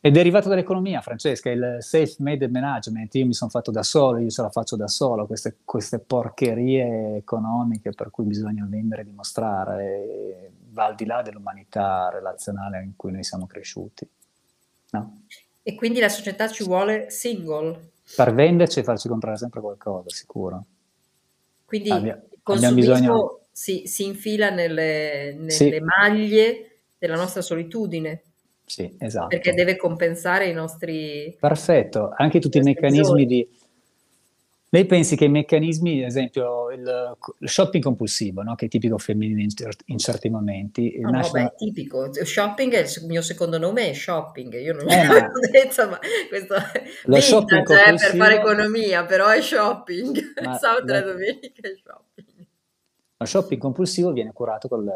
è 0.00 0.10
derivato 0.10 0.50
dall'economia, 0.50 1.00
Francesca, 1.00 1.48
il 1.48 1.78
self-made 1.80 2.46
management, 2.48 3.14
io 3.14 3.24
mi 3.24 3.32
sono 3.32 3.48
fatto 3.48 3.70
da 3.70 3.82
solo, 3.82 4.18
io 4.18 4.28
ce 4.28 4.42
la 4.42 4.50
faccio 4.50 4.76
da 4.76 4.86
solo, 4.86 5.24
queste, 5.26 5.56
queste 5.64 5.98
porcherie 5.98 7.16
economiche 7.16 7.92
per 7.92 8.10
cui 8.10 8.26
bisogna 8.26 8.66
vendere 8.68 9.00
e 9.00 9.04
dimostrare, 9.06 10.50
va 10.72 10.84
al 10.84 10.94
di 10.94 11.06
là 11.06 11.22
dell'umanità 11.22 12.10
relazionale 12.12 12.82
in 12.82 12.96
cui 12.96 13.12
noi 13.12 13.24
siamo 13.24 13.46
cresciuti. 13.46 14.06
No. 14.90 15.22
E 15.62 15.74
quindi 15.74 15.98
la 15.98 16.10
società 16.10 16.48
ci 16.48 16.64
vuole 16.64 17.08
single. 17.08 17.92
Per 18.14 18.34
venderci 18.34 18.80
e 18.80 18.82
farci 18.82 19.08
comprare 19.08 19.38
sempre 19.38 19.62
qualcosa, 19.62 20.10
sicuro. 20.10 20.64
Quindi 21.64 21.88
Abbia, 21.88 22.22
il 22.30 22.40
consumismo 22.42 22.92
bisogno... 22.92 23.40
si, 23.50 23.86
si, 23.86 24.04
infila 24.04 24.50
nelle, 24.50 25.32
nelle 25.32 25.50
sì. 25.50 25.80
maglie 25.80 26.68
della 26.98 27.16
nostra 27.16 27.40
solitudine. 27.40 28.22
Sì, 28.64 28.94
esatto. 28.98 29.28
Perché 29.28 29.54
deve 29.54 29.76
compensare 29.76 30.48
i 30.48 30.52
nostri... 30.52 31.34
Perfetto, 31.38 32.10
anche 32.14 32.38
tutti 32.38 32.58
i 32.58 32.62
meccanismi 32.62 33.24
di 33.24 33.48
lei 34.70 34.84
pensi 34.84 35.16
che 35.16 35.24
i 35.24 35.30
meccanismi, 35.30 36.02
ad 36.02 36.08
esempio 36.08 36.70
il, 36.70 37.16
il 37.38 37.48
shopping 37.48 37.82
compulsivo, 37.82 38.42
no? 38.42 38.54
che 38.54 38.66
è 38.66 38.68
tipico 38.68 38.98
femminile 38.98 39.40
in, 39.40 39.48
in 39.86 39.98
certi 39.98 40.28
momenti. 40.28 40.98
No, 41.00 41.08
nasce... 41.08 41.38
no, 41.38 41.44
beh, 41.44 41.48
è 41.48 41.54
tipico. 41.56 42.12
Shopping 42.12 42.74
è 42.74 42.80
il 42.80 43.06
mio 43.06 43.22
secondo 43.22 43.56
nome 43.56 43.88
è 43.88 43.94
shopping. 43.94 44.60
Io 44.60 44.74
non 44.74 44.90
eh, 44.90 45.06
l'ho 45.06 45.48
detto, 45.50 45.88
ma 45.88 45.98
questo 46.28 46.54
è 46.54 46.82
lo 47.04 47.18
shopping 47.18 47.66
cioè, 47.66 47.94
per 47.94 48.16
fare 48.16 48.34
economia, 48.34 49.06
però 49.06 49.28
è 49.28 49.40
shopping. 49.40 50.34
Sabato 50.60 50.94
e 50.94 51.02
domenica 51.02 51.62
è 51.62 51.74
shopping. 51.82 52.46
Lo 53.16 53.26
shopping 53.26 53.60
compulsivo 53.60 54.12
viene 54.12 54.32
curato 54.34 54.68
con 54.68 54.86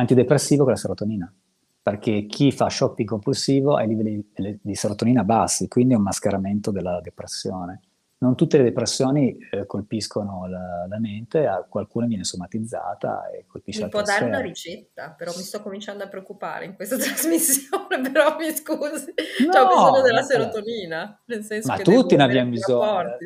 l'antidepressivo 0.00 0.64
con 0.64 0.72
la 0.72 0.78
serotonina 0.78 1.34
perché 1.82 2.26
chi 2.26 2.52
fa 2.52 2.68
shopping 2.68 3.08
compulsivo 3.08 3.76
ha 3.76 3.82
i 3.82 3.88
livelli 3.88 4.28
di 4.60 4.74
serotonina 4.74 5.24
bassi, 5.24 5.66
quindi 5.66 5.94
è 5.94 5.96
un 5.96 6.02
mascheramento 6.02 6.70
della 6.70 7.00
depressione. 7.00 7.80
Non 8.18 8.36
tutte 8.36 8.58
le 8.58 8.64
depressioni 8.64 9.34
eh, 9.50 9.64
colpiscono 9.64 10.46
la, 10.46 10.86
la, 10.86 11.00
mente, 11.00 11.46
a 11.46 11.64
qualcuna 11.66 12.04
viene 12.04 12.22
somatizzata 12.22 13.30
e 13.30 13.46
colpisce 13.46 13.78
mi 13.78 13.84
la 13.86 13.90
può 13.90 14.02
dare 14.02 14.26
una 14.26 14.40
ricetta, 14.40 15.14
però 15.16 15.32
mi 15.34 15.42
sto 15.42 15.62
cominciando 15.62 16.04
a 16.04 16.08
preoccupare 16.08 16.66
in 16.66 16.74
questa 16.74 16.98
trasmissione, 17.00 17.98
però 18.12 18.36
mi 18.36 18.54
scusi, 18.54 19.14
no, 19.46 19.50
cioè, 19.50 19.62
ho 19.62 19.68
bisogno 19.68 20.02
della 20.02 20.22
serotonina, 20.22 21.18
nel 21.24 21.42
senso 21.44 21.68
ma 21.68 21.76
che 21.78 21.82
tutti 21.82 22.14
ne 22.14 22.22
abbiamo 22.22 22.50
bisogno. 22.50 23.16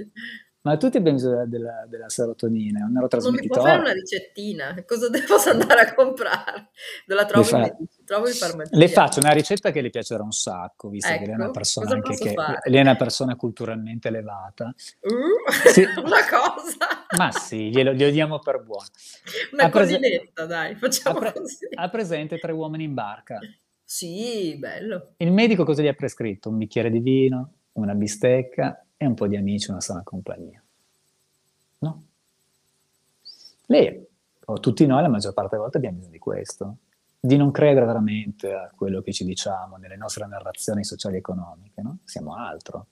Ma 0.65 0.79
tutti 0.79 0.97
abbiamo 0.97 1.19
bisogno 1.19 1.47
della, 1.47 1.85
della 1.87 2.09
serotonina, 2.09 2.81
è 2.81 2.83
un 2.85 2.93
neurotrasmettitore. 2.93 3.49
Non 3.49 3.59
mi 3.59 3.62
può 3.62 3.71
fare 3.71 3.81
una 3.81 3.93
ricettina? 3.93 4.75
Cosa 4.89 5.11
devo 5.11 5.37
andare 5.45 5.81
a 5.81 5.95
comprare? 5.95 6.71
Dove 7.05 7.21
la 7.21 7.27
trovo, 7.27 7.45
fa... 7.45 7.59
in, 7.59 7.87
trovo 8.07 8.29
in 8.29 8.33
farmacia? 8.33 8.75
Le 8.75 8.89
faccio 8.89 9.21
una 9.21 9.33
ricetta 9.33 9.71
che 9.71 9.83
le 9.83 9.91
piacerà 9.91 10.23
un 10.23 10.33
sacco, 10.33 10.89
visto 10.89 11.11
ecco, 11.11 11.19
che 11.19 11.25
lei 11.27 11.33
è 11.33 11.37
una 11.37 11.45
ecco, 11.45 11.53
persona, 11.53 11.91
anche 11.91 12.15
che, 12.17 12.35
lei 12.65 12.79
è 12.79 12.81
una 12.81 12.97
persona 12.97 13.37
culturalmente 13.37 14.09
elevata. 14.09 14.75
Uh, 15.01 15.71
sì. 15.71 15.83
Una 16.03 16.25
cosa? 16.31 17.05
Ma 17.19 17.31
sì, 17.31 17.69
glielo, 17.69 17.93
glielo 17.93 18.11
diamo 18.11 18.39
per 18.39 18.62
buono. 18.62 18.87
Una 19.53 19.65
ha 19.65 19.71
cosinetta, 19.71 20.47
dai, 20.47 20.77
facciamo 20.77 21.19
ha 21.19 21.21
pre- 21.21 21.33
così. 21.35 21.69
Ha 21.75 21.91
presente 21.91 22.39
tre 22.39 22.53
uomini 22.53 22.85
in 22.85 22.95
barca? 22.95 23.39
Sì, 23.85 24.57
bello. 24.57 25.12
Il 25.19 25.31
medico 25.31 25.65
cosa 25.65 25.83
gli 25.83 25.89
ha 25.89 25.95
prescritto? 25.95 26.49
Un 26.49 26.57
bicchiere 26.57 26.89
di 26.89 27.01
vino, 27.01 27.53
una 27.73 27.93
bistecca 27.93 28.84
e 28.97 29.07
un 29.07 29.15
po' 29.15 29.27
di 29.27 29.37
amici, 29.37 29.71
una 29.71 29.81
sana 29.81 30.03
compagnia. 30.03 30.63
No? 31.79 32.03
Lei, 33.67 34.07
o 34.47 34.61
tutti 34.61 34.87
noi, 34.87 35.03
la 35.03 35.09
maggior 35.09 35.33
parte 35.33 35.51
delle 35.51 35.63
volte 35.63 35.77
abbiamo 35.79 35.97
bisogno 35.97 36.13
di 36.13 36.19
questo, 36.19 36.77
di 37.19 37.37
non 37.37 37.51
credere 37.51 37.87
veramente 37.87 38.53
a 38.53 38.71
quello 38.75 39.01
che 39.01 39.13
ci 39.13 39.25
diciamo 39.25 39.77
nelle 39.77 39.97
nostre 39.97 40.27
narrazioni 40.27 40.85
sociali 40.85 41.17
e 41.17 41.19
economiche, 41.19 41.81
no? 41.81 41.99
Siamo 42.05 42.37
altro. 42.37 42.87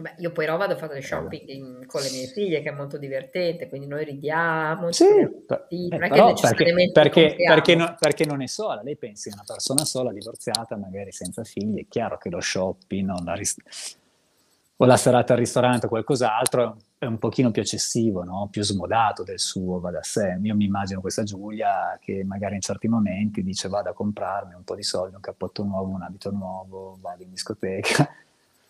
Beh, 0.00 0.14
io 0.18 0.32
poi 0.32 0.46
vado 0.46 0.72
a 0.72 0.76
fare 0.76 0.94
delle 0.94 1.02
shopping 1.02 1.48
in, 1.48 1.84
con 1.86 2.00
le 2.00 2.10
mie 2.10 2.26
figlie, 2.26 2.62
che 2.62 2.70
è 2.70 2.72
molto 2.72 2.96
divertente, 2.96 3.68
quindi 3.68 3.86
noi 3.86 4.04
ridiamo. 4.04 4.90
Sì, 4.92 5.04
per, 5.46 5.66
eh, 5.68 5.88
però 6.08 6.32
perché, 6.32 6.90
perché, 6.92 7.36
perché, 7.36 7.74
no, 7.74 7.96
perché, 7.98 8.24
non 8.24 8.40
è 8.40 8.46
sola, 8.46 8.82
lei 8.82 8.96
pensi 8.96 9.28
a 9.28 9.34
una 9.34 9.44
persona 9.46 9.84
sola, 9.84 10.12
divorziata, 10.12 10.76
magari 10.76 11.12
senza 11.12 11.44
figli, 11.44 11.80
è 11.80 11.86
chiaro 11.88 12.16
che 12.16 12.30
lo 12.30 12.40
shopping, 12.40 13.06
no, 13.06 13.22
la, 13.22 13.38
o 14.82 14.86
la 14.86 14.96
serata 14.96 15.34
al 15.34 15.38
ristorante 15.38 15.86
o 15.86 15.88
qualcos'altro 15.90 16.76
è 16.96 17.04
un 17.04 17.18
pochino 17.18 17.50
più 17.50 17.60
eccessivo, 17.60 18.24
no? 18.24 18.48
più 18.50 18.62
smodato 18.62 19.22
del 19.22 19.38
suo, 19.38 19.78
va 19.78 19.90
da 19.90 20.02
sé. 20.02 20.38
Io 20.42 20.54
mi 20.54 20.64
immagino 20.64 21.02
questa 21.02 21.22
Giulia 21.22 21.98
che 22.00 22.24
magari 22.24 22.54
in 22.54 22.62
certi 22.62 22.88
momenti 22.88 23.42
dice 23.42 23.68
vado 23.68 23.90
a 23.90 23.92
comprarmi 23.92 24.54
un 24.54 24.64
po' 24.64 24.74
di 24.74 24.82
soldi, 24.82 25.14
un 25.14 25.20
cappotto 25.20 25.64
nuovo, 25.64 25.92
un 25.92 26.00
abito 26.00 26.30
nuovo, 26.30 26.98
vado 27.00 27.22
in 27.22 27.30
discoteca. 27.30 28.08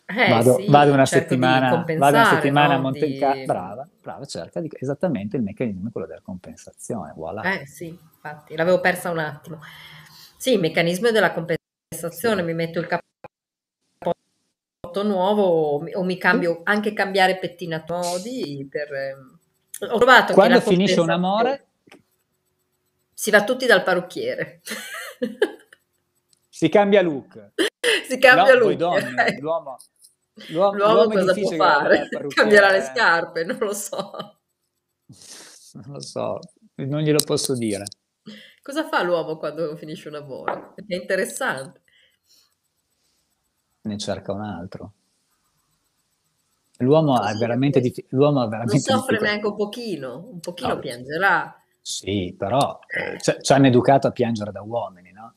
Eh, 0.07 0.29
vado, 0.29 0.57
sì, 0.57 0.67
vado, 0.69 0.93
una 0.93 1.07
settimana, 1.07 1.85
vado, 1.97 2.17
una 2.17 2.25
settimana, 2.25 2.73
no? 2.73 2.75
a 2.75 2.83
Monte 2.83 3.07
di... 3.07 3.45
brava, 3.47 3.87
brava, 4.03 4.25
cerca 4.25 4.59
di, 4.59 4.69
esattamente 4.73 5.37
il 5.37 5.45
meccanismo 5.45 5.87
è 5.87 5.93
quello 5.93 6.09
della 6.09 6.23
compensazione, 6.25 7.13
voilà. 7.15 7.43
Eh 7.43 7.67
sì, 7.69 7.87
infatti, 7.87 8.57
l'avevo 8.57 8.81
persa 8.81 9.11
un 9.11 9.19
attimo. 9.19 9.61
Sì, 10.37 10.55
il 10.55 10.59
meccanismo 10.59 11.13
della 11.13 11.31
compensazione, 11.31 12.43
mi 12.43 12.55
metto 12.55 12.81
il 12.81 12.89
cappotto 12.89 13.10
nuovo 15.03 15.85
o 15.93 16.03
mi 16.03 16.19
cambio 16.19 16.61
anche 16.65 16.93
cambiare 16.93 17.39
pettinatodi 17.39 18.67
per 18.71 18.93
ehm, 18.93 19.39
ho 19.93 19.97
trovato 19.97 20.33
quando 20.35 20.61
finisce 20.61 21.01
un 21.01 21.11
amore? 21.11 21.67
Si 23.15 23.31
va 23.31 23.45
tutti 23.45 23.67
dal 23.67 23.83
parrucchiere. 23.83 24.61
Si 26.49 26.69
cambia 26.69 27.01
look. 27.01 27.53
Si 28.07 28.19
cambia 28.19 28.55
no, 28.55 28.61
look 28.61 28.73
donne, 28.75 29.27
eh. 29.27 29.41
l'uomo, 29.41 29.79
l'uomo, 30.49 30.77
l'uomo 30.77 31.09
cosa 31.09 31.33
può 31.33 31.51
fare? 31.53 32.09
cambierà 32.29 32.71
le 32.71 32.83
scarpe 32.83 33.45
non 33.45 33.59
lo 33.59 33.73
so. 33.73 34.39
Non 35.73 35.93
lo 35.93 36.01
so 36.01 36.41
non 36.87 37.03
glielo 37.03 37.23
posso 37.25 37.55
dire. 37.55 37.85
Cosa 38.63 38.87
fa 38.87 39.03
l'uomo 39.03 39.37
quando 39.37 39.77
finisce 39.77 40.09
un 40.09 40.17
amore? 40.17 40.75
è 40.75 40.95
interessante 40.95 41.83
ne 43.83 43.99
cerca 43.99 44.33
un 44.33 44.43
altro. 44.43 44.93
L'uomo 46.79 47.15
ha 47.15 47.33
veramente, 47.35 47.81
dif- 47.81 48.07
l'uomo 48.11 48.41
ha 48.41 48.49
veramente 48.49 48.91
Non 48.91 49.01
soffre 49.01 49.19
difficoltà. 49.19 49.25
neanche 49.25 49.47
un 49.47 49.57
pochino, 49.57 50.29
un 50.33 50.41
pochino 50.41 50.75
no. 50.75 50.79
piangerà. 50.79 51.63
Sì, 51.83 52.35
però 52.37 52.79
eh, 52.87 53.19
ci 53.19 53.53
hanno 53.53 53.67
educato 53.67 54.07
a 54.07 54.13
piangere 54.13 54.53
da 54.53 54.63
uomini, 54.63 55.13
no? 55.13 55.35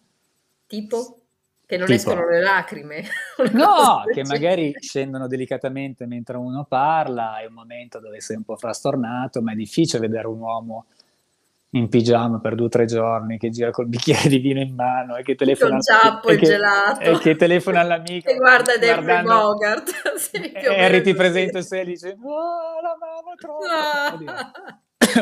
Tipo? 0.67 1.17
Che 1.65 1.77
non 1.77 1.87
tipo, 1.87 1.97
escono 1.97 2.27
le 2.27 2.41
lacrime. 2.41 3.03
No, 3.53 4.03
che 4.13 4.23
magari 4.23 4.73
scendono 4.79 5.27
delicatamente 5.27 6.05
mentre 6.05 6.37
uno 6.37 6.65
parla, 6.65 7.39
è 7.39 7.45
un 7.45 7.53
momento 7.53 7.99
dove 7.99 8.21
sei 8.21 8.37
un 8.37 8.43
po' 8.43 8.55
frastornato, 8.57 9.41
ma 9.41 9.53
è 9.53 9.55
difficile 9.55 10.07
vedere 10.07 10.27
un 10.27 10.39
uomo 10.39 10.85
in 11.75 11.89
pigiama 11.89 12.39
per 12.39 12.55
due 12.55 12.67
o 12.67 12.69
tre 12.69 12.85
giorni, 12.85 13.37
che 13.37 13.49
gira 13.49 13.71
col 13.71 13.87
bicchiere 13.87 14.29
di 14.29 14.37
vino 14.37 14.59
in 14.59 14.75
mano 14.75 15.15
e 15.15 15.23
che 15.23 15.35
telefona, 15.35 15.79
ciappo 15.79 16.29
e, 16.29 16.37
gelato. 16.37 16.99
e 16.99 17.17
che 17.17 17.35
telefona 17.35 17.81
all'amico. 17.81 18.29
E 18.33 18.35
guarda 18.35 18.77
David 18.77 19.23
Bogart. 19.23 19.89
sì, 20.17 20.51
e 20.51 20.83
Harry 20.83 21.01
ti 21.01 21.13
presenta 21.13 21.59
e 21.59 21.61
sei 21.63 21.85
dice, 21.85 22.15
oh, 22.21 22.79
l'amavo 22.81 23.33
troppo. 23.37 23.65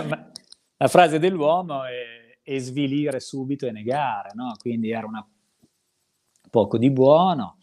No. 0.08 0.30
la 0.78 0.88
frase 0.88 1.20
dell'uomo 1.20 1.86
è, 1.86 2.38
è, 2.42 2.58
svilire 2.60 3.20
subito 3.20 3.66
e 3.66 3.72
negare, 3.72 4.32
no? 4.34 4.54
Quindi 4.60 4.92
era 4.92 5.06
una 5.06 5.26
poco 6.50 6.78
di 6.78 6.92
buono. 6.92 7.58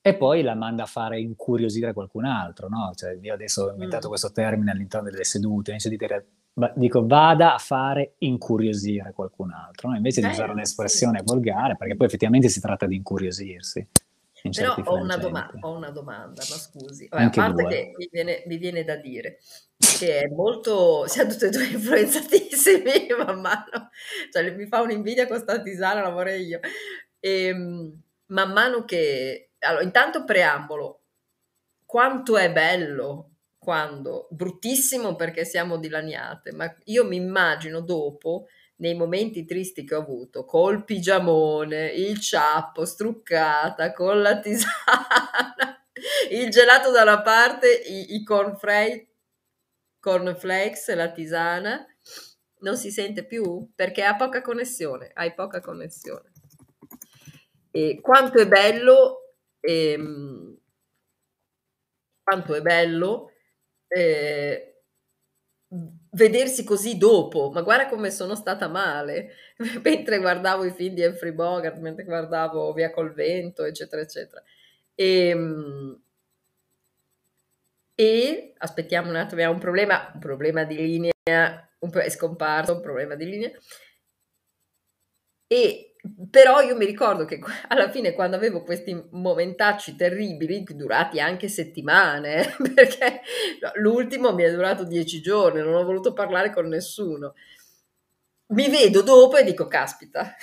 E 0.00 0.14
poi 0.14 0.42
la 0.42 0.54
manda 0.54 0.84
a 0.84 0.86
fare 0.86 1.20
incuriosire 1.20 1.92
qualcun 1.92 2.24
altro, 2.24 2.68
no? 2.68 2.92
Cioè, 2.94 3.18
io 3.20 3.34
adesso 3.34 3.64
ho 3.64 3.70
inventato 3.72 4.06
mm. 4.06 4.10
questo 4.10 4.32
termine 4.32 4.70
all'interno 4.70 5.10
delle 5.10 5.24
sedute, 5.24 5.72
invece 5.72 5.88
di 5.90 5.96
dire 5.96 6.26
dico 6.74 7.06
vada 7.06 7.54
a 7.54 7.58
fare 7.58 8.14
incuriosire 8.18 9.12
qualcun 9.12 9.52
altro, 9.52 9.90
no? 9.90 9.96
invece 9.96 10.22
di 10.22 10.28
usare 10.28 10.52
un'espressione 10.52 11.20
volgare, 11.22 11.76
perché 11.76 11.96
poi 11.96 12.06
effettivamente 12.06 12.48
si 12.48 12.60
tratta 12.60 12.86
di 12.86 12.96
incuriosirsi. 12.96 13.86
In 14.42 14.52
Però 14.52 14.74
ho 14.84 14.96
una, 14.96 15.16
doma- 15.16 15.50
ho 15.60 15.76
una, 15.76 15.90
domanda, 15.90 16.42
ma 16.48 16.56
scusi, 16.56 17.08
Vabbè, 17.08 17.24
a 17.24 17.30
parte 17.30 17.62
due. 17.62 17.68
che 17.68 17.92
mi 17.96 18.08
viene, 18.10 18.42
mi 18.46 18.56
viene, 18.58 18.84
da 18.84 18.96
dire 18.96 19.38
che 19.76 20.20
è 20.20 20.28
molto, 20.28 21.06
siamo 21.08 21.30
tutti 21.30 21.46
e 21.46 21.50
due 21.50 21.66
influenzatissimi 21.66 23.06
man 23.18 23.40
mano, 23.40 23.90
cioè 24.30 24.50
mi 24.52 24.66
fa 24.66 24.82
un'invidia 24.82 25.26
con 25.26 25.38
sta 25.38 25.60
tisana, 25.60 26.00
la 26.00 26.10
vorrei 26.10 26.46
io. 26.46 26.60
E, 27.18 27.46
ehm, 27.46 28.00
man 28.26 28.52
mano 28.52 28.84
che, 28.84 29.50
allora 29.58 29.82
intanto 29.82 30.24
preambolo, 30.24 31.00
quanto 31.84 32.36
è 32.36 32.52
bello 32.52 33.35
quando, 33.66 34.28
bruttissimo 34.30 35.16
perché 35.16 35.44
siamo 35.44 35.76
dilaniate, 35.76 36.52
ma 36.52 36.72
io 36.84 37.04
mi 37.04 37.16
immagino 37.16 37.80
dopo, 37.80 38.46
nei 38.76 38.94
momenti 38.94 39.44
tristi 39.44 39.84
che 39.84 39.96
ho 39.96 40.02
avuto, 40.02 40.44
col 40.44 40.84
pigiamone, 40.84 41.88
il 41.88 42.20
ciappo, 42.20 42.84
struccata, 42.84 43.92
con 43.92 44.22
la 44.22 44.38
tisana, 44.38 45.84
il 46.30 46.48
gelato 46.48 46.92
da 46.92 47.02
una 47.02 47.22
parte, 47.22 47.72
i, 47.72 48.14
i 48.14 48.22
cornflakes, 48.22 49.08
cornflakes, 49.98 50.94
la 50.94 51.10
tisana, 51.10 51.84
non 52.60 52.76
si 52.76 52.92
sente 52.92 53.26
più 53.26 53.68
perché 53.74 54.04
ha 54.04 54.14
poca 54.14 54.42
connessione, 54.42 55.10
hai 55.12 55.34
poca 55.34 55.60
connessione. 55.60 56.30
E 57.72 57.98
quanto 58.00 58.38
è 58.38 58.46
bello, 58.46 59.34
ehm, 59.58 60.56
quanto 62.22 62.54
è 62.54 62.62
bello 62.62 63.32
eh, 63.88 64.76
vedersi 66.10 66.64
così 66.64 66.96
dopo, 66.96 67.50
ma 67.50 67.62
guarda 67.62 67.88
come 67.88 68.10
sono 68.10 68.34
stata 68.34 68.68
male, 68.68 69.32
mentre 69.82 70.18
guardavo 70.18 70.64
i 70.64 70.72
film 70.72 70.94
di 70.94 71.04
Humphrey 71.04 71.32
Bogart, 71.32 71.78
mentre 71.78 72.04
guardavo 72.04 72.72
Via 72.72 72.90
col 72.90 73.12
vento, 73.12 73.64
eccetera, 73.64 74.02
eccetera. 74.02 74.42
E, 74.94 75.28
ehm, 75.28 76.00
e 77.94 78.52
aspettiamo 78.58 79.08
un 79.08 79.16
attimo, 79.16 79.32
abbiamo 79.34 79.54
un 79.54 79.60
problema, 79.60 80.10
un 80.14 80.20
problema 80.20 80.64
di 80.64 80.76
linea, 80.76 81.12
un 81.78 81.90
è 81.92 82.10
scomparso, 82.10 82.74
un 82.74 82.80
problema 82.82 83.14
di 83.14 83.24
linea. 83.24 83.50
E 85.48 85.95
però 86.30 86.60
io 86.60 86.76
mi 86.76 86.84
ricordo 86.84 87.24
che 87.24 87.40
alla 87.68 87.90
fine 87.90 88.12
quando 88.12 88.36
avevo 88.36 88.62
questi 88.62 89.08
momentacci 89.10 89.96
terribili, 89.96 90.64
durati 90.64 91.20
anche 91.20 91.48
settimane, 91.48 92.54
perché 92.74 93.20
l'ultimo 93.74 94.32
mi 94.34 94.42
è 94.42 94.50
durato 94.52 94.84
dieci 94.84 95.20
giorni, 95.20 95.60
non 95.60 95.74
ho 95.74 95.84
voluto 95.84 96.12
parlare 96.12 96.52
con 96.52 96.66
nessuno, 96.68 97.34
mi 98.48 98.68
vedo 98.68 99.02
dopo 99.02 99.36
e 99.36 99.44
dico, 99.44 99.66
caspita, 99.66 100.34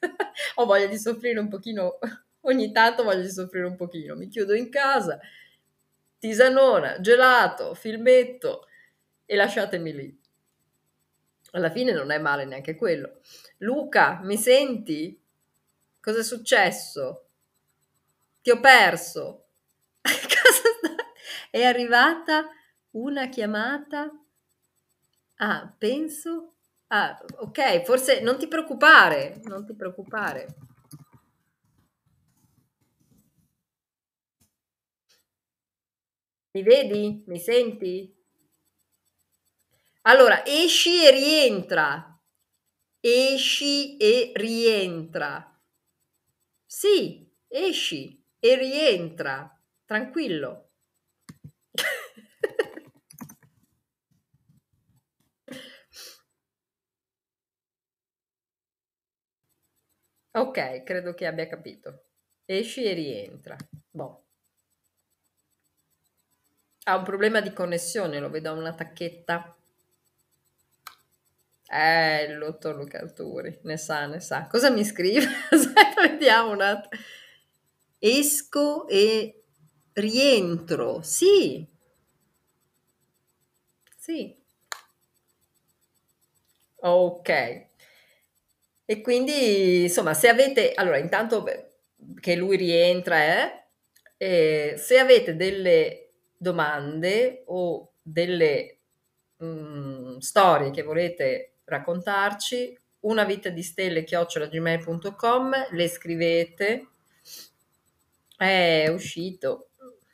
ho 0.56 0.64
voglia 0.64 0.86
di 0.86 0.98
soffrire 0.98 1.38
un 1.38 1.48
pochino, 1.48 1.98
ogni 2.42 2.72
tanto 2.72 3.02
voglio 3.02 3.22
di 3.22 3.30
soffrire 3.30 3.66
un 3.66 3.76
pochino, 3.76 4.16
mi 4.16 4.28
chiudo 4.28 4.54
in 4.54 4.70
casa, 4.70 5.18
tisanona, 6.18 7.00
gelato, 7.00 7.74
filmetto 7.74 8.66
e 9.26 9.36
lasciatemi 9.36 9.92
lì. 9.92 10.20
Alla 11.52 11.70
fine 11.70 11.92
non 11.92 12.10
è 12.10 12.18
male 12.18 12.44
neanche 12.44 12.76
quello. 12.76 13.20
Luca, 13.60 14.18
mi 14.24 14.36
senti? 14.36 15.16
Cosa 16.00 16.18
è 16.18 16.22
successo? 16.24 17.28
Ti 18.42 18.50
ho 18.50 18.60
perso. 18.60 19.46
è 21.50 21.62
arrivata 21.64 22.48
una 22.92 23.28
chiamata? 23.28 24.10
Ah, 25.38 25.74
penso. 25.78 26.54
Ah, 26.88 27.18
ok, 27.38 27.82
forse 27.84 28.20
non 28.20 28.38
ti 28.38 28.46
preoccupare, 28.48 29.40
non 29.44 29.64
ti 29.66 29.74
preoccupare. 29.74 30.46
Mi 36.52 36.62
vedi? 36.62 37.24
Mi 37.26 37.40
senti? 37.40 37.94
Allora, 40.02 40.44
esci 40.44 41.02
e 41.06 41.10
rientra. 41.10 42.09
Esci 43.02 43.96
e 43.96 44.32
rientra. 44.34 45.58
Sì, 46.66 47.28
esci 47.48 48.22
e 48.38 48.56
rientra. 48.56 49.58
Tranquillo. 49.84 50.70
ok, 60.32 60.82
credo 60.84 61.14
che 61.14 61.26
abbia 61.26 61.46
capito. 61.46 62.04
Esci 62.44 62.84
e 62.84 62.92
rientra. 62.92 63.56
Boh. 63.90 64.24
Ha 66.84 66.96
un 66.96 67.04
problema 67.04 67.40
di 67.40 67.52
connessione, 67.52 68.20
lo 68.20 68.30
vedo 68.30 68.50
a 68.50 68.52
una 68.52 68.74
tacchetta. 68.74 69.59
Eh, 71.72 72.24
il 72.24 72.38
dottor 72.38 72.74
Luca 72.74 72.98
Arturi, 72.98 73.60
ne 73.62 73.76
sa, 73.76 74.06
ne 74.06 74.18
sa. 74.18 74.48
Cosa 74.48 74.70
mi 74.70 74.84
scrive? 74.84 75.24
Vediamo 76.02 76.50
un 76.50 76.62
attimo. 76.62 77.00
Esco 78.00 78.88
e 78.88 79.44
rientro. 79.92 81.00
Sì. 81.02 81.64
Sì. 83.96 84.36
Ok. 86.80 87.28
E 88.84 89.00
quindi, 89.00 89.82
insomma, 89.82 90.14
se 90.14 90.26
avete... 90.28 90.72
Allora, 90.74 90.98
intanto 90.98 91.44
che 92.18 92.34
lui 92.34 92.56
rientra, 92.56 93.22
eh, 93.22 93.64
eh 94.16 94.74
se 94.76 94.98
avete 94.98 95.36
delle 95.36 96.14
domande 96.36 97.44
o 97.46 97.92
delle 98.02 98.78
mh, 99.36 99.46
mm, 99.46 100.16
storie 100.18 100.70
che 100.70 100.82
volete 100.82 101.49
raccontarci, 101.70 102.78
una 103.00 103.24
vita 103.24 103.48
di 103.48 103.62
stelle 103.62 104.04
chiocciolagmail.com, 104.04 105.68
le 105.70 105.88
scrivete, 105.88 106.88
è 108.36 108.88
uscito, 108.88 109.68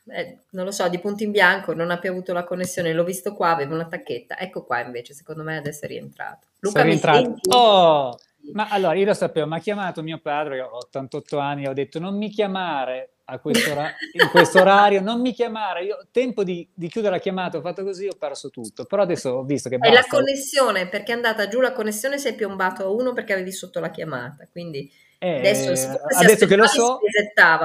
eh, 0.09 0.39
non 0.51 0.65
lo 0.65 0.71
so, 0.71 0.87
di 0.87 0.99
punto 0.99 1.23
in 1.23 1.31
bianco, 1.31 1.73
non 1.73 1.91
ha 1.91 1.99
più 1.99 2.09
avuto 2.09 2.33
la 2.33 2.43
connessione, 2.43 2.93
l'ho 2.93 3.03
visto 3.03 3.33
qua, 3.33 3.49
avevo 3.49 3.73
una 3.73 3.87
tacchetta, 3.87 4.39
ecco 4.39 4.63
qua 4.63 4.81
invece, 4.81 5.13
secondo 5.13 5.43
me 5.43 5.57
adesso 5.57 5.85
è 5.85 5.87
rientrato. 5.87 6.47
Luca, 6.59 6.79
Sei 6.79 6.89
rientrato. 6.89 7.35
Oh, 7.49 8.17
ma 8.53 8.67
allora 8.69 8.95
io 8.95 9.05
lo 9.05 9.13
sapevo, 9.13 9.47
mi 9.47 9.55
ha 9.55 9.59
chiamato 9.59 10.01
mio 10.01 10.19
padre, 10.19 10.61
ho 10.61 10.77
88 10.77 11.37
anni, 11.37 11.67
ho 11.67 11.73
detto 11.73 11.99
non 11.99 12.17
mi 12.17 12.29
chiamare 12.29 13.11
a 13.29 13.39
questo 13.39 13.69
in 14.13 14.29
questo 14.29 14.59
orario, 14.59 15.01
non 15.01 15.21
mi 15.21 15.33
chiamare, 15.33 15.83
io 15.83 16.07
tempo 16.11 16.43
di, 16.43 16.67
di, 16.73 16.87
chiudere 16.87 17.15
la 17.15 17.21
chiamata, 17.21 17.57
ho 17.57 17.61
fatto 17.61 17.83
così, 17.83 18.07
ho 18.07 18.15
perso 18.17 18.49
tutto, 18.49 18.85
però 18.85 19.01
adesso 19.01 19.31
ho 19.31 19.43
visto 19.43 19.69
che... 19.69 19.77
È 19.77 19.91
la 19.91 20.05
connessione, 20.07 20.87
perché 20.87 21.11
è 21.11 21.15
andata 21.15 21.47
giù 21.47 21.59
la 21.59 21.73
connessione, 21.73 22.17
sei 22.17 22.35
piombato 22.35 22.83
a 22.83 22.89
uno 22.89 23.13
perché 23.13 23.33
avevi 23.33 23.51
sotto 23.51 23.79
la 23.79 23.89
chiamata, 23.89 24.47
quindi 24.49 24.89
eh, 25.19 25.39
adesso, 25.39 25.71
adesso 26.19 26.45
che 26.45 26.55
lo 26.55 26.67
so... 26.67 26.99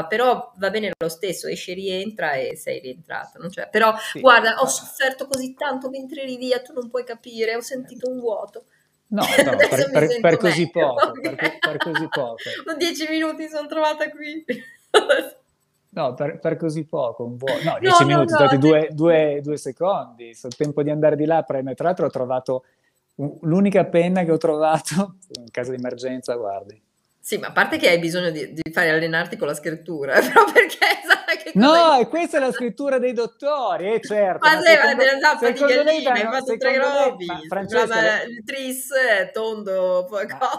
Però 0.08 0.52
va 0.56 0.70
bene 0.70 0.92
lo 0.98 1.08
stesso, 1.08 1.46
esce, 1.46 1.74
rientra 1.74 2.32
e 2.32 2.56
sei 2.56 2.80
rientrato. 2.80 3.38
però 3.70 3.94
sì. 3.98 4.20
guarda, 4.20 4.56
ho 4.60 4.66
sofferto 4.66 5.26
così 5.26 5.54
tanto 5.54 5.90
mentre 5.90 6.22
eri 6.22 6.36
via, 6.38 6.60
tu 6.60 6.72
non 6.72 6.88
puoi 6.88 7.04
capire, 7.04 7.54
ho 7.54 7.60
sentito 7.60 8.10
un 8.10 8.18
vuoto. 8.18 8.64
No, 9.12 9.22
no 9.44 9.56
per, 9.56 9.90
per, 9.90 10.20
per, 10.20 10.36
così 10.38 10.70
poco, 10.70 11.12
per, 11.12 11.58
per, 11.58 11.76
così 11.76 12.08
poco. 12.08 12.36
Dieci 12.78 13.06
minuti 13.10 13.46
sono 13.48 13.68
trovata 13.68 14.10
qui. 14.10 14.44
No, 15.90 16.14
per, 16.14 16.38
per, 16.38 16.56
così 16.56 16.84
poco, 16.84 17.24
un 17.24 17.36
po'. 17.36 17.52
No, 17.62 17.76
dieci 17.78 18.02
no, 18.02 18.06
minuti, 18.06 18.32
no, 18.32 18.38
stati 18.38 18.54
no, 18.54 18.60
due, 18.60 18.88
due, 18.90 19.40
due, 19.42 19.56
secondi. 19.58 20.34
Sul 20.34 20.56
tempo 20.56 20.82
di 20.82 20.88
andare 20.88 21.16
di 21.16 21.26
là 21.26 21.38
a 21.38 21.42
premere. 21.42 21.74
Tra 21.74 21.88
l'altro 21.88 22.06
ho 22.06 22.10
trovato 22.10 22.64
un, 23.16 23.36
l'unica 23.42 23.84
penna 23.84 24.24
che 24.24 24.32
ho 24.32 24.38
trovato 24.38 25.16
in 25.38 25.50
caso 25.50 25.70
di 25.72 25.76
emergenza, 25.76 26.34
guardi. 26.34 26.80
Sì, 27.20 27.36
ma 27.36 27.48
a 27.48 27.52
parte 27.52 27.76
che 27.76 27.88
hai 27.88 27.98
bisogno 27.98 28.30
di, 28.30 28.54
di 28.54 28.72
fare 28.72 28.88
allenarti 28.88 29.36
con 29.36 29.46
la 29.46 29.54
scrittura, 29.54 30.14
però 30.20 30.44
perché 30.50 30.86
No, 31.54 31.98
e 31.98 32.08
questa 32.08 32.38
è 32.38 32.40
la 32.40 32.52
scrittura 32.52 32.98
dei 32.98 33.12
dottori, 33.12 33.94
eh, 33.94 34.00
certo. 34.00 34.46
Ma, 34.46 34.54
ma 34.54 34.60
secondo, 34.60 34.96
della 34.96 35.18
zappa 35.20 35.50
di 35.50 35.60
galline, 35.60 36.10
hai 36.10 36.22
fatto 36.22 36.56
tre 36.56 36.78
robi. 36.78 37.26
Francesca, 37.48 38.22
il 38.22 38.44
tris 38.44 38.92
è 38.92 39.30
tondo, 39.32 40.08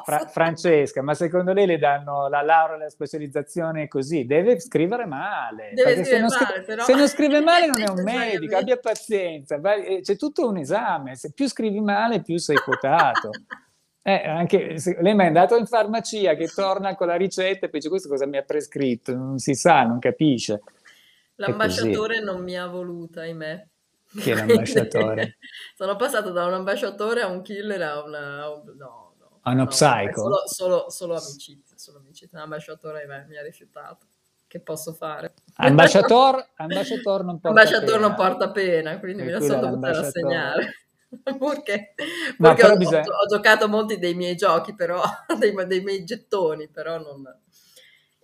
Fra- 0.03 0.27
Francesca, 0.27 1.01
ma 1.01 1.13
secondo 1.13 1.53
lei 1.53 1.65
le 1.65 1.77
danno 1.77 2.27
la 2.27 2.41
laurea, 2.41 2.77
la 2.77 2.89
specializzazione 2.89 3.87
così? 3.87 4.25
Deve 4.25 4.59
scrivere 4.59 5.05
male. 5.05 5.71
Deve 5.73 6.03
scrivere 6.03 6.05
se, 6.05 6.19
non 6.19 6.29
male 6.39 6.61
però... 6.61 6.83
se 6.83 6.95
non 6.95 7.07
scrive 7.07 7.39
male 7.41 7.67
non 7.67 7.81
è 7.81 7.89
un 7.89 8.03
medico, 8.03 8.55
abbia 8.55 8.77
pazienza. 8.77 9.59
Eh, 9.75 10.01
c'è 10.01 10.15
tutto 10.15 10.47
un 10.47 10.57
esame, 10.57 11.15
se 11.15 11.31
più 11.31 11.47
scrivi 11.47 11.79
male 11.79 12.21
più 12.21 12.37
sei 12.37 12.57
quotato. 12.57 13.29
Eh, 14.05 14.27
anche 14.27 14.75
lei 14.99 15.15
mi 15.15 15.23
è 15.23 15.27
andato 15.27 15.55
in 15.55 15.65
farmacia 15.65 16.35
che 16.35 16.49
torna 16.49 16.93
con 16.93 17.07
la 17.07 17.15
ricetta 17.15 17.65
e 17.65 17.69
poi 17.69 17.79
dice 17.79 17.87
questo 17.87 18.09
cosa 18.09 18.25
mi 18.25 18.35
ha 18.35 18.43
prescritto, 18.43 19.15
non 19.15 19.37
si 19.37 19.55
sa, 19.55 19.83
non 19.83 19.99
capisce. 19.99 20.61
L'ambasciatore 21.35 22.19
non 22.19 22.43
mi 22.43 22.57
ha 22.57 22.67
voluta, 22.67 23.21
ahimè. 23.21 23.65
Chi 24.19 24.31
è 24.31 24.35
l'ambasciatore? 24.35 25.37
sono 25.73 25.95
passato 25.95 26.31
da 26.31 26.45
un 26.45 26.53
ambasciatore 26.53 27.21
a 27.21 27.27
un 27.27 27.41
killer 27.41 27.81
a 27.81 28.03
una... 28.03 28.45
no, 28.45 28.73
no, 28.77 29.39
a 29.41 29.51
uno 29.51 29.63
no, 29.63 29.67
psycho? 29.67 30.21
Solo, 30.21 30.41
solo, 30.47 30.89
solo 30.89 31.15
amicizia, 31.15 31.77
solo 31.77 31.99
amicizia. 31.99 32.37
L'ambasciatore 32.39 33.03
ahimè, 33.03 33.25
mi 33.29 33.37
ha 33.37 33.41
rifiutato. 33.41 34.05
Che 34.45 34.59
posso 34.59 34.91
fare? 34.91 35.33
Ambasciatore, 35.55 36.49
ambasciator 36.57 37.23
non 37.23 37.39
porta 37.39 37.47
ambasciator 37.47 37.95
pena. 37.95 38.07
non 38.07 38.15
porta 38.15 38.51
pena, 38.51 38.99
quindi 38.99 39.21
e 39.21 39.25
mi 39.25 39.31
la 39.31 39.39
sono 39.39 39.61
dovuta 39.61 39.91
rassegnare. 39.93 40.82
perché, 41.23 41.93
perché 42.37 42.65
ho, 42.65 42.75
bisogna... 42.77 43.01
ho, 43.01 43.25
giocato 43.27 43.67
molti 43.67 43.99
dei 43.99 44.13
miei 44.15 44.35
giochi, 44.35 44.73
però, 44.73 45.01
dei, 45.37 45.53
dei 45.67 45.81
miei 45.81 46.03
gettoni, 46.03 46.67
però 46.67 46.97
non 46.97 47.23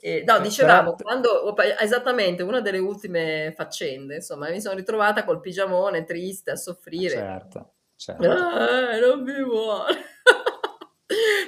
eh, 0.02 0.24
no, 0.26 0.40
dicevamo, 0.40 0.96
Però... 0.96 1.10
quando 1.10 1.58
esattamente 1.80 2.42
una 2.42 2.62
delle 2.62 2.78
ultime 2.78 3.54
faccende, 3.56 4.16
insomma, 4.16 4.50
mi 4.50 4.62
sono 4.62 4.76
ritrovata 4.76 5.26
col 5.26 5.42
pigiamone 5.42 6.06
triste 6.06 6.52
a 6.52 6.56
soffrire. 6.56 7.10
Certo, 7.10 7.72
certo. 7.96 8.30
Ah, 8.30 8.98
non 8.98 9.24
mi 9.24 9.44
vuole. 9.44 9.94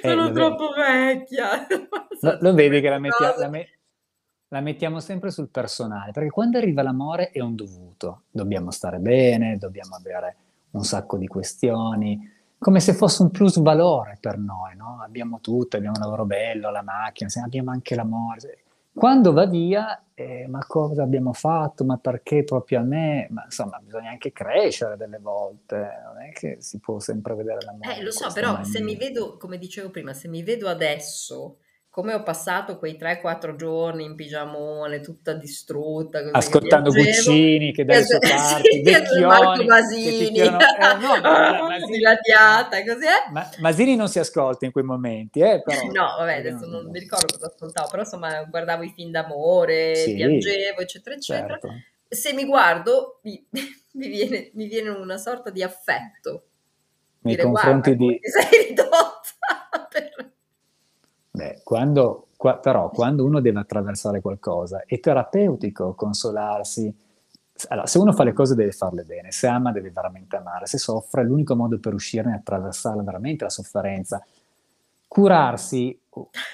sono 0.02 0.28
eh, 0.28 0.32
troppo 0.32 0.68
vedi. 0.72 1.18
vecchia. 1.18 1.66
Lo, 2.20 2.38
lo 2.40 2.54
vedi 2.54 2.80
che 2.80 2.88
la, 2.90 2.98
mettia, 2.98 3.38
la, 3.38 3.48
me, 3.48 3.68
la, 4.48 4.60
mettiamo 4.60 5.00
sempre 5.00 5.30
sul 5.30 5.48
personale, 5.48 6.12
perché 6.12 6.30
quando 6.30 6.58
arriva 6.58 6.82
l'amore 6.82 7.30
è 7.30 7.40
un 7.40 7.54
dovuto. 7.54 8.24
Dobbiamo 8.30 8.70
stare 8.70 8.98
bene, 8.98 9.56
dobbiamo 9.56 9.96
avere 9.96 10.36
un 10.72 10.84
sacco 10.84 11.16
di 11.16 11.26
questioni 11.26 12.40
come 12.62 12.78
se 12.78 12.94
fosse 12.94 13.22
un 13.22 13.30
plus 13.32 13.60
valore 13.60 14.16
per 14.20 14.38
noi, 14.38 14.76
no? 14.76 15.02
Abbiamo 15.04 15.40
tutto, 15.40 15.76
abbiamo 15.76 15.96
un 15.96 16.02
lavoro 16.02 16.24
bello, 16.24 16.70
la 16.70 16.82
macchina, 16.82 17.28
abbiamo 17.44 17.72
anche 17.72 17.96
l'amore. 17.96 18.62
Quando 18.94 19.32
va 19.32 19.46
via, 19.46 20.04
eh, 20.14 20.46
ma 20.46 20.64
cosa 20.64 21.02
abbiamo 21.02 21.32
fatto? 21.32 21.84
Ma 21.84 21.96
perché 21.96 22.44
proprio 22.44 22.78
a 22.78 22.82
me? 22.82 23.26
Ma 23.30 23.42
insomma, 23.44 23.80
bisogna 23.82 24.10
anche 24.10 24.32
crescere 24.32 24.96
delle 24.96 25.18
volte, 25.18 25.76
non 26.04 26.22
è 26.22 26.30
che 26.32 26.58
si 26.60 26.78
può 26.78 27.00
sempre 27.00 27.34
vedere 27.34 27.64
l'amore. 27.64 27.96
Eh, 27.96 28.02
lo 28.02 28.12
so, 28.12 28.30
però 28.32 28.52
maniera. 28.52 28.70
se 28.70 28.80
mi 28.80 28.94
vedo, 28.94 29.36
come 29.38 29.58
dicevo 29.58 29.90
prima, 29.90 30.12
se 30.12 30.28
mi 30.28 30.44
vedo 30.44 30.68
adesso 30.68 31.56
come 31.92 32.14
ho 32.14 32.22
passato 32.22 32.78
quei 32.78 32.96
3-4 32.98 33.54
giorni 33.54 34.04
in 34.04 34.14
pigiamone, 34.14 35.00
tutta 35.00 35.34
distrutta. 35.34 36.26
Ascoltando 36.30 36.90
che 36.90 37.02
Guccini 37.02 37.70
che 37.70 37.84
dai 37.84 38.02
suoi 38.02 38.18
parti, 38.18 38.70
sì, 38.70 38.80
vecchioni, 38.80 39.20
Marco 39.26 39.64
Masini, 39.64 40.38
eh, 40.38 40.48
no, 40.48 40.56
Masini, 41.68 42.00
così 42.86 43.04
è. 43.04 43.30
Ma, 43.30 43.46
Masini 43.58 43.94
non 43.94 44.08
si 44.08 44.18
ascolta 44.18 44.64
in 44.64 44.72
quei 44.72 44.84
momenti, 44.84 45.40
eh, 45.40 45.60
però. 45.62 45.82
No, 45.82 46.16
vabbè, 46.16 46.38
adesso 46.38 46.64
non, 46.66 46.84
non 46.84 46.92
mi 46.92 46.98
ricordo 46.98 47.26
cosa 47.26 47.48
ascoltavo, 47.48 47.88
però 47.90 48.02
insomma 48.02 48.42
guardavo 48.44 48.84
i 48.84 48.92
film 48.96 49.10
d'amore, 49.10 49.94
sì, 49.94 50.14
piangevo, 50.14 50.80
eccetera, 50.80 51.14
eccetera. 51.14 51.58
Certo. 51.60 51.68
Se 52.08 52.32
mi 52.32 52.46
guardo, 52.46 53.20
mi, 53.24 53.46
mi, 53.52 54.08
viene, 54.08 54.50
mi, 54.54 54.66
viene, 54.66 54.88
una 54.88 55.18
sorta 55.18 55.50
di 55.50 55.62
affetto. 55.62 56.46
Nei 57.24 57.34
dire, 57.34 57.46
confronti 57.46 57.94
di... 57.96 58.18
sei 58.22 58.68
ridotta 58.68 59.86
per 59.92 60.31
Beh, 61.34 61.62
quando, 61.64 62.28
qua, 62.36 62.58
però 62.58 62.90
quando 62.90 63.24
uno 63.24 63.40
deve 63.40 63.60
attraversare 63.60 64.20
qualcosa, 64.20 64.84
è 64.84 65.00
terapeutico 65.00 65.94
consolarsi. 65.94 66.94
Allora, 67.68 67.86
se 67.86 67.98
uno 67.98 68.12
fa 68.12 68.22
le 68.24 68.34
cose 68.34 68.54
deve 68.54 68.72
farle 68.72 69.02
bene, 69.04 69.32
se 69.32 69.46
ama 69.46 69.72
deve 69.72 69.90
veramente 69.90 70.36
amare, 70.36 70.66
se 70.66 70.76
soffre 70.76 71.24
l'unico 71.24 71.56
modo 71.56 71.78
per 71.78 71.94
uscirne 71.94 72.32
è 72.32 72.36
attraversare 72.36 73.02
veramente 73.02 73.44
la 73.44 73.50
sofferenza. 73.50 74.22
Curarsi, 75.08 75.98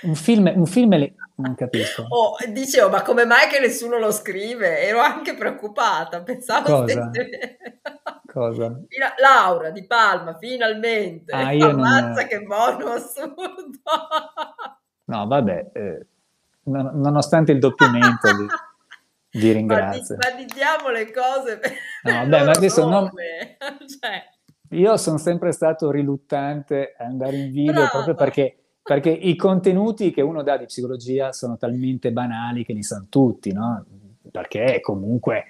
un 0.02 0.14
film, 0.14 0.52
un 0.54 0.66
film 0.66 0.96
le... 0.96 1.14
non 1.36 1.54
capisco. 1.54 2.06
Oh, 2.09 2.36
dicevo, 2.48 2.90
ma 2.90 3.02
come 3.02 3.24
mai 3.24 3.48
che 3.48 3.59
nessuno 3.59 3.98
lo 3.98 4.12
scrive? 4.12 4.80
Ero 4.80 5.00
anche 5.00 5.34
preoccupata, 5.34 6.22
pensavo 6.22 6.84
Cosa? 6.84 7.11
Cosa? 8.26 8.80
Laura 9.20 9.70
di 9.70 9.84
Palma, 9.86 10.36
finalmente. 10.38 11.32
Ah, 11.32 11.50
io 11.50 11.70
Ammazza 11.70 12.20
non... 12.20 12.26
che 12.28 12.40
buono 12.42 12.92
assurdo. 12.92 13.80
No, 15.04 15.26
vabbè, 15.26 15.70
eh, 15.72 16.06
nonostante 16.64 17.52
il 17.52 17.59
doppiamento, 17.59 18.28
Vi 19.30 19.50
ringrazio. 19.52 20.16
Ma, 20.16 20.36
di, 20.36 20.44
diamo 20.44 20.90
le 20.90 21.11
cose 21.11 21.59
per 21.59 21.72
no, 22.04 22.12
vabbè, 22.28 22.44
ma 22.44 22.50
adesso 22.52 22.88
non... 22.88 23.11
cioè. 23.11 24.36
Io 24.72 24.96
sono 24.98 25.16
sempre 25.16 25.52
stato 25.52 25.90
riluttante 25.90 26.94
a 26.98 27.04
andare 27.04 27.36
in 27.36 27.50
video 27.50 27.72
Brava. 27.72 27.88
proprio 27.88 28.14
perché, 28.14 28.57
perché, 28.89 29.11
i 29.11 29.36
contenuti 29.36 30.11
che 30.11 30.22
uno 30.22 30.43
dà 30.43 30.57
di 30.57 30.64
psicologia 30.64 31.30
sono 31.34 31.59
talmente 31.59 32.11
banali 32.11 32.64
che 32.64 32.72
li 32.72 32.82
sanno 32.82 33.05
tutti, 33.11 33.53
no? 33.53 33.84
Perché 34.30 34.80
comunque 34.80 35.45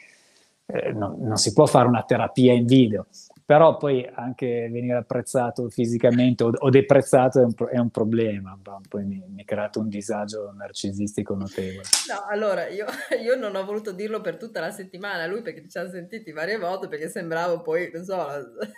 eh, 0.66 0.90
non, 0.90 1.20
non 1.20 1.36
si 1.36 1.52
può 1.52 1.64
fare 1.66 1.86
una 1.86 2.02
terapia 2.02 2.52
in 2.52 2.66
video 2.66 3.06
però 3.48 3.78
poi 3.78 4.06
anche 4.14 4.68
venire 4.70 4.98
apprezzato 4.98 5.70
fisicamente 5.70 6.44
o, 6.44 6.52
o 6.54 6.68
deprezzato 6.68 7.40
è 7.40 7.44
un, 7.44 7.54
è 7.70 7.78
un 7.78 7.88
problema, 7.88 8.58
poi 8.86 9.06
mi, 9.06 9.24
mi, 9.26 9.40
è 9.40 9.46
creato 9.46 9.80
un 9.80 9.88
disagio 9.88 10.52
narcisistico 10.54 11.34
notevole. 11.34 11.84
No, 12.10 12.26
allora 12.28 12.68
io, 12.68 12.84
io, 13.24 13.36
non 13.36 13.56
ho 13.56 13.64
voluto 13.64 13.92
dirlo 13.92 14.20
per 14.20 14.36
tutta 14.36 14.60
la 14.60 14.70
settimana, 14.70 15.24
lui 15.24 15.40
perché 15.40 15.66
ci 15.66 15.78
ha 15.78 15.88
sentiti 15.88 16.30
varie 16.30 16.58
volte, 16.58 16.88
perché 16.88 17.08
sembrava 17.08 17.58
poi, 17.60 17.90
non 17.90 18.04
so... 18.04 18.16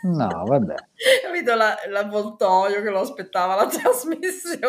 No, 0.02 0.44
vabbè. 0.46 0.74
Capito 1.26 1.54
la, 1.56 1.74
l'avvoltoio 1.88 2.80
che 2.80 2.90
lo 2.90 3.00
aspettava 3.00 3.56
la 3.56 3.66
trasmissione. 3.66 4.60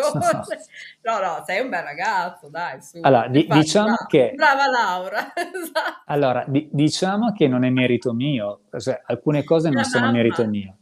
No. 1.02 1.18
no, 1.20 1.44
sei 1.46 1.60
un 1.60 1.68
bel 1.68 1.82
ragazzo, 1.82 2.48
dai, 2.48 2.82
su. 2.82 2.98
Allora, 3.02 3.28
di, 3.28 3.46
diciamo 3.48 3.86
brava, 3.86 4.06
che... 4.08 4.32
Brava 4.34 4.66
Laura. 4.66 5.32
esatto. 5.36 6.02
Allora, 6.06 6.44
di, 6.48 6.68
diciamo 6.72 7.30
che 7.30 7.46
non 7.46 7.62
è 7.62 7.70
merito 7.70 8.12
mio, 8.12 8.62
cioè, 8.78 9.00
alcune 9.06 9.44
cose 9.44 9.70
non 9.70 9.90
sono 9.98 10.10
merito 10.10 10.46
mio. 10.46 10.76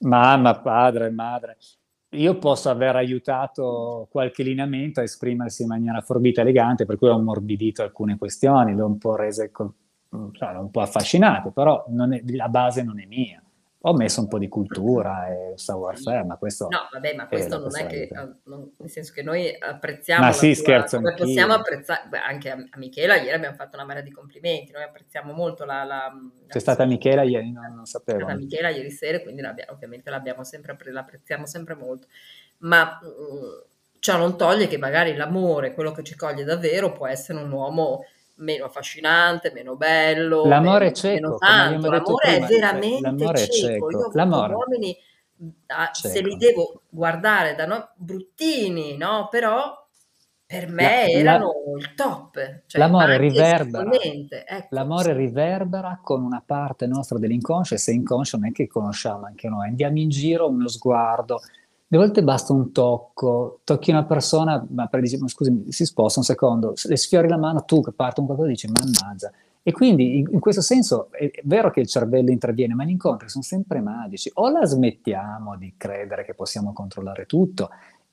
Mamma, 0.00 0.60
padre, 0.60 1.10
madre. 1.10 1.56
Io 2.10 2.38
posso 2.38 2.68
aver 2.68 2.96
aiutato 2.96 4.06
qualche 4.10 4.42
lineamento 4.42 5.00
a 5.00 5.02
esprimersi 5.02 5.62
in 5.62 5.68
maniera 5.68 6.00
forbita 6.02 6.40
e 6.40 6.44
elegante, 6.44 6.84
per 6.84 6.96
cui 6.96 7.08
ho 7.08 7.14
ammorbidito 7.14 7.82
alcune 7.82 8.18
questioni, 8.18 8.74
l'ho 8.74 8.86
un 8.86 8.98
po' 8.98 9.16
rese, 9.16 9.50
cioè, 9.50 10.56
un 10.56 10.70
po' 10.70 10.80
affascinate, 10.80 11.50
però 11.52 11.84
è, 11.86 12.22
la 12.32 12.48
base 12.48 12.82
non 12.82 13.00
è 13.00 13.06
mia 13.06 13.42
ho 13.84 13.94
messo 13.94 14.20
un 14.20 14.28
po' 14.28 14.38
di 14.38 14.48
cultura 14.48 15.26
e 15.28 15.52
savoir-faire, 15.56 16.24
ma 16.24 16.36
questo... 16.36 16.68
No, 16.70 16.88
vabbè, 16.92 17.14
ma 17.14 17.26
questo 17.26 17.58
non 17.58 17.76
è 17.76 17.86
che... 17.86 18.08
Non, 18.44 18.72
nel 18.76 18.90
senso 18.90 19.12
che 19.12 19.22
noi 19.22 19.56
apprezziamo... 19.58 20.24
Ma 20.24 20.32
sì, 20.32 20.52
tua, 20.52 20.62
scherzo 20.62 20.96
Come 20.98 21.14
possiamo 21.14 21.54
apprezzare... 21.54 22.08
Beh, 22.08 22.18
anche 22.18 22.50
a, 22.50 22.54
a, 22.54 22.78
Michela 22.78 23.16
ieri 23.16 23.32
abbiamo 23.32 23.56
fatto 23.56 23.76
una 23.76 23.84
marea 23.84 24.02
di 24.02 24.12
complimenti, 24.12 24.70
noi 24.70 24.84
apprezziamo 24.84 25.32
molto 25.32 25.64
la... 25.64 25.82
la 25.82 26.12
C'è 26.46 26.60
stata 26.60 26.84
Michela 26.84 27.22
ieri? 27.22 27.50
Non, 27.50 27.74
non 27.74 27.84
sapevo. 27.86 28.18
C'è 28.18 28.24
stata 28.24 28.38
Michela 28.38 28.68
ieri 28.68 28.90
sera, 28.90 29.20
quindi 29.20 29.42
ovviamente 29.68 30.10
l'abbiamo 30.10 30.44
sempre, 30.44 30.76
l'apprezziamo 30.84 31.44
sempre 31.44 31.74
molto. 31.74 32.06
Ma 32.58 33.00
mh, 33.02 33.06
mm, 33.06 33.60
ciò 33.98 34.16
non 34.16 34.36
toglie 34.36 34.68
che 34.68 34.78
magari 34.78 35.16
l'amore, 35.16 35.74
quello 35.74 35.90
che 35.90 36.04
ci 36.04 36.14
coglie 36.14 36.44
davvero, 36.44 36.92
può 36.92 37.08
essere 37.08 37.40
un 37.40 37.50
uomo 37.50 38.04
meno 38.42 38.64
affascinante, 38.66 39.52
meno 39.52 39.76
bello, 39.76 40.44
l'amore 40.44 40.88
è 40.88 40.92
cieco, 40.92 41.14
meno 41.14 41.36
tanto. 41.38 41.90
l'amore 41.90 42.02
prima, 42.02 42.46
è 42.46 42.48
veramente 42.48 43.00
l'amore 43.00 43.48
cieco. 43.48 43.88
È 43.88 43.92
cieco. 43.92 44.10
L'amore. 44.12 44.54
uomini 44.54 44.96
ah, 45.66 45.90
se 45.92 46.20
li 46.20 46.36
devo 46.36 46.82
guardare 46.88 47.54
da 47.54 47.66
no, 47.66 47.90
bruttini, 47.96 48.96
no? 48.96 49.28
Però 49.30 49.80
per 50.44 50.68
me 50.68 51.06
la, 51.06 51.18
erano 51.18 51.52
la, 51.64 51.78
il 51.78 51.94
top. 51.94 52.62
Cioè, 52.66 52.80
l'amore 52.80 53.16
riverbera. 53.16 53.90
Ecco, 53.90 54.66
l'amore 54.70 55.12
sì. 55.12 55.18
riverbera 55.18 56.00
con 56.02 56.22
una 56.22 56.42
parte 56.44 56.86
nostra 56.86 57.18
dell'inconscio 57.18 57.74
e 57.74 57.78
se 57.78 57.92
inconscio 57.92 58.36
non 58.36 58.48
è 58.48 58.52
che 58.52 58.66
conosciamo 58.66 59.24
anche 59.24 59.48
noi, 59.48 59.68
andiamo 59.68 59.98
in 59.98 60.10
giro, 60.10 60.48
uno 60.48 60.68
sguardo, 60.68 61.40
le 61.92 61.98
volte 61.98 62.22
basta 62.22 62.54
un 62.54 62.72
tocco, 62.72 63.60
tocchi 63.64 63.90
una 63.90 64.04
persona, 64.04 64.66
ma 64.70 64.86
per 64.86 65.02
dire, 65.02 65.18
scusi, 65.28 65.66
si 65.68 65.84
sposta 65.84 66.20
un 66.20 66.24
secondo, 66.24 66.72
le 66.84 66.96
sfiori 66.96 67.28
la 67.28 67.36
mano, 67.36 67.66
tu 67.66 67.82
che 67.82 67.92
parto 67.92 68.22
un 68.22 68.26
qualcosa 68.26 68.48
dici, 68.48 68.66
mannaggia. 68.66 69.30
E 69.62 69.72
quindi 69.72 70.16
in, 70.16 70.26
in 70.32 70.40
questo 70.40 70.62
senso 70.62 71.12
è, 71.12 71.30
è 71.30 71.42
vero 71.44 71.70
che 71.70 71.80
il 71.80 71.86
cervello 71.86 72.30
interviene, 72.30 72.72
ma 72.72 72.84
gli 72.84 72.90
incontri 72.92 73.28
sono 73.28 73.44
sempre 73.44 73.82
magici. 73.82 74.30
O 74.36 74.48
la 74.48 74.64
smettiamo 74.64 75.54
di 75.58 75.74
credere 75.76 76.24
che 76.24 76.32
possiamo 76.32 76.72
controllare 76.72 77.26
tutto 77.26 77.68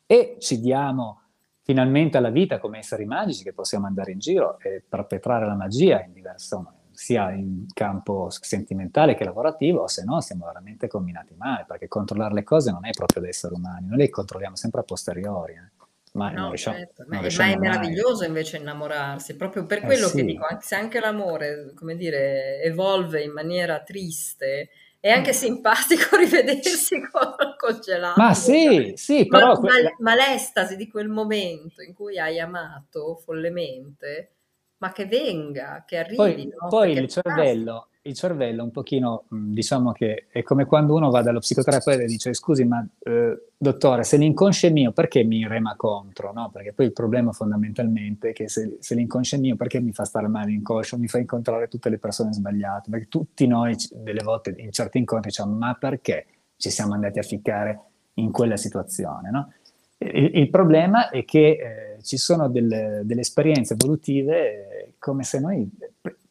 e 0.06 0.36
ci 0.40 0.60
diamo 0.60 1.22
finalmente 1.62 2.18
alla 2.18 2.32
vita 2.32 2.60
come 2.60 2.80
esseri 2.80 3.06
magici 3.06 3.44
che 3.44 3.54
possiamo 3.54 3.88
andare 3.88 4.12
in 4.12 4.20
giro 4.20 4.60
e 4.60 4.84
perpetrare 4.86 5.46
la 5.46 5.56
magia 5.56 6.04
in 6.04 6.12
diverse 6.12 6.54
sia 7.00 7.32
in 7.32 7.66
campo 7.74 8.28
sentimentale 8.30 9.16
che 9.16 9.24
lavorativo, 9.24 9.84
o 9.84 9.88
se 9.88 10.04
no 10.04 10.20
siamo 10.20 10.46
veramente 10.48 10.90
combinati 10.90 11.34
male, 11.38 11.64
perché 11.66 11.88
controllare 11.88 12.34
le 12.34 12.44
cose 12.44 12.72
non 12.72 12.86
è 12.86 12.92
proprio 12.92 13.22
da 13.22 13.30
esseri 13.30 13.54
umani, 13.56 13.88
noi 13.88 14.00
le 14.00 14.10
controlliamo 14.10 14.58
sempre 14.58 14.82
a 14.82 14.84
posteriori. 14.84 15.54
Eh. 15.54 15.88
Ma, 16.12 16.30
no, 16.32 16.50
riusciamo, 16.50 16.76
certo. 16.76 17.06
ma, 17.08 17.22
ma 17.22 17.28
è 17.28 17.56
meraviglioso 17.56 18.20
mai. 18.20 18.28
invece 18.28 18.58
innamorarsi, 18.58 19.38
proprio 19.38 19.66
per 19.66 19.78
eh 19.78 19.86
quello 19.86 20.08
sì. 20.08 20.18
che 20.18 20.26
dico, 20.26 20.46
se 20.60 20.76
anche 20.76 21.00
l'amore, 21.00 21.72
come 21.74 21.96
dire, 21.96 22.62
evolve 22.64 23.22
in 23.22 23.32
maniera 23.32 23.82
triste, 23.82 24.70
è 25.00 25.10
anche 25.10 25.32
mm. 25.32 25.36
simpatico 25.36 26.18
rivedersi 26.20 27.00
con, 27.10 27.34
con 27.58 27.80
gelato. 27.80 28.20
Ma 28.20 28.34
sì, 28.34 28.92
sì, 28.98 29.26
però... 29.26 29.54
Ma, 29.54 29.70
ma, 29.70 29.96
ma 30.00 30.16
l'estasi 30.16 30.76
di 30.76 30.90
quel 30.90 31.08
momento 31.08 31.82
in 31.82 31.94
cui 31.94 32.20
hai 32.20 32.42
amato 32.42 33.16
follemente 33.24 34.34
ma 34.80 34.92
che 34.92 35.06
venga, 35.06 35.84
che 35.86 35.98
arrivi. 35.98 36.16
Poi, 36.16 36.54
no? 36.60 36.68
poi 36.70 36.92
il, 36.94 37.08
cervello, 37.10 37.88
il 38.04 38.14
cervello 38.14 38.64
un 38.64 38.72
pochino, 38.72 39.26
diciamo 39.28 39.92
che 39.92 40.28
è 40.30 40.42
come 40.42 40.66
quando 40.66 40.96
uno 40.96 41.10
va 41.10 41.22
dallo 41.22 41.40
psicoterapeuta 41.40 42.02
e 42.02 42.06
dice 42.06 42.34
scusi 42.34 42.64
ma 42.64 42.86
eh, 43.04 43.48
dottore 43.58 44.04
se 44.04 44.16
l'inconscio 44.16 44.68
è 44.68 44.70
mio 44.70 44.92
perché 44.94 45.24
mi 45.24 45.46
rema 45.46 45.76
contro? 45.76 46.32
No? 46.32 46.50
Perché 46.50 46.72
poi 46.72 46.88
il 46.88 46.94
problema 46.94 47.34
fondamentalmente 47.34 48.30
è 48.30 48.34
che 48.34 48.48
se, 48.48 48.78
se 48.80 48.96
l'inconscio 48.96 49.36
è 49.36 49.40
mio 49.40 49.58
perché 49.58 49.82
mi 49.82 49.92
fa 49.92 50.06
stare 50.06 50.28
male 50.28 50.52
l'inconscio, 50.52 50.98
mi 50.98 51.08
fa 51.08 51.18
incontrare 51.18 51.68
tutte 51.68 51.90
le 51.90 51.98
persone 51.98 52.32
sbagliate, 52.32 52.90
perché 52.90 53.08
tutti 53.10 53.46
noi 53.48 53.76
delle 53.92 54.24
volte 54.24 54.56
in 54.58 54.72
certi 54.72 54.98
incontri 54.98 55.30
diciamo 55.30 55.54
ma 55.54 55.76
perché 55.76 56.26
ci 56.56 56.70
siamo 56.70 56.94
andati 56.94 57.20
a 57.20 57.24
ficcare 57.24 57.82
in 58.14 58.32
quella 58.32 58.56
situazione? 58.56 59.30
No? 59.30 59.52
Il, 60.00 60.32
il, 60.34 60.50
problema 60.50 61.10
è 61.10 61.26
che 61.26 61.96
eh, 61.98 62.04
ci 62.04 62.18
sono 62.18 62.48
delle, 62.48 63.02
delle 63.04 63.22
esperienze 63.22 63.74
evolutive 63.74 64.94
come 64.98 65.24
se 65.24 65.40
noi 65.40 65.70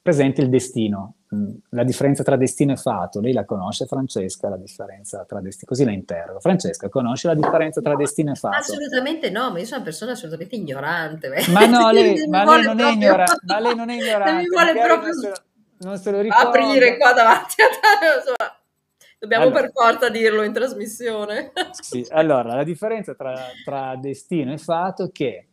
presenti 0.00 0.40
il 0.40 0.48
destino, 0.48 1.16
mm, 1.34 1.50
la 1.70 1.84
differenza 1.84 2.22
tra 2.22 2.36
destino 2.36 2.72
e 2.72 2.76
fato. 2.76 3.20
Lei 3.20 3.34
la 3.34 3.44
conosce, 3.44 3.84
Francesca, 3.84 4.48
la 4.48 4.56
differenza 4.56 5.24
tra 5.26 5.40
destino? 5.40 5.66
Così 5.66 5.84
la 5.84 5.90
interrogo. 5.90 6.40
Francesca, 6.40 6.88
conosce 6.88 7.26
la 7.26 7.34
differenza 7.34 7.82
tra 7.82 7.94
destino 7.94 8.32
e 8.32 8.34
fato? 8.34 8.56
Assolutamente 8.56 9.28
no, 9.28 9.50
ma 9.50 9.58
io 9.58 9.64
sono 9.66 9.76
una 9.76 9.84
persona 9.84 10.12
assolutamente 10.12 10.56
ignorante. 10.56 11.28
Ma 11.52 11.66
no, 11.66 11.90
lei, 11.90 12.26
ma 12.26 12.44
lei 12.44 12.64
non, 12.64 12.76
proprio... 12.76 12.86
è 12.86 12.92
ignorante, 12.92 13.38
ma 13.44 13.60
lei 13.60 13.74
non 13.74 13.90
è 13.90 13.94
ignorante. 13.94 14.42
mi 14.42 14.48
vuole 14.48 14.72
proprio... 14.72 15.12
Non 15.80 15.96
se, 15.98 16.10
lo, 16.10 16.16
non 16.16 16.24
ricorda. 16.24 16.48
Aprire 16.48 16.96
qua 16.96 17.12
davanti 17.12 17.62
a 17.62 17.68
te, 17.68 18.16
insomma. 18.16 18.58
Dobbiamo 19.18 19.46
allora, 19.46 19.60
per 19.62 19.72
forza 19.72 20.08
dirlo 20.10 20.42
in 20.42 20.52
trasmissione. 20.52 21.52
Sì, 21.72 22.06
allora, 22.10 22.54
la 22.54 22.64
differenza 22.64 23.14
tra, 23.14 23.34
tra 23.64 23.96
destino 23.96 24.52
e 24.52 24.58
fato 24.58 25.04
è 25.06 25.12
che 25.12 25.46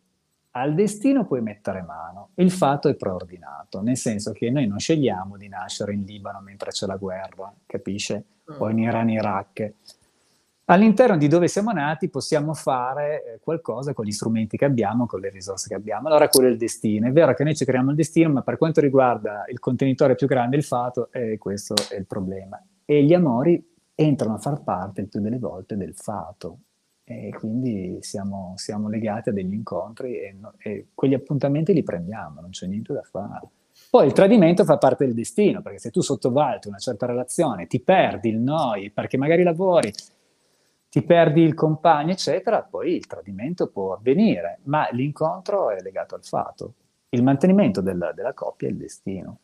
al 0.52 0.74
destino 0.74 1.26
puoi 1.26 1.42
mettere 1.42 1.82
mano, 1.82 2.30
il 2.36 2.52
fatto 2.52 2.88
è 2.88 2.96
preordinato, 2.96 3.82
nel 3.82 3.98
senso 3.98 4.32
che 4.32 4.50
noi 4.50 4.68
non 4.68 4.80
scegliamo 4.80 5.36
di 5.36 5.48
nascere 5.48 5.94
in 5.94 6.04
Libano 6.04 6.40
mentre 6.40 6.72
c'è 6.72 6.86
la 6.86 6.96
guerra, 6.96 7.54
capisce? 7.66 8.24
Mm. 8.52 8.62
O 8.62 8.70
in 8.70 8.80
Iran, 8.80 9.10
Iraq. 9.10 9.74
All'interno 10.66 11.18
di 11.18 11.28
dove 11.28 11.48
siamo 11.48 11.72
nati 11.72 12.10
possiamo 12.10 12.54
fare 12.54 13.24
eh, 13.24 13.40
qualcosa 13.40 13.94
con 13.94 14.06
gli 14.06 14.12
strumenti 14.12 14.58
che 14.58 14.66
abbiamo, 14.66 15.06
con 15.06 15.20
le 15.20 15.30
risorse 15.30 15.68
che 15.68 15.76
abbiamo. 15.76 16.08
Allora 16.08 16.28
quello 16.28 16.48
è 16.48 16.52
il 16.52 16.58
destino. 16.58 17.08
È 17.08 17.12
vero 17.12 17.34
che 17.34 17.44
noi 17.44 17.56
ci 17.56 17.66
creiamo 17.66 17.90
il 17.90 17.96
destino, 17.96 18.30
ma 18.30 18.42
per 18.42 18.58
quanto 18.58 18.80
riguarda 18.80 19.46
il 19.50 19.60
contenitore 19.60 20.16
più 20.16 20.26
grande, 20.26 20.56
il 20.56 20.64
fato, 20.64 21.10
eh, 21.12 21.38
questo 21.38 21.76
è 21.90 21.96
il 21.96 22.06
problema. 22.06 22.60
E 22.86 23.04
gli 23.04 23.14
amori 23.14 23.74
entrano 23.96 24.36
a 24.36 24.40
far 24.40 24.62
parte 24.62 25.02
il 25.02 25.08
più 25.08 25.20
delle 25.20 25.40
volte 25.40 25.76
del 25.76 25.96
fato, 25.96 26.60
e 27.08 27.30
quindi 27.38 28.00
siamo, 28.02 28.54
siamo 28.56 28.90
legati 28.90 29.30
a 29.30 29.32
degli 29.32 29.54
incontri 29.54 30.18
e, 30.20 30.36
e, 30.58 30.88
quegli 30.96 31.14
appuntamenti 31.14 31.72
li 31.72 31.84
prendiamo, 31.84 32.42
non 32.42 32.50
c'è 32.50 32.66
niente 32.66 32.94
da 32.94 33.04
fare. 33.04 33.48
Poi 33.92 34.08
il 34.08 34.14
tradimento 34.14 34.64
fa 34.64 34.78
parte 34.78 35.06
del 35.06 35.14
destino, 35.14 35.62
perché 35.62 35.78
se 35.78 35.92
tu 35.92 36.02
sottovaluti 36.02 36.68
una 36.68 36.80
certa 36.80 37.06
relazione, 37.06 37.68
ti 37.68 37.80
perdi 37.80 38.30
il 38.30 38.40
noi, 38.40 38.90
perché 38.90 39.18
magari 39.18 39.44
lavori, 39.44 39.94
ti 40.90 41.04
perdi 41.04 41.42
il 41.42 41.54
compagno, 41.54 42.12
eccetera, 42.12 42.64
poi 42.64 42.96
il 42.96 43.06
tradimento 43.06 43.68
può 43.68 43.94
avvenire, 43.94 44.60
ma 44.64 44.88
l'incontro 44.92 45.70
è 45.70 45.82
legato 45.82 46.16
al 46.16 46.24
fatto. 46.24 46.74
Il 47.10 47.22
mantenimento 47.22 47.82
del, 47.82 48.14
della 48.16 48.34
coppia 48.34 48.68
è 48.68 48.72
il 48.72 48.78
destino 48.78 49.40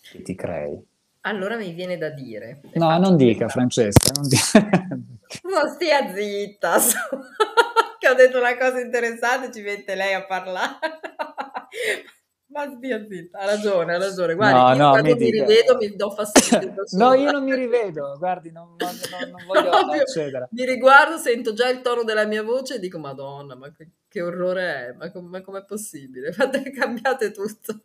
che 0.00 0.22
ti 0.22 0.34
crei. 0.34 0.82
Allora 1.26 1.56
mi 1.56 1.72
viene 1.72 1.96
da 1.96 2.10
dire. 2.10 2.60
No, 2.74 2.98
non 2.98 3.16
dica, 3.16 3.48
Francesca, 3.48 4.12
non 4.14 4.28
dica. 4.28 4.88
Non 5.42 5.68
stia 5.70 6.12
zitta, 6.14 6.76
che 7.98 8.08
ho 8.08 8.14
detto 8.14 8.38
una 8.38 8.56
cosa 8.56 8.78
interessante, 8.78 9.50
ci 9.50 9.62
mette 9.62 9.96
lei 9.96 10.14
a 10.14 10.24
parlare. 10.24 10.78
Ma 12.52 12.70
stia 12.76 13.04
zitta, 13.08 13.38
ha 13.38 13.46
ragione, 13.46 13.94
ha 13.94 13.98
ragione. 13.98 14.34
Guardi, 14.34 14.78
no, 14.78 14.84
no, 14.84 14.90
quando 14.90 15.16
mi, 15.16 15.24
mi 15.24 15.30
rivedo 15.30 15.76
mi 15.76 15.96
do 15.96 16.10
fastidio. 16.10 16.74
no, 16.92 17.14
io 17.14 17.32
non 17.32 17.42
mi 17.42 17.54
rivedo, 17.54 18.14
guardi, 18.16 18.52
non, 18.52 18.76
non, 18.76 19.30
non, 19.30 19.44
voglio 19.44 19.70
accedere. 19.70 20.48
Mi 20.52 20.64
riguardo, 20.64 21.16
sento 21.16 21.52
già 21.52 21.68
il 21.68 21.80
tono 21.80 22.04
della 22.04 22.26
mia 22.26 22.44
voce 22.44 22.74
e 22.74 22.78
dico, 22.78 22.98
madonna, 22.98 23.56
ma 23.56 23.72
che, 23.72 23.88
che 24.06 24.22
orrore 24.22 24.62
è, 24.62 24.92
ma, 24.92 25.10
com- 25.10 25.26
ma 25.26 25.40
com'è 25.40 25.64
possibile? 25.64 26.30
Fate, 26.32 26.70
cambiate 26.70 27.32
tutto. 27.32 27.82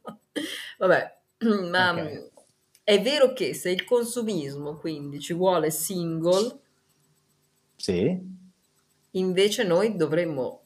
Vabbè, 0.77 1.17
ma 1.71 1.91
okay. 1.91 2.29
È 2.89 3.01
vero 3.01 3.33
che 3.33 3.53
se 3.53 3.69
il 3.69 3.85
consumismo 3.85 4.77
quindi 4.77 5.19
ci 5.19 5.33
vuole 5.33 5.69
single, 5.69 6.59
sì. 7.75 8.19
invece 9.11 9.63
noi 9.63 9.95
dovremmo 9.95 10.61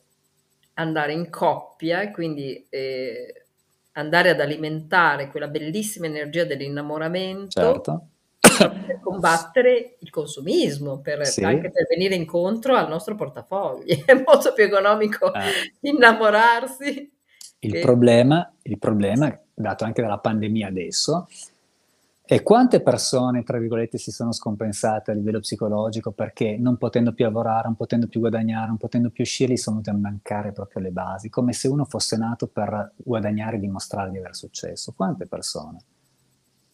andare 0.76 1.14
in 1.14 1.30
coppia 1.30 2.02
e 2.02 2.12
quindi... 2.12 2.66
Eh, 2.70 3.38
andare 3.94 4.30
ad 4.30 4.40
alimentare 4.40 5.30
quella 5.30 5.48
bellissima 5.48 6.06
energia 6.06 6.46
dell'innamoramento 6.46 7.62
certo. 7.62 8.08
per 8.40 9.00
combattere 9.02 9.98
il 10.00 10.10
consumismo, 10.10 11.00
per, 11.00 11.26
sì. 11.26 11.44
anche 11.44 11.70
per 11.70 11.86
venire 11.88 12.16
incontro 12.16 12.76
al 12.76 12.88
nostro 12.88 13.16
portafogli. 13.16 14.02
È 14.06 14.14
molto 14.14 14.54
più 14.54 14.64
economico 14.64 15.34
eh. 15.34 15.74
innamorarsi. 15.82 17.12
Il, 17.60 17.72
che... 17.72 17.80
problema, 17.80 18.52
il 18.64 18.78
problema, 18.78 19.40
dato 19.54 19.84
anche 19.84 20.02
dalla 20.02 20.20
pandemia 20.20 20.68
adesso, 20.68 21.28
e 22.26 22.42
quante 22.42 22.82
persone, 22.82 23.44
tra 23.44 23.58
virgolette, 23.58 23.98
si 23.98 24.10
sono 24.10 24.32
scompensate 24.32 25.12
a 25.12 25.14
livello 25.14 25.40
psicologico 25.40 26.12
perché 26.12 26.56
non 26.58 26.78
potendo 26.78 27.12
più 27.12 27.26
lavorare, 27.26 27.64
non 27.66 27.76
potendo 27.76 28.08
più 28.08 28.22
guadagnare, 28.22 28.68
non 28.68 28.78
potendo 28.78 29.10
più 29.10 29.24
uscire, 29.24 29.52
gli 29.52 29.58
sono 29.58 29.82
venute 29.82 30.08
a 30.08 30.10
mancare 30.10 30.54
proprio 30.54 30.82
le 30.84 30.92
basi, 30.92 31.30
come 31.30 31.52
se 31.52 31.68
uno 31.68 31.84
fosse 31.84 32.16
nato 32.16 32.48
per 32.48 32.94
guadagnare 32.96 33.58
e 33.58 33.60
dimostrare 33.60 34.10
di 34.10 34.20
aver 34.20 34.36
successo. 34.36 34.94
Quante 34.96 35.26
persone? 35.26 35.80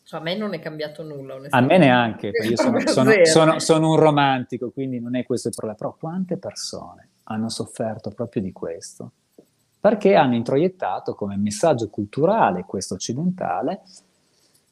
Cioè, 0.04 0.20
a 0.20 0.24
me 0.24 0.38
non 0.38 0.54
è 0.54 0.60
cambiato 0.60 1.02
nulla, 1.02 1.39
A 1.50 1.62
me 1.62 1.78
neanche, 1.80 2.28
io 2.28 2.56
sono, 2.56 2.80
sono, 2.86 3.12
sono, 3.24 3.60
sono, 3.60 3.89
un 3.89 3.95
romantico, 3.95 4.70
quindi 4.70 5.00
non 5.00 5.16
è 5.16 5.24
questo 5.24 5.47
il 5.47 5.56
problema. 5.56 5.80
Però 5.80 5.95
quante 6.00 6.38
persone 6.38 7.10
hanno 7.24 7.50
sofferto 7.50 8.12
proprio 8.12 8.43
di 8.43 8.52
questo? 8.52 9.14
Perché 9.80 10.14
hanno 10.14 10.36
introiettato 10.36 11.16
come 11.16 11.38
messaggio 11.38 11.89
culturale, 11.89 12.66
questo 12.66 12.95
occidentale, 12.95 13.82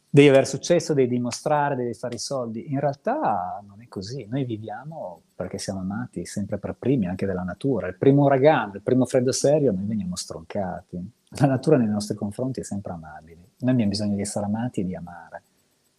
devi 0.09 0.29
avere 0.29 0.45
successo, 0.45 0.93
devi 0.93 1.09
dimostrare, 1.09 1.75
devi 1.75 1.93
fare 1.93 2.15
i 2.15 2.19
soldi. 2.19 2.71
In 2.71 2.79
realtà 2.79 3.61
non 3.65 3.81
è 3.81 3.87
così. 3.87 4.25
Noi 4.29 4.45
viviamo 4.45 5.21
perché 5.35 5.57
siamo 5.57 5.81
amati 5.81 6.25
sempre 6.25 6.57
per 6.57 6.75
primi, 6.77 7.07
anche 7.07 7.25
dalla 7.25 7.43
natura. 7.43 7.87
Il 7.87 7.97
primo 7.97 8.23
uragano, 8.23 8.73
il 8.75 8.81
primo 8.81 9.05
freddo 9.05 9.31
serio, 9.31 9.71
noi 9.71 9.85
veniamo 9.85 10.15
stroncati. 10.15 11.11
La 11.39 11.47
natura 11.47 11.77
nei 11.77 11.87
nostri 11.87 12.15
confronti 12.15 12.61
è 12.61 12.63
sempre 12.63 12.93
amabile. 12.93 13.49
Noi 13.59 13.71
abbiamo 13.71 13.91
bisogno 13.91 14.15
di 14.15 14.21
essere 14.21 14.45
amati 14.45 14.81
e 14.81 14.85
di 14.85 14.95
amare. 14.95 15.43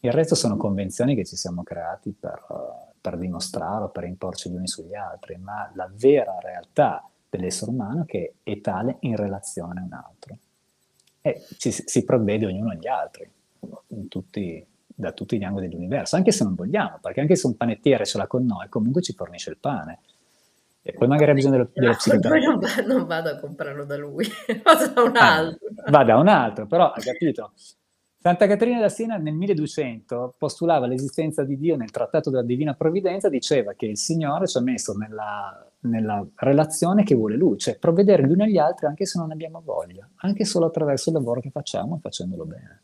Il 0.00 0.12
resto 0.12 0.34
sono 0.34 0.56
convenzioni 0.56 1.14
che 1.14 1.24
ci 1.24 1.36
siamo 1.36 1.62
creati 1.62 2.14
per, 2.18 2.44
per 3.00 3.18
dimostrare 3.18 3.84
o 3.84 3.88
per 3.88 4.04
imporci 4.04 4.48
gli 4.48 4.54
uni 4.54 4.68
sugli 4.68 4.94
altri, 4.94 5.36
ma 5.36 5.70
la 5.74 5.90
vera 5.92 6.38
realtà 6.40 7.06
dell'essere 7.28 7.70
umano 7.70 8.04
che 8.04 8.36
è 8.42 8.61
tale 8.61 8.96
in 9.00 9.16
relazione 9.16 9.80
a 9.80 9.84
un 9.84 9.92
altro. 9.92 10.38
E 11.20 11.44
ci, 11.59 11.72
si 11.72 12.04
provvede 12.04 12.46
ognuno 12.46 12.70
agli 12.70 12.86
altri 12.86 13.30
tutti, 14.09 14.64
da 14.86 15.12
tutti 15.12 15.38
gli 15.38 15.44
angoli 15.44 15.68
dell'universo, 15.68 16.16
anche 16.16 16.32
se 16.32 16.44
non 16.44 16.54
vogliamo, 16.54 16.98
perché 17.00 17.20
anche 17.20 17.36
se 17.36 17.46
un 17.46 17.56
panettiere 17.56 18.04
ce 18.04 18.18
l'ha 18.18 18.26
con 18.26 18.44
noi, 18.44 18.68
comunque 18.68 19.02
ci 19.02 19.12
fornisce 19.12 19.50
il 19.50 19.59
pane. 19.59 20.00
E 20.82 20.92
poi 20.92 21.06
magari 21.06 21.32
ha 21.32 21.34
bisogno 21.34 21.56
dello, 21.56 21.70
dello 21.72 21.92
psicoterapeuta. 21.92 22.82
Non, 22.82 22.86
non, 22.86 23.06
vado 23.06 23.28
a 23.28 23.36
comprarlo 23.36 23.84
da 23.84 23.96
lui, 23.96 24.26
vado 24.64 24.92
da 24.92 25.02
un 25.02 25.16
ah, 25.16 25.34
altro. 25.34 25.68
Ah, 25.84 25.90
va 25.90 26.04
da 26.04 26.16
un 26.16 26.28
altro, 26.28 26.66
però 26.66 26.90
ha 26.90 27.00
capito. 27.00 27.52
Santa 28.20 28.46
Caterina 28.46 28.80
da 28.80 28.88
Siena 28.88 29.16
nel 29.16 29.34
1200 29.34 30.34
postulava 30.36 30.86
l'esistenza 30.86 31.44
di 31.44 31.56
Dio 31.56 31.76
nel 31.76 31.90
trattato 31.90 32.30
della 32.30 32.42
Divina 32.42 32.74
Provvidenza, 32.74 33.28
diceva 33.28 33.74
che 33.74 33.86
il 33.86 33.96
Signore 33.96 34.48
ci 34.48 34.59
ha 34.59 34.61
messo 34.61 34.96
nella, 34.96 35.64
nella 35.80 36.26
relazione 36.36 37.04
che 37.04 37.14
vuole 37.14 37.36
Lui, 37.36 37.59
cioè 37.59 37.78
provvedere 37.78 38.26
gli 38.26 38.32
uni 38.32 38.42
agli 38.42 38.59
altri 38.59 38.86
anche 38.86 39.06
se 39.06 39.18
non 39.18 39.30
abbiamo 39.30 39.62
voglia, 39.64 40.09
anche 40.16 40.44
solo 40.44 40.66
attraverso 40.66 41.11
il 41.11 41.16
lavoro 41.16 41.40
che 41.40 41.50
facciamo 41.50 41.96
e 41.96 42.00
facendolo 42.00 42.44
bene 42.44 42.82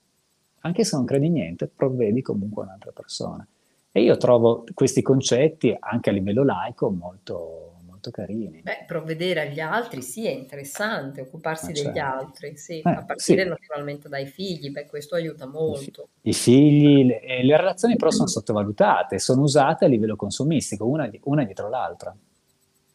anche 0.65 0.85
se 0.85 0.97
non 0.97 1.05
credi 1.05 1.29
niente, 1.29 1.67
provvedi 1.67 2.23
comunque 2.23 2.63
a 2.63 2.67
un'altra 2.67 2.91
persona. 2.91 3.47
E 3.93 4.03
io 4.03 4.17
trovo 4.17 4.65
questi 4.75 5.03
concetti, 5.03 5.77
anche 5.79 6.11
a 6.11 6.13
livello 6.13 6.43
laico, 6.43 6.91
molto, 6.91 7.75
molto 7.87 8.11
carini. 8.11 8.61
Beh, 8.63 8.85
provvedere 8.87 9.43
agli 9.43 9.61
altri 9.61 10.01
sì, 10.01 10.27
è 10.27 10.31
interessante, 10.31 11.21
occuparsi 11.21 11.67
ah, 11.67 11.73
degli 11.73 11.95
certo. 11.95 12.01
altri, 12.01 12.57
sì, 12.57 12.81
eh, 12.81 12.91
a 12.91 13.05
partire 13.05 13.43
sì. 13.43 13.49
naturalmente 13.49 14.09
dai 14.09 14.27
figli, 14.27 14.71
beh, 14.71 14.87
questo 14.87 15.15
aiuta 15.15 15.47
molto. 15.47 16.09
I, 16.23 16.33
figli, 16.33 17.05
le, 17.05 17.45
le, 17.45 17.57
relazioni 17.57 17.97
però 17.97 18.11
sono 18.11 18.27
sottovalutate, 18.27 19.19
sono 19.19 19.43
usate 19.43 19.85
a 19.85 19.89
livello 19.89 20.17
consumistico, 20.17 20.87
una, 20.87 21.09
una 21.25 21.45
dietro 21.45 21.69
l'altra, 21.69 22.17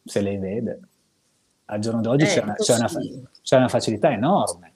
se 0.04 0.20
lei 0.20 0.38
vede. 0.38 0.80
Al 1.66 1.78
giorno 1.78 2.00
d'oggi 2.00 2.24
eh, 2.24 2.26
c'è, 2.26 2.42
una, 2.42 2.54
c'è, 2.54 2.74
una, 2.74 2.90
c'è 3.42 3.56
una 3.56 3.68
facilità 3.68 4.10
enorme 4.10 4.69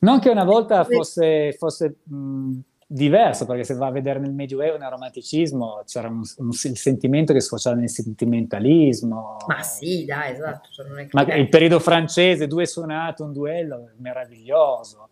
non 0.00 0.18
che 0.18 0.30
una 0.30 0.44
volta 0.44 0.84
fosse, 0.84 1.54
fosse 1.58 1.96
mh, 2.02 2.58
diverso, 2.86 3.46
perché 3.46 3.64
se 3.64 3.74
va 3.74 3.86
a 3.86 3.90
vedere 3.90 4.18
nel 4.18 4.32
Medioevo, 4.32 4.78
nel 4.78 4.90
romanticismo, 4.90 5.82
c'era 5.86 6.08
un, 6.08 6.22
un, 6.36 6.48
il 6.48 6.76
sentimento 6.76 7.32
che 7.32 7.40
sfociava 7.40 7.76
nel 7.76 7.90
sentimentalismo. 7.90 9.38
Ma 9.46 9.62
sì, 9.62 10.04
dai, 10.04 10.32
esatto. 10.32 10.68
Cioè 10.70 11.08
Ma 11.12 11.22
il 11.34 11.48
periodo 11.48 11.80
francese, 11.80 12.46
due 12.46 12.66
suonate, 12.66 13.22
un 13.22 13.32
duello, 13.32 13.90
meraviglioso. 13.98 15.08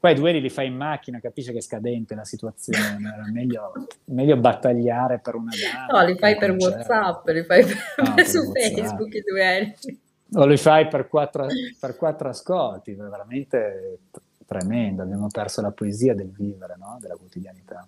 Poi 0.00 0.12
i 0.12 0.14
duelli 0.14 0.40
li 0.40 0.48
fai 0.48 0.68
in 0.68 0.76
macchina, 0.76 1.20
capisci 1.20 1.52
che 1.52 1.58
è 1.58 1.60
scadente 1.60 2.14
la 2.14 2.24
situazione, 2.24 2.78
era 2.78 3.30
meglio, 3.30 3.72
meglio 4.04 4.38
battagliare 4.38 5.20
per 5.20 5.34
una 5.34 5.50
dama. 5.50 6.00
No, 6.00 6.06
li 6.06 6.16
fai 6.16 6.38
per 6.38 6.52
WhatsApp, 6.52 7.28
li 7.28 7.44
fai 7.44 7.64
per, 7.66 7.76
no, 7.98 8.14
per 8.14 8.26
su 8.26 8.38
WhatsApp. 8.38 8.78
Facebook 8.78 9.14
i 9.14 9.20
duelli 9.20 9.74
o 10.32 10.46
li 10.46 10.56
fai 10.56 10.88
per 10.88 11.08
quattro, 11.08 11.46
per 11.78 11.96
quattro 11.96 12.28
ascolti, 12.28 12.92
è 12.92 12.96
veramente 12.96 13.98
tremendo, 14.46 15.02
abbiamo 15.02 15.28
perso 15.28 15.60
la 15.60 15.70
poesia 15.70 16.14
del 16.14 16.30
vivere, 16.30 16.76
no? 16.78 16.98
della 17.00 17.16
quotidianità. 17.16 17.86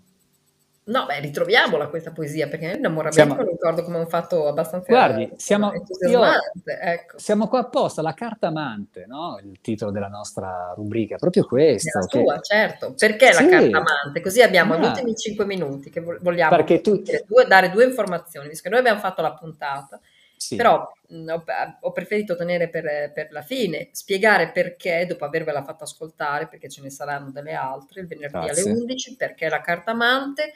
No, 0.84 1.06
beh, 1.06 1.20
ritroviamola 1.20 1.86
questa 1.86 2.10
poesia, 2.10 2.48
perché 2.48 2.72
l'innamoramento 2.72 3.12
siamo... 3.12 3.36
lo 3.36 3.48
ricordo 3.48 3.84
come 3.84 3.98
un 3.98 4.08
fatto 4.08 4.48
abbastanza 4.48 4.88
Guardi, 4.88 5.30
siamo, 5.36 5.70
io, 6.08 6.20
ecco. 6.64 7.18
siamo 7.20 7.46
qua 7.46 7.60
apposta, 7.60 8.02
la 8.02 8.14
carta 8.14 8.48
amante, 8.48 9.04
no? 9.06 9.38
il 9.44 9.60
titolo 9.60 9.92
della 9.92 10.08
nostra 10.08 10.72
rubrica, 10.74 11.14
è 11.14 11.18
proprio 11.18 11.46
questo. 11.46 12.00
La 12.00 12.06
che... 12.06 12.24
certo. 12.42 12.94
Perché 12.98 13.32
sì. 13.32 13.44
la 13.44 13.48
carta 13.48 13.76
amante? 13.76 14.20
Così 14.20 14.42
abbiamo 14.42 14.74
ah. 14.74 14.78
gli 14.78 14.84
ultimi 14.84 15.14
cinque 15.14 15.44
minuti 15.44 15.88
che 15.88 16.00
vogliamo 16.00 16.64
tu... 16.64 17.00
due, 17.26 17.46
dare 17.46 17.70
due 17.70 17.84
informazioni, 17.84 18.48
visto 18.48 18.64
che 18.64 18.70
noi 18.70 18.80
abbiamo 18.80 18.98
fatto 18.98 19.22
la 19.22 19.34
puntata, 19.34 20.00
sì. 20.42 20.56
Però 20.56 20.90
mh, 21.08 21.28
ho, 21.28 21.44
ho, 21.80 21.92
preferito 21.92 22.34
tenere 22.34 22.68
per, 22.68 23.12
per, 23.14 23.28
la 23.30 23.42
fine, 23.42 23.90
spiegare 23.92 24.50
perché, 24.50 25.06
dopo 25.06 25.24
avervela 25.24 25.62
fatta 25.62 25.84
ascoltare, 25.84 26.48
perché 26.48 26.68
ce 26.68 26.82
ne 26.82 26.90
saranno 26.90 27.30
delle 27.30 27.52
altre, 27.52 28.00
il 28.00 28.08
venerdì 28.08 28.46
Grazie. 28.46 28.62
alle 28.62 28.80
11, 28.80 29.16
perché 29.16 29.48
la 29.48 29.60
carta 29.60 29.92
amante 29.92 30.52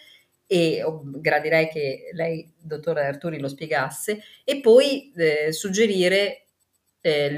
e 0.49 0.83
gradirei 0.99 1.69
che 1.69 2.11
lei, 2.13 2.53
dottore 2.61 3.07
Arturi, 3.07 3.39
lo 3.39 3.49
spiegasse, 3.49 4.21
e 4.43 4.61
poi 4.61 5.13
eh, 5.17 5.53
suggerire 5.53 6.47
eh, 7.01 7.31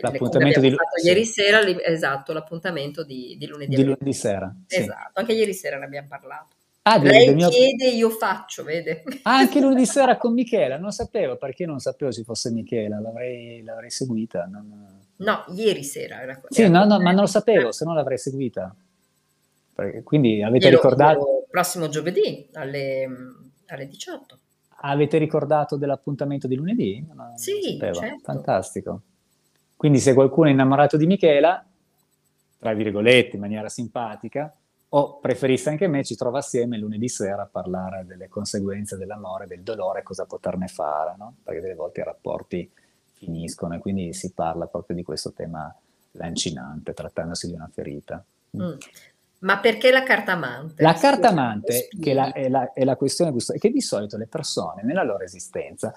l'appuntamento 0.00 0.60
di 0.60 0.70
sì. 0.70 1.06
ieri 1.06 1.24
sera, 1.26 1.60
esatto, 1.60 2.32
l'appuntamento 2.32 3.04
di, 3.04 3.36
di 3.38 3.46
lunedì. 3.46 3.76
Di 3.76 3.84
lunedì 3.84 4.12
sera. 4.14 4.50
Esatto, 4.66 5.10
sì. 5.12 5.20
anche 5.20 5.32
ieri 5.34 5.52
sera 5.52 5.76
ne 5.76 5.84
abbiamo 5.84 6.08
parlato. 6.08 6.53
Ah, 6.86 6.98
Lei 6.98 7.34
mio... 7.34 7.48
chiede, 7.48 7.88
io 7.88 8.10
faccio, 8.10 8.62
vede. 8.62 9.04
Ah, 9.22 9.38
anche 9.38 9.58
lunedì 9.58 9.86
sera 9.86 10.18
con 10.18 10.34
Michela, 10.34 10.76
non 10.76 10.90
sapevo, 10.90 11.36
perché 11.36 11.64
non 11.64 11.78
sapevo 11.78 12.12
ci 12.12 12.24
fosse 12.24 12.50
Michela, 12.50 13.00
l'avrei, 13.00 13.62
l'avrei 13.62 13.88
seguita. 13.88 14.44
Non... 14.44 15.00
No, 15.16 15.44
ieri 15.54 15.82
sera 15.82 16.20
era 16.20 16.38
Sì, 16.46 16.62
era 16.62 16.70
no, 16.70 16.84
no, 16.84 17.00
ma 17.00 17.12
non 17.12 17.22
lo 17.22 17.26
sapevo, 17.26 17.72
se 17.72 17.86
no 17.86 17.94
l'avrei 17.94 18.18
seguita. 18.18 18.74
Perché, 19.74 20.02
quindi 20.02 20.42
avete 20.42 20.66
glielo, 20.66 20.76
ricordato... 20.76 21.18
Glielo 21.20 21.46
prossimo 21.50 21.88
giovedì 21.88 22.50
alle, 22.52 23.08
alle 23.66 23.88
18. 23.88 24.38
Avete 24.82 25.16
ricordato 25.16 25.76
dell'appuntamento 25.76 26.46
di 26.46 26.56
lunedì? 26.56 27.02
Non 27.14 27.34
sì, 27.38 27.78
certo. 27.78 28.18
Fantastico. 28.22 29.00
Quindi 29.74 30.00
se 30.00 30.12
qualcuno 30.12 30.48
è 30.48 30.52
innamorato 30.52 30.98
di 30.98 31.06
Michela, 31.06 31.64
tra 32.58 32.74
virgolette, 32.74 33.36
in 33.36 33.40
maniera 33.40 33.70
simpatica, 33.70 34.54
o 34.96 35.18
preferisse 35.18 35.70
anche 35.70 35.88
me, 35.88 36.04
ci 36.04 36.14
trova 36.14 36.38
assieme 36.38 36.78
lunedì 36.78 37.08
sera 37.08 37.42
a 37.42 37.48
parlare 37.50 38.04
delle 38.06 38.28
conseguenze 38.28 38.96
dell'amore, 38.96 39.46
del 39.46 39.62
dolore, 39.62 40.04
cosa 40.04 40.24
poterne 40.24 40.68
fare, 40.68 41.14
no? 41.18 41.34
perché 41.42 41.60
delle 41.60 41.74
volte 41.74 42.00
i 42.00 42.04
rapporti 42.04 42.70
finiscono 43.14 43.74
e 43.74 43.78
quindi 43.80 44.12
si 44.12 44.30
parla 44.32 44.66
proprio 44.66 44.94
di 44.94 45.02
questo 45.02 45.32
tema 45.32 45.74
lancinante, 46.12 46.94
trattandosi 46.94 47.48
di 47.48 47.54
una 47.54 47.68
ferita. 47.72 48.24
Mm. 48.56 48.72
Ma 49.40 49.58
perché 49.58 49.90
la 49.90 50.04
carta 50.04 50.32
amante? 50.32 50.80
La 50.80 50.94
carta 50.94 51.28
amante, 51.28 51.88
che 52.00 52.14
la, 52.14 52.32
è, 52.32 52.48
la, 52.48 52.72
è, 52.72 52.84
la, 52.84 52.94
questione, 52.94 53.34
è 53.36 53.58
che 53.58 53.70
di 53.70 53.80
solito 53.80 54.16
le 54.16 54.28
persone 54.28 54.84
nella 54.84 55.02
loro 55.02 55.24
esistenza 55.24 55.92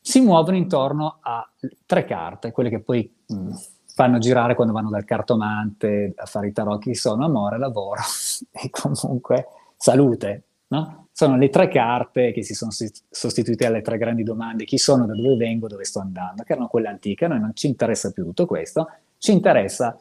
si 0.00 0.20
muovono 0.20 0.56
intorno 0.56 1.18
a 1.20 1.48
tre 1.86 2.04
carte, 2.04 2.50
quelle 2.50 2.68
che 2.68 2.80
poi 2.80 3.10
mh, 3.26 3.36
mm, 3.36 3.50
fanno 3.96 4.18
girare 4.18 4.54
quando 4.54 4.74
vanno 4.74 4.90
dal 4.90 5.06
cartomante 5.06 6.12
a 6.14 6.26
fare 6.26 6.48
i 6.48 6.52
tarocchi 6.52 6.94
sono 6.94 7.24
amore, 7.24 7.56
lavoro 7.56 8.02
e 8.52 8.68
comunque 8.68 9.46
salute, 9.74 10.42
no? 10.66 11.06
Sono 11.12 11.38
le 11.38 11.48
tre 11.48 11.68
carte 11.68 12.30
che 12.30 12.42
si 12.42 12.52
sono 12.52 12.72
sostituite 13.08 13.64
alle 13.64 13.80
tre 13.80 13.96
grandi 13.96 14.22
domande, 14.22 14.66
chi 14.66 14.76
sono, 14.76 15.06
da 15.06 15.14
dove 15.14 15.36
vengo, 15.36 15.66
dove 15.66 15.84
sto 15.84 16.00
andando, 16.00 16.42
che 16.42 16.52
erano 16.52 16.68
quelle 16.68 16.88
antiche, 16.88 17.24
a 17.24 17.28
noi 17.28 17.40
non 17.40 17.52
ci 17.54 17.68
interessa 17.68 18.10
più 18.10 18.22
tutto 18.24 18.44
questo, 18.44 18.86
ci 19.16 19.32
interessa, 19.32 19.96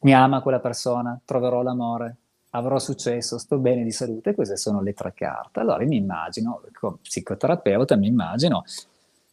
mi 0.00 0.12
ama 0.12 0.42
quella 0.42 0.60
persona, 0.60 1.18
troverò 1.24 1.62
l'amore, 1.62 2.16
avrò 2.50 2.78
successo, 2.78 3.38
sto 3.38 3.56
bene 3.56 3.82
di 3.82 3.92
salute, 3.92 4.34
queste 4.34 4.58
sono 4.58 4.82
le 4.82 4.92
tre 4.92 5.14
carte. 5.14 5.60
Allora 5.60 5.82
mi 5.86 5.96
immagino, 5.96 6.60
come 6.78 6.96
psicoterapeuta, 7.00 7.96
mi 7.96 8.08
immagino 8.08 8.62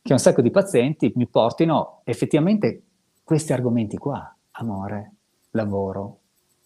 che 0.02 0.14
un 0.14 0.20
sacco 0.20 0.42
di 0.42 0.52
pazienti 0.52 1.12
mi 1.16 1.28
portino 1.28 2.00
effettivamente 2.06 2.82
questi 3.24 3.54
argomenti 3.54 3.98
qua, 3.98 4.36
amore, 4.52 5.12
lavoro, 5.52 6.20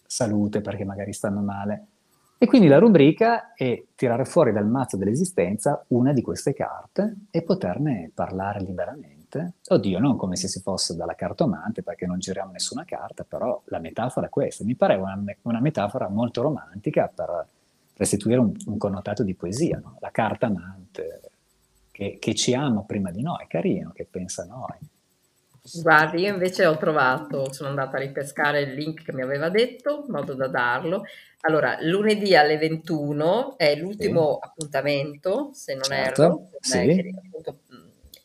salute 0.06 0.60
perché 0.60 0.84
magari 0.84 1.12
stanno 1.12 1.40
male, 1.40 1.86
e 2.40 2.46
quindi 2.46 2.68
la 2.68 2.78
rubrica 2.78 3.52
è 3.52 3.82
tirare 3.96 4.24
fuori 4.24 4.52
dal 4.52 4.68
mazzo 4.68 4.96
dell'esistenza 4.96 5.84
una 5.88 6.12
di 6.12 6.22
queste 6.22 6.54
carte 6.54 7.16
e 7.32 7.42
poterne 7.42 8.12
parlare 8.14 8.60
liberamente. 8.60 9.54
Oddio, 9.66 9.98
non 9.98 10.16
come 10.16 10.36
se 10.36 10.46
si 10.46 10.60
fosse 10.60 10.94
dalla 10.94 11.16
cartomante, 11.16 11.82
perché 11.82 12.06
non 12.06 12.20
giriamo 12.20 12.52
nessuna 12.52 12.84
carta, 12.84 13.24
però 13.24 13.60
la 13.64 13.80
metafora 13.80 14.26
è 14.26 14.30
questa. 14.30 14.62
Mi 14.62 14.76
pare 14.76 14.94
una, 14.94 15.20
una 15.42 15.60
metafora 15.60 16.08
molto 16.08 16.40
romantica 16.40 17.10
per 17.12 17.48
restituire 17.96 18.38
un, 18.38 18.52
un 18.66 18.78
connotato 18.78 19.24
di 19.24 19.34
poesia, 19.34 19.80
no? 19.82 19.96
la 19.98 20.12
carta 20.12 20.46
amante, 20.46 21.20
che, 21.90 22.18
che 22.20 22.34
ci 22.36 22.54
ama 22.54 22.82
prima 22.82 23.10
di 23.10 23.20
noi, 23.20 23.48
carino, 23.48 23.90
che 23.90 24.06
pensa 24.08 24.42
a 24.42 24.46
noi. 24.46 24.78
Guardi, 25.82 26.22
io 26.22 26.32
invece 26.32 26.66
ho 26.66 26.76
trovato, 26.76 27.52
sono 27.52 27.68
andata 27.68 27.96
a 27.96 28.00
ripescare 28.00 28.62
il 28.62 28.74
link 28.74 29.04
che 29.04 29.12
mi 29.12 29.22
aveva 29.22 29.48
detto, 29.48 30.04
in 30.06 30.12
modo 30.12 30.34
da 30.34 30.48
darlo. 30.48 31.04
Allora, 31.42 31.78
lunedì 31.80 32.34
alle 32.34 32.58
21 32.58 33.56
è 33.56 33.76
l'ultimo 33.76 34.38
sì. 34.40 34.48
appuntamento, 34.48 35.50
se 35.52 35.74
non 35.74 35.84
certo. 35.84 36.22
erro, 36.22 36.50
sì. 36.60 37.14
appunto, 37.24 37.60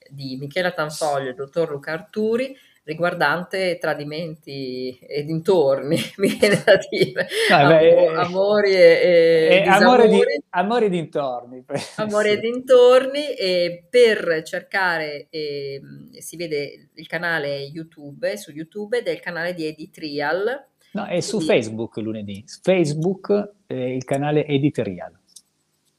di 0.09 0.37
Michela 0.37 0.71
Tanfoglio 0.71 1.27
e 1.27 1.29
il 1.29 1.35
dottor 1.35 1.69
Luca 1.69 1.91
Arturi, 1.91 2.55
riguardante 2.83 3.77
tradimenti 3.79 4.97
e 4.99 5.23
dintorni, 5.23 5.97
mi 6.17 6.27
viene 6.27 6.61
da 6.63 6.77
dire, 6.89 7.27
ah, 7.51 7.67
beh, 7.67 8.07
Amor, 8.07 8.17
amori 8.17 8.71
e, 8.73 9.63
e 9.63 9.63
amore, 9.67 10.07
di, 10.09 10.19
amori 10.49 10.85
e 10.85 10.89
dintorni. 10.89 11.65
Amori 11.97 12.29
e 12.29 12.39
dintorni, 12.39 13.33
e 13.33 13.85
per 13.89 14.41
cercare, 14.43 15.27
eh, 15.29 15.81
si 16.17 16.35
vede 16.35 16.89
il 16.93 17.07
canale 17.07 17.57
YouTube, 17.59 18.37
su 18.37 18.51
YouTube, 18.51 18.97
il 19.05 19.19
canale 19.19 19.53
di 19.53 19.65
Editrial. 19.65 20.67
No, 20.93 21.05
è 21.05 21.21
su 21.21 21.39
Facebook 21.39 21.97
lunedì, 21.97 22.43
Facebook, 22.61 23.53
eh, 23.67 23.95
il 23.95 24.03
canale 24.03 24.45
Editorial. 24.45 25.21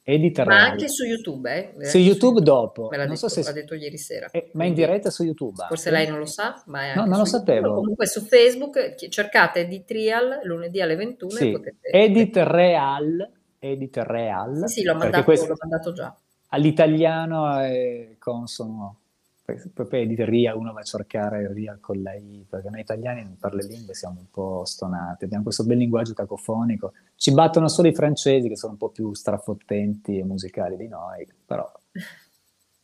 Editor 0.06 0.46
ma 0.46 0.62
anche 0.62 0.88
su 0.90 1.04
YouTube, 1.04 1.74
eh? 1.78 1.86
Su 1.86 1.96
YouTube 1.96 2.42
dopo. 2.42 2.88
Me 2.90 2.98
l'ha, 2.98 3.04
detto, 3.04 3.16
so 3.16 3.28
se... 3.28 3.42
l'ha 3.42 3.52
detto 3.52 3.74
ieri 3.74 3.96
sera. 3.96 4.28
Eh, 4.30 4.50
ma 4.52 4.66
in 4.66 4.74
diretta 4.74 5.08
su 5.08 5.24
YouTube. 5.24 5.64
Forse 5.66 5.90
lei 5.90 6.06
non 6.06 6.18
lo 6.18 6.26
sa, 6.26 6.62
ma 6.66 6.92
è 6.92 6.94
No, 6.94 7.06
non 7.06 7.18
lo 7.18 7.24
sapevo. 7.24 7.60
YouTube. 7.60 7.80
Comunque 7.80 8.06
su 8.06 8.20
Facebook 8.20 8.96
cercate 9.08 9.60
Edit 9.60 9.90
Real 9.90 10.40
lunedì 10.42 10.82
alle 10.82 10.96
21 10.96 11.30
sì. 11.30 11.50
potete... 11.52 11.88
Edit 11.88 12.36
Real, 12.36 13.30
Edit 13.58 13.96
Real. 13.96 14.68
Sì, 14.68 14.80
sì 14.80 14.82
l'ho, 14.84 14.94
mandato, 14.94 15.24
questo... 15.24 15.46
l'ho 15.48 15.56
mandato 15.58 15.92
già. 15.94 16.14
All'italiano 16.48 17.58
è 17.60 18.16
consono 18.18 18.98
poi 19.44 20.00
editoria 20.00 20.56
uno 20.56 20.72
va 20.72 20.80
a 20.80 20.84
cercare 20.84 21.52
RIA 21.52 21.76
con 21.80 21.98
lei, 21.98 22.46
perché 22.48 22.70
noi 22.70 22.80
italiani 22.80 23.36
per 23.38 23.54
le 23.54 23.66
lingue 23.66 23.94
siamo 23.94 24.18
un 24.20 24.30
po' 24.30 24.64
stonati, 24.64 25.24
abbiamo 25.24 25.44
questo 25.44 25.64
bel 25.64 25.76
linguaggio 25.76 26.14
cacofonico, 26.14 26.94
ci 27.16 27.32
battono 27.32 27.68
solo 27.68 27.88
i 27.88 27.94
francesi 27.94 28.48
che 28.48 28.56
sono 28.56 28.72
un 28.72 28.78
po' 28.78 28.88
più 28.88 29.12
strafottenti 29.12 30.18
e 30.18 30.24
musicali 30.24 30.76
di 30.76 30.88
noi, 30.88 31.30
però 31.44 31.70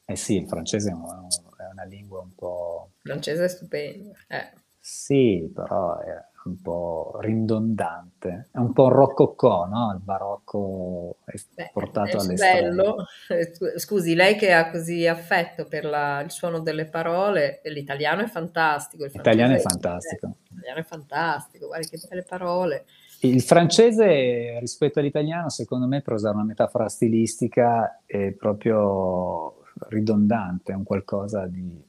eh 0.05 0.17
sì, 0.17 0.37
il 0.37 0.49
francese 0.49 0.91
è 0.91 0.93
una, 0.93 1.27
è 1.57 1.71
una 1.73 1.85
lingua 1.85 2.21
un 2.21 2.35
po'... 2.35 2.91
Il 3.03 3.11
francese 3.11 3.45
è 3.45 3.49
stupendo, 3.49 4.13
eh. 4.29 4.53
Sì, 4.79 5.51
però 5.55 5.99
è 6.01 6.30
un 6.45 6.61
po' 6.63 7.19
ridondante, 7.21 8.49
è 8.51 8.59
un 8.59 8.73
po' 8.73 8.89
rococò, 8.89 9.67
no? 9.67 9.93
Il 9.95 10.01
barocco 10.03 11.17
Beh, 11.55 11.71
portato 11.73 12.19
all'estremo. 12.19 12.97
Eh, 13.29 13.79
scusi, 13.79 14.15
lei 14.15 14.37
che 14.37 14.53
ha 14.53 14.71
così 14.71 15.07
affetto 15.07 15.67
per 15.67 15.85
la, 15.85 16.21
il 16.21 16.31
suono 16.31 16.61
delle 16.61 16.87
parole, 16.87 17.61
l'italiano 17.65 18.23
è 18.23 18.27
fantastico. 18.27 19.05
L'italiano 19.05 19.55
è 19.55 19.59
fantastico. 19.59 20.37
L'italiano 20.49 20.81
è 20.81 20.85
fantastico, 20.85 21.67
guarda 21.67 21.87
che 21.87 22.01
belle 22.09 22.23
parole. 22.23 22.85
Il 23.21 23.43
francese 23.43 24.59
rispetto 24.61 24.99
all'italiano, 24.99 25.51
secondo 25.51 25.87
me, 25.87 26.01
per 26.01 26.15
usare 26.15 26.35
una 26.35 26.45
metafora 26.45 26.89
stilistica, 26.89 28.01
è 28.07 28.31
proprio 28.33 29.63
ridondante, 29.89 30.73
è 30.73 30.75
un 30.75 30.85
qualcosa 30.85 31.47
di 31.47 31.89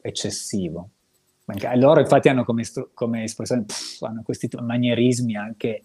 eccessivo 0.00 0.90
loro 1.76 2.00
infatti 2.00 2.28
hanno 2.28 2.44
come, 2.44 2.62
come 2.92 3.24
espressione, 3.24 3.64
pff, 3.64 4.02
hanno 4.02 4.22
questi 4.22 4.48
manierismi 4.60 5.36
anche 5.36 5.82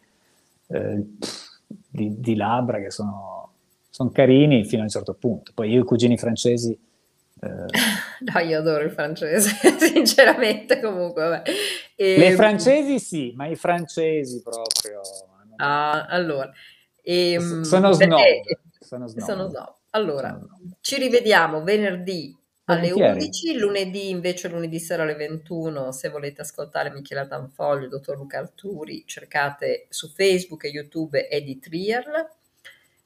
eh, 0.68 1.06
di, 1.68 2.20
di, 2.20 2.36
labbra 2.36 2.80
che 2.80 2.92
sono, 2.92 3.54
sono, 3.90 4.10
carini 4.10 4.66
fino 4.66 4.82
a 4.82 4.86
un 4.86 4.90
certo 4.90 5.14
punto. 5.14 5.52
Poi 5.54 5.72
io 5.72 5.82
i 5.82 5.86
cugini 5.86 6.18
francesi... 6.18 6.78
Eh... 7.40 7.48
no, 7.48 8.40
io 8.40 8.60
adoro 8.60 8.84
il 8.84 8.92
francese, 8.92 9.52
sinceramente 9.80 10.82
comunque. 10.82 11.44
E... 11.96 12.18
Le 12.18 12.28
ehm, 12.28 12.36
francesi 12.36 13.00
sì, 13.00 13.34
ma 13.36 13.48
i 13.48 13.56
francesi 13.56 14.42
proprio... 14.42 15.02
Ah, 15.58 16.08
allora... 16.08 16.52
E, 17.02 17.32
ehm, 17.34 17.62
sono 17.62 17.92
snob. 17.92 18.20
Sono 18.80 19.08
snob. 19.08 19.26
Sono 19.26 19.48
snob. 19.50 19.76
Allora, 19.92 20.30
sono 20.30 20.46
snob. 20.46 20.78
ci 20.82 20.98
rivediamo 20.98 21.64
venerdì 21.64 22.36
alle 22.66 22.92
11, 22.92 23.58
lunedì 23.58 24.10
invece 24.10 24.48
lunedì 24.48 24.80
sera 24.80 25.04
alle 25.04 25.16
21 25.16 25.92
se 25.92 26.10
volete 26.10 26.42
ascoltare 26.42 26.92
Michela 26.92 27.28
Tanfoglio, 27.28 27.90
dottor 27.90 28.16
Luca 28.16 28.40
Arturi, 28.40 29.04
cercate 29.06 29.88
su 29.90 30.10
Facebook 30.10 30.64
e 30.64 30.70
YouTube 30.70 31.28
Edith 31.28 31.68
Real 31.68 32.30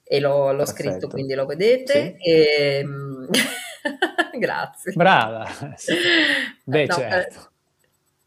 e 0.03 0.19
l'ho, 0.19 0.53
l'ho 0.53 0.65
scritto 0.65 1.07
quindi 1.07 1.33
lo 1.33 1.45
vedete. 1.45 2.17
Sì. 2.19 2.29
E, 2.29 2.77
ehm, 2.79 3.29
grazie. 4.37 4.93
Brava. 4.93 5.47
Beh, 6.63 6.85
no, 6.85 6.93
certo. 6.93 7.39
Eh, 7.39 7.47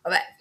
vabbè, 0.02 0.36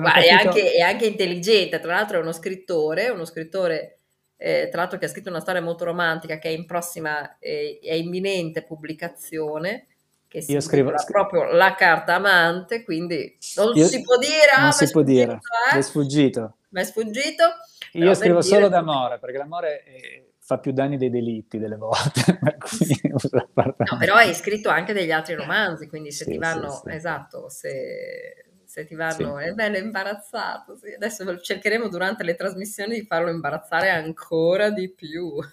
dai, 0.00 0.26
è, 0.26 0.30
anche, 0.30 0.72
è 0.72 0.80
anche 0.80 1.06
intelligente, 1.06 1.80
tra 1.80 1.94
l'altro 1.94 2.18
è 2.18 2.22
uno 2.22 2.32
scrittore, 2.32 3.08
uno 3.08 3.24
scrittore 3.24 3.99
eh, 4.42 4.68
tra 4.70 4.80
l'altro 4.80 4.98
che 4.98 5.04
ha 5.04 5.08
scritto 5.08 5.28
una 5.28 5.40
storia 5.40 5.60
molto 5.60 5.84
romantica 5.84 6.38
che 6.38 6.48
è 6.48 6.52
in 6.52 6.64
prossima, 6.64 7.36
eh, 7.38 7.78
è 7.82 7.92
imminente 7.92 8.62
pubblicazione, 8.62 9.86
che 10.26 10.40
si 10.40 10.52
Io 10.52 10.60
scrivo, 10.60 10.94
proprio 11.06 11.44
La 11.52 11.74
carta 11.74 12.14
amante, 12.14 12.82
quindi 12.82 13.36
non 13.56 13.76
Io, 13.76 13.86
si 13.86 14.00
può 14.00 14.16
dire, 14.16 14.50
ah, 14.56 14.62
non 14.62 14.72
si 14.72 14.90
può 14.90 15.02
dire, 15.02 15.40
eh? 15.72 15.76
è 15.76 15.82
sfuggito. 15.82 16.56
Mi 16.70 16.80
è 16.80 16.84
sfuggito. 16.84 17.44
Io 17.92 18.14
scrivo 18.14 18.40
dire... 18.40 18.54
solo 18.54 18.68
d'amore, 18.68 19.18
perché 19.18 19.36
l'amore 19.36 19.82
è, 19.82 20.24
fa 20.38 20.58
più 20.58 20.72
danni 20.72 20.96
dei 20.96 21.10
delitti 21.10 21.58
delle 21.58 21.76
volte. 21.76 22.38
no, 23.12 23.98
però 23.98 24.14
hai 24.14 24.32
scritto 24.32 24.70
anche 24.70 24.94
degli 24.94 25.12
altri 25.12 25.34
romanzi, 25.34 25.86
quindi 25.86 26.12
se 26.12 26.24
sì, 26.24 26.30
ti 26.30 26.38
vanno, 26.38 26.70
sì, 26.70 26.80
sì. 26.84 26.96
esatto, 26.96 27.50
se 27.50 28.49
se 28.70 28.86
ti 28.86 28.94
vanno, 28.94 29.38
sì. 29.38 29.46
è 29.46 29.52
bello, 29.52 29.78
imbarazzato. 29.78 30.76
Sì. 30.76 30.92
Adesso 30.92 31.40
cercheremo 31.40 31.88
durante 31.88 32.22
le 32.22 32.36
trasmissioni 32.36 33.00
di 33.00 33.04
farlo 33.04 33.28
imbarazzare 33.28 33.90
ancora 33.90 34.70
di 34.70 34.88
più. 34.88 35.32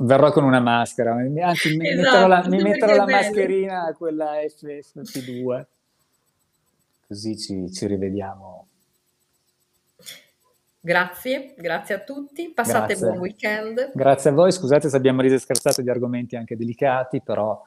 Verrò 0.00 0.30
con 0.30 0.44
una 0.44 0.60
maschera, 0.60 1.14
anzi 1.14 1.76
mi 1.76 1.88
esatto, 1.88 2.06
metterò 2.06 2.26
la, 2.28 2.44
mi 2.46 2.62
metterò 2.62 2.94
la 2.94 3.06
mascherina, 3.06 3.92
quella 3.98 4.34
FFP2, 4.34 5.64
così 7.08 7.36
ci, 7.36 7.72
ci 7.72 7.86
rivediamo. 7.88 8.68
Grazie, 10.78 11.54
grazie 11.56 11.96
a 11.96 11.98
tutti, 11.98 12.52
passate 12.54 12.94
grazie. 12.94 13.06
buon 13.08 13.18
weekend. 13.18 13.90
Grazie 13.92 14.30
a 14.30 14.32
voi, 14.32 14.52
scusate 14.52 14.88
se 14.88 14.96
abbiamo 14.96 15.22
riso 15.22 15.38
scherzato 15.38 15.82
di 15.82 15.90
argomenti 15.90 16.36
anche 16.36 16.56
delicati, 16.56 17.20
però 17.20 17.60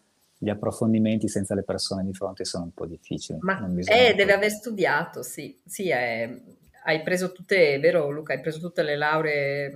gli 0.43 0.49
approfondimenti 0.49 1.27
senza 1.27 1.53
le 1.53 1.61
persone 1.61 2.03
di 2.03 2.13
fronte 2.13 2.45
sono 2.45 2.63
un 2.63 2.73
po' 2.73 2.87
difficili. 2.87 3.37
Ma 3.41 3.63
eh, 3.85 4.15
deve 4.15 4.33
aver 4.33 4.49
studiato, 4.49 5.21
sì, 5.21 5.55
sì 5.63 5.89
è, 5.89 6.27
hai 6.85 7.03
preso 7.03 7.31
tutte, 7.31 7.77
vero 7.77 8.09
Luca, 8.09 8.33
hai 8.33 8.41
preso 8.41 8.59
tutte 8.59 8.81
le 8.81 8.95
lauree 8.95 9.71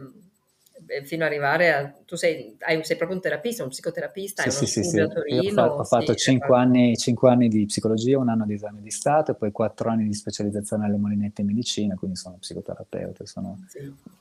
eh, 0.88 1.06
fino 1.06 1.24
ad 1.24 1.30
arrivare 1.30 1.72
a... 1.72 1.94
Tu 2.04 2.16
sei, 2.16 2.58
hai, 2.62 2.84
sei 2.84 2.98
proprio 2.98 3.16
un 3.16 3.22
terapista, 3.22 3.62
un 3.62 3.70
psicoterapista, 3.70 4.42
sì, 4.42 4.64
hai 4.64 4.68
sì, 4.68 4.84
sì, 4.84 5.00
a 5.00 5.08
Torino. 5.08 5.42
Ho, 5.50 5.54
fatto, 5.54 5.74
ho 5.74 5.84
fatto 5.84 6.16
5, 6.16 6.58
anni, 6.58 6.98
5 6.98 7.30
anni 7.30 7.48
di 7.48 7.66
psicologia, 7.66 8.18
un 8.18 8.30
anno 8.30 8.48
di 8.48 8.56
esame 8.56 8.82
di 8.82 8.90
Stato 8.90 9.34
e 9.34 9.36
poi 9.36 9.52
4 9.52 9.88
anni 9.88 10.06
di 10.06 10.16
specializzazione 10.16 10.86
alle 10.86 10.98
molinette 10.98 11.42
in 11.42 11.48
medicina, 11.48 11.94
quindi 11.94 12.18
sono 12.18 12.38
psicoterapeuta, 12.40 13.24
sono 13.28 13.60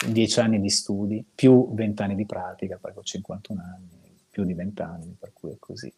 10 0.07 0.41
anni 0.41 0.61
di 0.61 0.69
studi, 0.69 1.25
più 1.35 1.73
20 1.73 2.03
anni 2.03 2.17
di 2.17 2.27
pratica, 2.27 2.79
perché 2.79 2.99
ho 2.99 3.03
51 3.03 3.63
anni, 3.63 3.89
più 4.29 4.45
di 4.45 4.53
20 4.53 4.83
anni, 4.83 5.17
per 5.19 5.31
cui 5.33 5.53
è 5.53 5.57
così. 5.59 5.91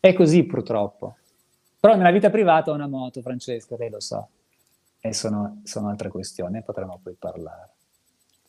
È 0.00 0.12
così 0.12 0.44
purtroppo. 0.44 1.16
Però 1.80 1.94
nella 1.94 2.10
vita 2.10 2.30
privata 2.30 2.70
ho 2.70 2.74
una 2.74 2.88
moto, 2.88 3.20
Francesca, 3.22 3.76
lei 3.76 3.90
lo 3.90 4.00
sa. 4.00 4.26
E 5.00 5.12
sono, 5.12 5.60
sono 5.64 5.88
altre 5.88 6.08
questioni, 6.08 6.62
potremo 6.62 6.98
poi 7.02 7.14
parlare. 7.18 7.70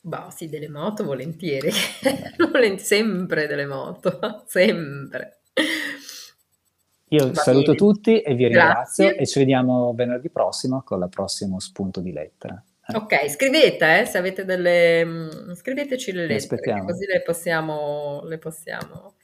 Bah, 0.02 0.30
sì, 0.36 0.50
delle 0.50 0.70
moto 0.70 1.04
volentieri. 1.04 1.72
sempre 2.78 3.48
delle 3.48 3.66
moto, 3.66 4.44
sempre. 4.48 5.42
Io 7.10 7.28
Va 7.32 7.42
saluto 7.42 7.74
bene. 7.74 7.78
tutti 7.78 8.22
e 8.22 8.36
vi 8.36 8.46
ringrazio 8.46 9.06
Grazie. 9.06 9.22
e 9.22 9.26
ci 9.26 9.40
vediamo 9.40 9.94
venerdì 9.94 10.30
prossimo 10.30 10.84
con 10.84 11.02
il 11.02 11.10
prossimo 11.10 11.60
spunto 11.60 12.02
di 12.02 12.12
lettera. 12.12 12.64
Eh. 12.88 12.96
Ok, 12.96 13.30
scrivete, 13.30 14.02
eh, 14.02 14.06
se 14.06 14.18
avete 14.18 14.46
delle... 14.46 15.06
Mm, 15.06 15.54
scriveteci 15.54 16.12
le 16.12 16.28
lettere, 16.28 16.84
così 16.86 17.06
le 17.06 17.22
possiamo, 17.22 18.24
le 18.26 18.38
possiamo... 18.38 19.16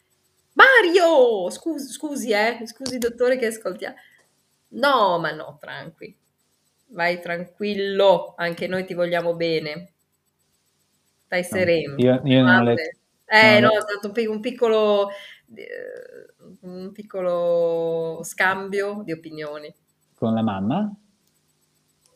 Mario! 0.55 1.49
Scusi, 1.49 1.91
scusi, 1.91 2.31
eh, 2.31 2.59
scusi 2.65 2.97
dottore 2.97 3.37
che 3.37 3.47
ascoltiamo. 3.47 3.95
No, 4.69 5.19
ma 5.19 5.31
no, 5.31 5.57
tranqui. 5.59 6.17
Vai 6.87 7.21
tranquillo, 7.21 8.33
anche 8.37 8.67
noi 8.67 8.85
ti 8.85 8.93
vogliamo 8.93 9.35
bene. 9.35 9.91
Stai 11.25 11.43
sereno. 11.43 11.95
Io, 11.97 12.21
io 12.23 12.41
non 12.41 12.63
le... 12.63 12.97
Eh, 13.25 13.59
no, 13.59 13.71
è 13.71 13.81
stato 13.81 14.11
un 14.31 14.39
piccolo, 14.39 15.09
eh, 15.09 16.33
un 16.61 16.91
piccolo 16.91 18.21
scambio 18.23 19.01
di 19.03 19.11
opinioni. 19.11 19.73
Con 20.15 20.33
la 20.33 20.43
mamma? 20.43 20.95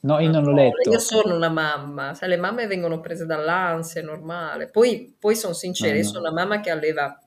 No, 0.01 0.19
io 0.19 0.29
non 0.29 0.43
l'ho 0.43 0.53
letto. 0.53 0.89
Io 0.89 0.99
sono 0.99 1.35
una 1.35 1.49
mamma, 1.49 2.13
sai, 2.13 2.29
le 2.29 2.37
mamme 2.37 2.67
vengono 2.67 3.01
prese 3.01 3.25
dall'ansia, 3.25 3.99
è 3.99 4.03
normale. 4.03 4.67
Poi, 4.67 5.13
poi 5.19 5.35
sono 5.35 5.53
sincera, 5.53 5.91
no, 5.91 5.97
no. 5.97 6.03
io 6.03 6.07
sono 6.07 6.29
una 6.29 6.31
mamma 6.31 6.61
che 6.61 6.69
alleva 6.69 7.19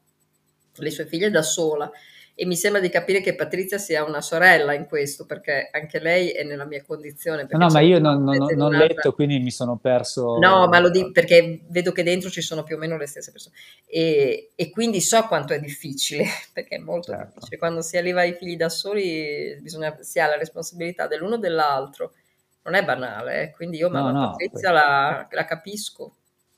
le 0.77 0.91
sue 0.91 1.07
figlie 1.07 1.31
da 1.31 1.43
sola 1.43 1.91
e 2.35 2.47
mi 2.47 2.57
sembra 2.57 2.81
di 2.81 2.89
capire 2.89 3.21
che 3.21 3.35
Patrizia 3.35 3.77
sia 3.77 4.05
una 4.05 4.23
sorella 4.23 4.73
in 4.73 4.87
questo, 4.87 5.27
perché 5.27 5.69
anche 5.71 6.01
lei 6.01 6.31
è 6.31 6.43
nella 6.45 6.65
mia 6.65 6.83
condizione. 6.83 7.47
No, 7.51 7.69
ma 7.69 7.81
io 7.81 7.99
non, 7.99 8.25
non, 8.25 8.37
non 8.57 8.75
ho 8.75 8.77
letto, 8.77 9.13
quindi 9.13 9.39
mi 9.39 9.51
sono 9.51 9.77
perso... 9.77 10.39
No, 10.39 10.67
ma 10.67 10.79
lo 10.79 10.89
dico 10.89 11.13
perché 11.13 11.61
vedo 11.69 11.93
che 11.93 12.03
dentro 12.03 12.31
ci 12.31 12.41
sono 12.41 12.63
più 12.63 12.77
o 12.77 12.79
meno 12.79 12.97
le 12.97 13.07
stesse 13.07 13.31
persone. 13.33 13.55
E, 13.87 14.53
e 14.55 14.71
quindi 14.71 15.03
so 15.03 15.27
quanto 15.27 15.53
è 15.53 15.61
difficile, 15.61 16.25
perché 16.53 16.77
è 16.77 16.79
molto 16.79 17.13
certo. 17.13 17.35
difficile. 17.35 17.59
Quando 17.59 17.83
si 17.83 17.99
alleva 17.99 18.23
i 18.23 18.33
figli 18.33 18.57
da 18.57 18.71
soli 18.71 19.59
bisogna, 19.61 19.95
si 20.01 20.19
ha 20.19 20.27
la 20.27 20.37
responsabilità 20.37 21.07
dell'uno 21.07 21.35
o 21.35 21.39
dell'altro. 21.39 22.15
Non 22.65 22.75
è 22.75 22.85
banale, 22.85 23.43
eh? 23.43 23.51
quindi 23.51 23.77
io, 23.77 23.89
no, 23.89 24.11
no, 24.11 24.31
Patrizia, 24.31 24.71
la, 24.71 25.27
la 25.31 25.45
capisco. 25.45 26.15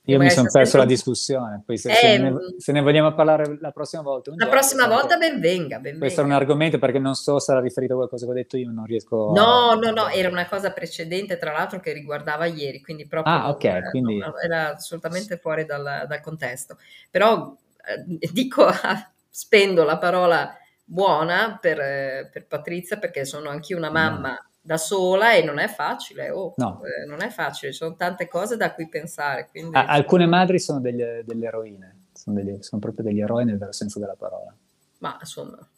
Io 0.06 0.18
mi 0.18 0.28
sono 0.30 0.50
perso 0.52 0.76
la 0.76 0.84
discussione, 0.84 1.62
poi 1.64 1.78
se, 1.78 1.90
eh, 1.90 1.94
se, 1.94 2.18
ne, 2.18 2.34
se, 2.58 2.72
ne, 2.72 2.82
vogliamo 2.82 3.14
parlare 3.14 3.56
la 3.58 3.70
prossima 3.70 4.02
volta. 4.02 4.32
La 4.36 4.48
prossima 4.48 4.86
volta 4.86 5.16
ben 5.16 5.40
venga, 5.40 5.78
ben 5.78 5.98
Questo 5.98 6.20
venga. 6.20 6.34
è 6.34 6.36
un 6.36 6.42
argomento 6.42 6.78
perché 6.78 6.98
non 6.98 7.14
so 7.14 7.38
se 7.38 7.52
era 7.52 7.60
riferito 7.62 7.94
a 7.94 7.96
qualcosa 7.96 8.26
che 8.26 8.30
ho 8.30 8.34
detto 8.34 8.58
io, 8.58 8.70
non 8.70 8.84
riesco 8.84 9.32
No, 9.34 9.70
a... 9.70 9.74
no, 9.76 9.90
no, 9.92 10.08
era 10.08 10.28
una 10.28 10.46
cosa 10.46 10.72
precedente 10.72 11.38
tra 11.38 11.52
l'altro 11.52 11.80
che 11.80 11.94
riguardava 11.94 12.44
ieri, 12.44 12.82
quindi 12.82 13.06
proprio 13.06 13.32
ah, 13.32 13.48
ok, 13.48 13.64
era, 13.64 13.88
quindi... 13.88 14.20
era 14.44 14.74
assolutamente 14.74 15.38
fuori 15.38 15.64
dal, 15.64 16.04
dal 16.06 16.20
contesto. 16.20 16.76
Però 17.10 17.56
eh, 17.86 18.30
dico, 18.30 18.66
spendo 19.30 19.84
la 19.84 19.96
parola 19.96 20.54
buona 20.84 21.56
per, 21.58 22.28
per 22.30 22.46
Patrizia 22.46 22.98
perché 22.98 23.24
sono 23.24 23.48
anch'io 23.48 23.78
una 23.78 23.90
mamma 23.90 24.32
mm 24.32 24.52
da 24.66 24.78
sola 24.78 25.34
e 25.34 25.44
non 25.44 25.58
è 25.58 25.68
facile, 25.68 26.30
oh, 26.30 26.54
no. 26.56 26.80
eh, 26.84 27.04
non 27.04 27.20
è 27.20 27.28
facile, 27.28 27.70
ci 27.70 27.76
sono 27.76 27.96
tante 27.96 28.26
cose 28.28 28.56
da 28.56 28.72
cui 28.72 28.88
pensare. 28.88 29.46
Quindi... 29.50 29.76
Ah, 29.76 29.84
alcune 29.84 30.24
madri 30.24 30.58
sono 30.58 30.80
delle, 30.80 31.22
delle 31.26 31.46
eroine, 31.46 32.06
sono, 32.14 32.36
degli, 32.36 32.56
sono, 32.62 32.80
proprio 32.80 33.04
degli 33.04 33.20
eroi 33.20 33.44
nel 33.44 33.58
vero 33.58 33.72
senso 33.72 33.98
della 33.98 34.16
parola. 34.16 34.54
Ma 34.98 35.18
insomma, 35.20 35.58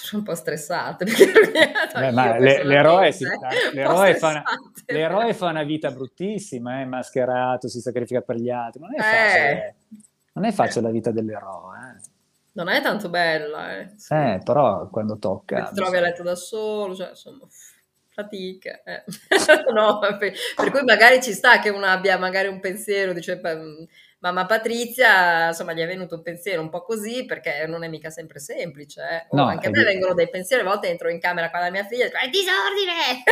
sono 0.00 0.22
un 0.22 0.28
po' 0.28 0.36
stressate. 0.36 1.06
Perché, 1.06 1.32
Beh, 1.92 2.12
ma 2.14 2.38
le, 2.38 2.62
l'eroe, 2.62 3.10
si, 3.10 3.24
l'eroe, 3.72 4.14
fa 4.14 4.28
una, 4.28 4.42
l'eroe, 4.86 5.34
fa 5.34 5.48
una, 5.48 5.64
vita 5.64 5.90
bruttissima, 5.90 6.78
è 6.78 6.82
eh, 6.82 6.86
mascherato, 6.86 7.66
si 7.66 7.80
sacrifica 7.80 8.20
per 8.20 8.36
gli 8.36 8.48
altri, 8.48 8.80
non 8.80 8.94
è 8.94 8.98
facile, 9.00 9.66
eh. 9.66 9.74
non 10.34 10.44
è 10.44 10.52
facile 10.52 10.82
la 10.82 10.92
vita 10.92 11.10
dell'eroe. 11.10 11.78
Eh. 11.78 12.12
Non 12.52 12.68
è 12.68 12.80
tanto 12.80 13.08
bella, 13.08 13.76
eh. 13.76 13.90
Eh 14.10 14.40
però 14.44 14.88
quando 14.88 15.18
tocca... 15.18 15.64
Ti 15.64 15.74
trovi 15.74 15.96
a 15.96 16.00
letto 16.00 16.22
da 16.22 16.36
solo, 16.36 16.94
cioè 16.94 17.08
insomma 17.08 17.48
fatica. 18.14 18.80
Eh. 18.84 19.02
no, 19.74 19.98
per, 20.18 20.32
per, 20.54 20.70
cui 20.70 20.82
magari 20.84 21.20
ci 21.20 21.32
sta 21.32 21.58
che 21.58 21.68
uno 21.68 21.84
abbia 21.84 22.16
magari 22.16 22.48
un 22.48 22.60
pensiero, 22.60 23.12
dice 23.12 23.40
mamma 24.20 24.46
Patrizia, 24.46 25.48
insomma 25.48 25.74
gli 25.74 25.80
è 25.80 25.86
venuto 25.86 26.14
un 26.14 26.22
pensiero 26.22 26.62
un 26.62 26.70
po' 26.70 26.82
così 26.82 27.26
perché 27.26 27.66
non 27.66 27.84
è 27.84 27.88
mica 27.88 28.08
sempre 28.08 28.38
semplice. 28.38 29.02
Eh. 29.02 29.36
No, 29.36 29.44
anche 29.44 29.66
a 29.66 29.70
me 29.70 29.82
vengono 29.82 30.14
dei 30.14 30.30
pensieri, 30.30 30.62
a 30.62 30.66
volte 30.66 30.88
entro 30.88 31.10
in 31.10 31.18
camera 31.18 31.50
con 31.50 31.60
la 31.60 31.70
mia 31.70 31.84
figlia 31.84 32.04
e 32.04 32.08
dico 32.08 32.18
è 32.18 32.30
disordine, 32.30 33.22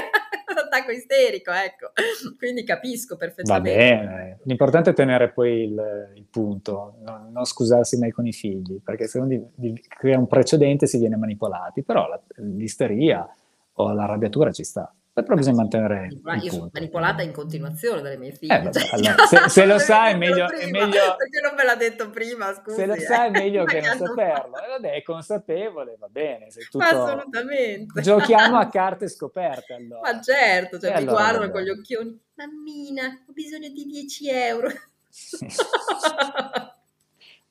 attacco 0.60 0.90
isterico, 0.90 1.52
ecco. 1.52 1.92
Quindi 2.36 2.64
capisco 2.64 3.16
perfettamente. 3.16 3.70
Va 3.70 3.76
bene, 3.76 4.38
l'importante 4.44 4.90
è 4.90 4.94
tenere 4.94 5.30
poi 5.30 5.62
il, 5.62 6.12
il 6.16 6.26
punto, 6.28 6.96
non, 7.04 7.30
non, 7.32 7.44
scusarsi 7.44 7.96
mai 7.98 8.10
con 8.10 8.26
i 8.26 8.32
figli, 8.32 8.80
perché 8.82 9.06
se 9.06 9.18
uno 9.18 9.52
crea 9.88 10.18
un 10.18 10.26
precedente 10.26 10.86
si 10.86 10.98
viene 10.98 11.16
manipolati, 11.16 11.82
però 11.84 12.08
la, 12.08 12.20
l'isteria 12.36 13.26
o 13.74 13.92
l'arrabbiatura 13.92 14.50
ci 14.52 14.64
sta. 14.64 14.92
Però 15.14 15.34
bisogna 15.34 15.56
mantenere. 15.56 16.08
Io 16.40 16.50
sono 16.50 16.70
manipolata 16.72 17.20
in 17.20 17.32
continuazione 17.32 18.00
dalle 18.00 18.16
mie 18.16 18.32
figlie. 18.32 18.58
Eh, 18.58 18.62
vabbè, 18.62 18.88
allora, 18.92 19.26
se, 19.28 19.48
se, 19.50 19.66
lo 19.66 19.78
sai, 19.78 20.14
è 20.14 20.16
meglio, 20.16 20.46
prima, 20.46 20.62
è 20.62 20.70
meglio, 20.70 21.16
Perché 21.18 21.40
non 21.42 21.54
me 21.54 21.64
l'ha 21.64 21.74
detto 21.74 22.08
prima? 22.08 22.54
Scusi, 22.54 22.76
se 22.76 22.86
lo 22.86 22.98
sai, 22.98 23.26
è 23.26 23.30
meglio 23.30 23.64
che 23.68 23.82
non 23.82 23.98
saperlo. 23.98 24.56
E 24.56 24.68
vabbè, 24.68 24.94
è 24.94 25.02
consapevole, 25.02 25.96
va 25.98 26.08
bene. 26.08 26.46
Tutto... 26.48 26.82
Assolutamente. 26.82 28.00
Giochiamo 28.00 28.56
a 28.56 28.68
carte 28.72 29.06
scoperte 29.06 29.74
allora. 29.74 30.12
Ma 30.12 30.20
certo, 30.22 30.78
cioè, 30.78 30.92
mi 30.92 30.96
allora, 30.96 31.12
guardano 31.12 31.50
con 31.50 31.60
gli 31.60 31.68
occhioni. 31.68 32.18
Mammina, 32.34 33.24
ho 33.28 33.32
bisogno 33.32 33.68
di 33.68 33.84
10 33.84 34.30
euro. 34.30 34.68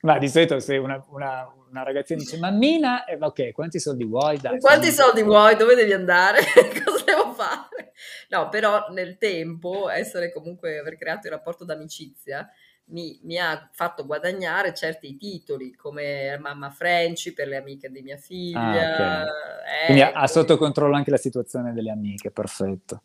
Ma 0.02 0.18
di 0.18 0.28
solito 0.28 0.58
se 0.58 0.76
una, 0.78 1.04
una, 1.10 1.48
una 1.70 1.82
ragazzina 1.84 2.18
dice 2.18 2.36
mammina, 2.36 3.04
eh, 3.04 3.16
ok, 3.20 3.52
quanti 3.52 3.78
soldi 3.78 4.04
vuoi? 4.04 4.36
Dai, 4.38 4.58
quanti 4.58 4.90
soldi 4.90 5.22
vuoi? 5.22 5.54
Dove 5.54 5.76
devi 5.76 5.92
andare? 5.92 6.40
Cosa 6.84 7.04
devo 7.04 7.32
fare? 7.32 7.92
No, 8.30 8.48
però 8.48 8.88
nel 8.90 9.16
tempo 9.16 9.88
essere 9.88 10.32
comunque, 10.32 10.78
aver 10.78 10.96
creato 10.96 11.28
il 11.28 11.32
rapporto 11.32 11.64
d'amicizia 11.64 12.48
mi, 12.86 13.20
mi, 13.22 13.38
ha 13.38 13.68
fatto 13.72 14.04
guadagnare 14.04 14.74
certi 14.74 15.16
titoli 15.16 15.72
come 15.74 16.36
mamma 16.38 16.70
Frenchy 16.70 17.32
per 17.32 17.46
le 17.46 17.56
amiche 17.58 17.88
di 17.88 18.02
mia 18.02 18.16
figlia. 18.16 18.60
Ah, 18.60 19.22
okay. 19.22 19.22
eh, 19.22 19.84
Quindi 19.86 20.02
ha, 20.02 20.12
ha 20.14 20.26
sotto 20.26 20.56
controllo 20.56 20.96
anche 20.96 21.12
la 21.12 21.16
situazione 21.16 21.72
delle 21.72 21.92
amiche, 21.92 22.32
perfetto. 22.32 23.02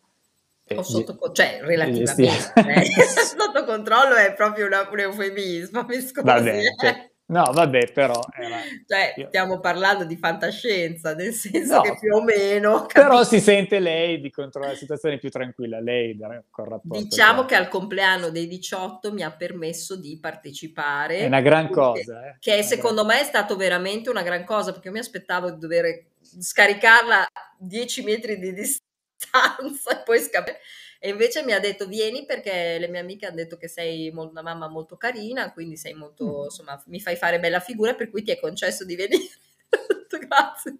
O 0.76 0.84
sotto, 0.84 1.32
cioè 1.32 1.60
relativamente 1.62 2.52
eh. 2.56 2.86
sotto 3.38 3.64
controllo 3.64 4.16
è 4.16 4.34
proprio 4.34 4.66
una, 4.66 4.88
un 4.90 5.00
eufemismo, 5.00 5.86
mi 5.88 6.02
scusi. 6.02 6.26
Vabbè, 6.26 6.62
cioè, 6.78 7.10
no, 7.28 7.52
vabbè, 7.54 7.92
però... 7.94 8.20
Era... 8.38 8.58
Cioè, 8.86 9.14
Io... 9.18 9.28
stiamo 9.28 9.60
parlando 9.60 10.04
di 10.04 10.18
fantascienza, 10.18 11.14
nel 11.14 11.34
senso 11.34 11.76
no, 11.76 11.82
che 11.82 11.98
più 12.00 12.14
o 12.16 12.22
meno... 12.22 12.86
Però 12.92 13.24
si 13.24 13.40
sente 13.40 13.80
lei 13.80 14.20
di 14.20 14.30
controllare 14.30 14.74
la 14.74 14.80
situazione 14.80 15.20
più 15.20 15.30
tranquilla, 15.30 15.80
lei 15.80 16.18
con 16.50 16.66
rapporto. 16.66 17.02
Diciamo 17.02 17.46
che 17.46 17.56
al 17.56 17.70
compleanno 17.70 18.30
dei 18.30 18.48
18 18.48 19.14
mi 19.14 19.24
ha 19.24 19.32
permesso 19.32 19.96
di 19.96 20.18
partecipare. 20.20 21.20
È 21.20 21.26
una 21.28 21.42
gran 21.42 21.70
cosa. 21.70 22.28
Eh. 22.28 22.36
Che 22.40 22.64
secondo 22.64 23.06
gran... 23.06 23.18
me 23.18 23.22
è 23.22 23.26
stato 23.26 23.56
veramente 23.56 24.10
una 24.10 24.24
gran 24.24 24.44
cosa, 24.44 24.72
perché 24.72 24.88
io 24.88 24.94
mi 24.94 25.00
aspettavo 25.00 25.52
di 25.52 25.60
dover 25.60 26.06
scaricarla 26.40 27.22
a 27.22 27.56
10 27.58 28.04
metri 28.04 28.38
di 28.38 28.54
distanza 28.54 28.86
stanza 29.18 30.00
e 30.00 30.04
poi 30.04 30.20
scappare. 30.20 30.60
E 31.00 31.10
invece 31.10 31.44
mi 31.44 31.54
ha 31.54 31.60
detto 31.60 31.86
vieni 31.86 32.26
perché 32.26 32.78
le 32.80 32.88
mie 32.88 33.02
amiche 33.02 33.28
hanno 33.28 33.36
detto 33.36 33.58
che 33.58 33.68
sei 33.68 34.12
una 34.14 34.42
mamma 34.42 34.68
molto 34.68 34.98
carina, 34.98 35.52
quindi 35.54 35.78
sei 35.78 35.94
molto, 35.94 36.42
mm. 36.42 36.44
insomma, 36.46 36.84
mi 36.88 37.00
fai 37.00 37.16
fare 37.16 37.40
bella 37.40 37.60
figura, 37.60 37.94
per 37.94 38.10
cui 38.10 38.24
ti 38.24 38.32
è 38.32 38.40
concesso 38.40 38.84
di 38.84 38.96
venire. 38.96 39.30
Grazie. 40.10 40.80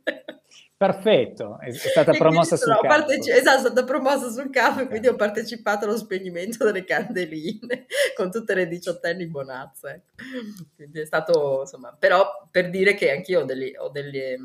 Perfetto, 0.78 1.60
è 1.60 1.72
stata 1.72 2.12
promossa 2.14 2.56
sul 2.56 2.74
campo. 2.74 2.88
Parteci- 2.88 3.32
esatto, 3.32 3.58
è 3.58 3.60
stata 3.62 3.84
promossa 3.84 4.30
sul 4.30 4.52
campo 4.52 4.82
e 4.82 4.88
quindi 4.88 5.08
ho 5.08 5.16
partecipato 5.16 5.86
allo 5.86 5.98
spegnimento 5.98 6.64
delle 6.66 6.84
candeline 6.84 7.88
con 8.16 8.32
tutte 8.32 8.54
le 8.54 8.68
diciottenni 8.68 9.26
bonazze. 9.26 10.04
Quindi 10.76 11.00
è 11.00 11.06
stato, 11.06 11.62
insomma, 11.62 11.96
però 11.98 12.48
per 12.52 12.70
dire 12.70 12.94
che 12.94 13.10
anch'io 13.12 13.42
ho 13.42 13.44
delle, 13.44 13.78
ho 13.78 13.90
delle 13.90 14.38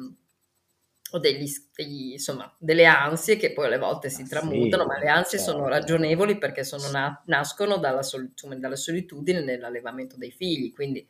ho 1.15 1.19
degli, 1.19 1.47
degli, 1.77 2.13
insomma, 2.13 2.51
delle 2.59 2.87
ansie 2.87 3.37
che 3.37 3.53
poi 3.53 3.67
alle 3.67 3.79
volte 3.79 4.09
si 4.09 4.27
tramutano, 4.27 4.83
sì, 4.83 4.89
ma 4.89 4.99
le 4.99 5.09
ansie 5.09 5.39
certo. 5.39 5.53
sono 5.53 5.69
ragionevoli 5.69 6.39
perché 6.39 6.65
sono 6.65 6.91
na- 6.91 7.23
nascono 7.27 7.77
dalla, 7.77 8.03
sol- 8.03 8.33
dalla, 8.57 8.77
solitudine 8.77 9.43
nell'allevamento 9.43 10.17
dei 10.17 10.31
figli, 10.31 10.73
quindi 10.73 11.07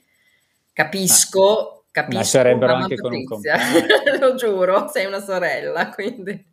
capisco, 0.72 1.84
capisco 1.92 2.18
Nascerebbero 2.18 2.74
anche 2.74 2.96
Patrizia. 2.96 3.02
con 3.02 3.14
un 3.14 3.24
compagno. 3.24 4.18
Lo 4.18 4.34
giuro, 4.34 4.88
sei 4.88 5.06
una 5.06 5.20
sorella, 5.20 5.88
quindi 5.90 6.44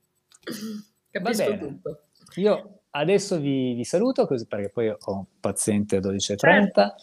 capisco 1.09 1.57
tutto. 1.57 2.01
Io 2.35 2.81
adesso 2.91 3.39
vi, 3.39 3.73
vi, 3.73 3.83
saluto 3.83 4.27
così 4.27 4.45
perché 4.45 4.69
poi 4.69 4.89
ho 4.89 4.97
un 5.05 5.25
paziente 5.39 5.95
a 5.95 5.99
12.30 5.99 6.37
certo. 6.37 6.95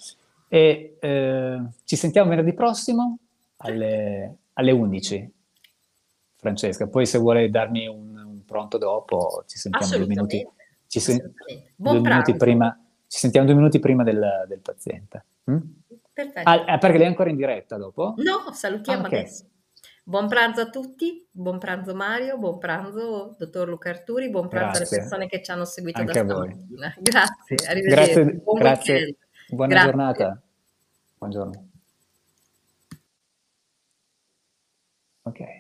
e 0.49 0.97
eh, 1.01 1.61
ci 1.85 1.97
sentiamo 1.97 2.31
venerdì 2.31 2.55
prossimo 2.55 3.19
alle, 3.57 4.37
alle 4.53 4.71
11. 4.71 5.35
Francesca. 6.47 6.87
Poi 6.87 7.07
se 7.07 7.19
vuole 7.19 7.51
darmi 7.51 7.89
un, 7.89 8.17
un 8.17 8.45
pronto 8.45 8.79
dopo, 8.79 9.43
ci 9.47 9.59
sentiamo 9.59 9.97
due 9.97 10.07
minuti. 10.07 10.49
Ci, 10.87 11.01
sen- 11.01 11.35
due 11.75 12.01
minuti 12.01 12.37
prima, 12.37 12.79
ci 13.09 13.19
sentiamo 13.19 13.47
due 13.47 13.57
minuti 13.57 13.81
prima 13.81 14.05
del, 14.05 14.45
del 14.47 14.61
paziente. 14.61 15.25
Mm? 15.51 15.59
Perfetto. 16.13 16.49
Ah, 16.49 16.75
eh, 16.75 16.79
perché 16.79 16.99
lei 16.99 17.07
è 17.07 17.11
ancora 17.11 17.31
in 17.31 17.37
diretta 17.37 17.77
dopo? 17.77 18.15
No, 18.19 18.53
salutiamo 18.53 19.03
ah, 19.03 19.07
okay. 19.07 19.19
adesso. 19.21 19.45
Buon 20.05 20.29
pranzo 20.29 20.61
a 20.61 20.71
tutti, 20.71 21.27
buon 21.33 21.59
pranzo 21.59 21.93
Mario, 21.93 22.39
buon 22.39 22.59
pranzo 22.59 23.35
dottor 23.37 23.69
Luca 23.69 23.91
Arturi, 23.91 24.31
buon 24.31 24.47
pranzo 24.47 24.79
grazie. 24.79 24.97
alle 24.97 25.07
persone 25.09 25.27
che 25.27 25.43
ci 25.43 25.51
hanno 25.51 25.65
seguito 25.65 26.01
Anche 26.01 26.13
da 26.13 26.25
stamattina. 26.25 26.95
Grazie, 27.03 27.69
arrivederci. 27.69 28.13
Grazie, 28.13 28.35
buon 28.37 28.59
grazie. 28.59 29.17
buona 29.49 29.67
grazie. 29.67 29.91
giornata. 29.91 30.43
Buongiorno. 31.19 31.69
Ok. 35.23 35.56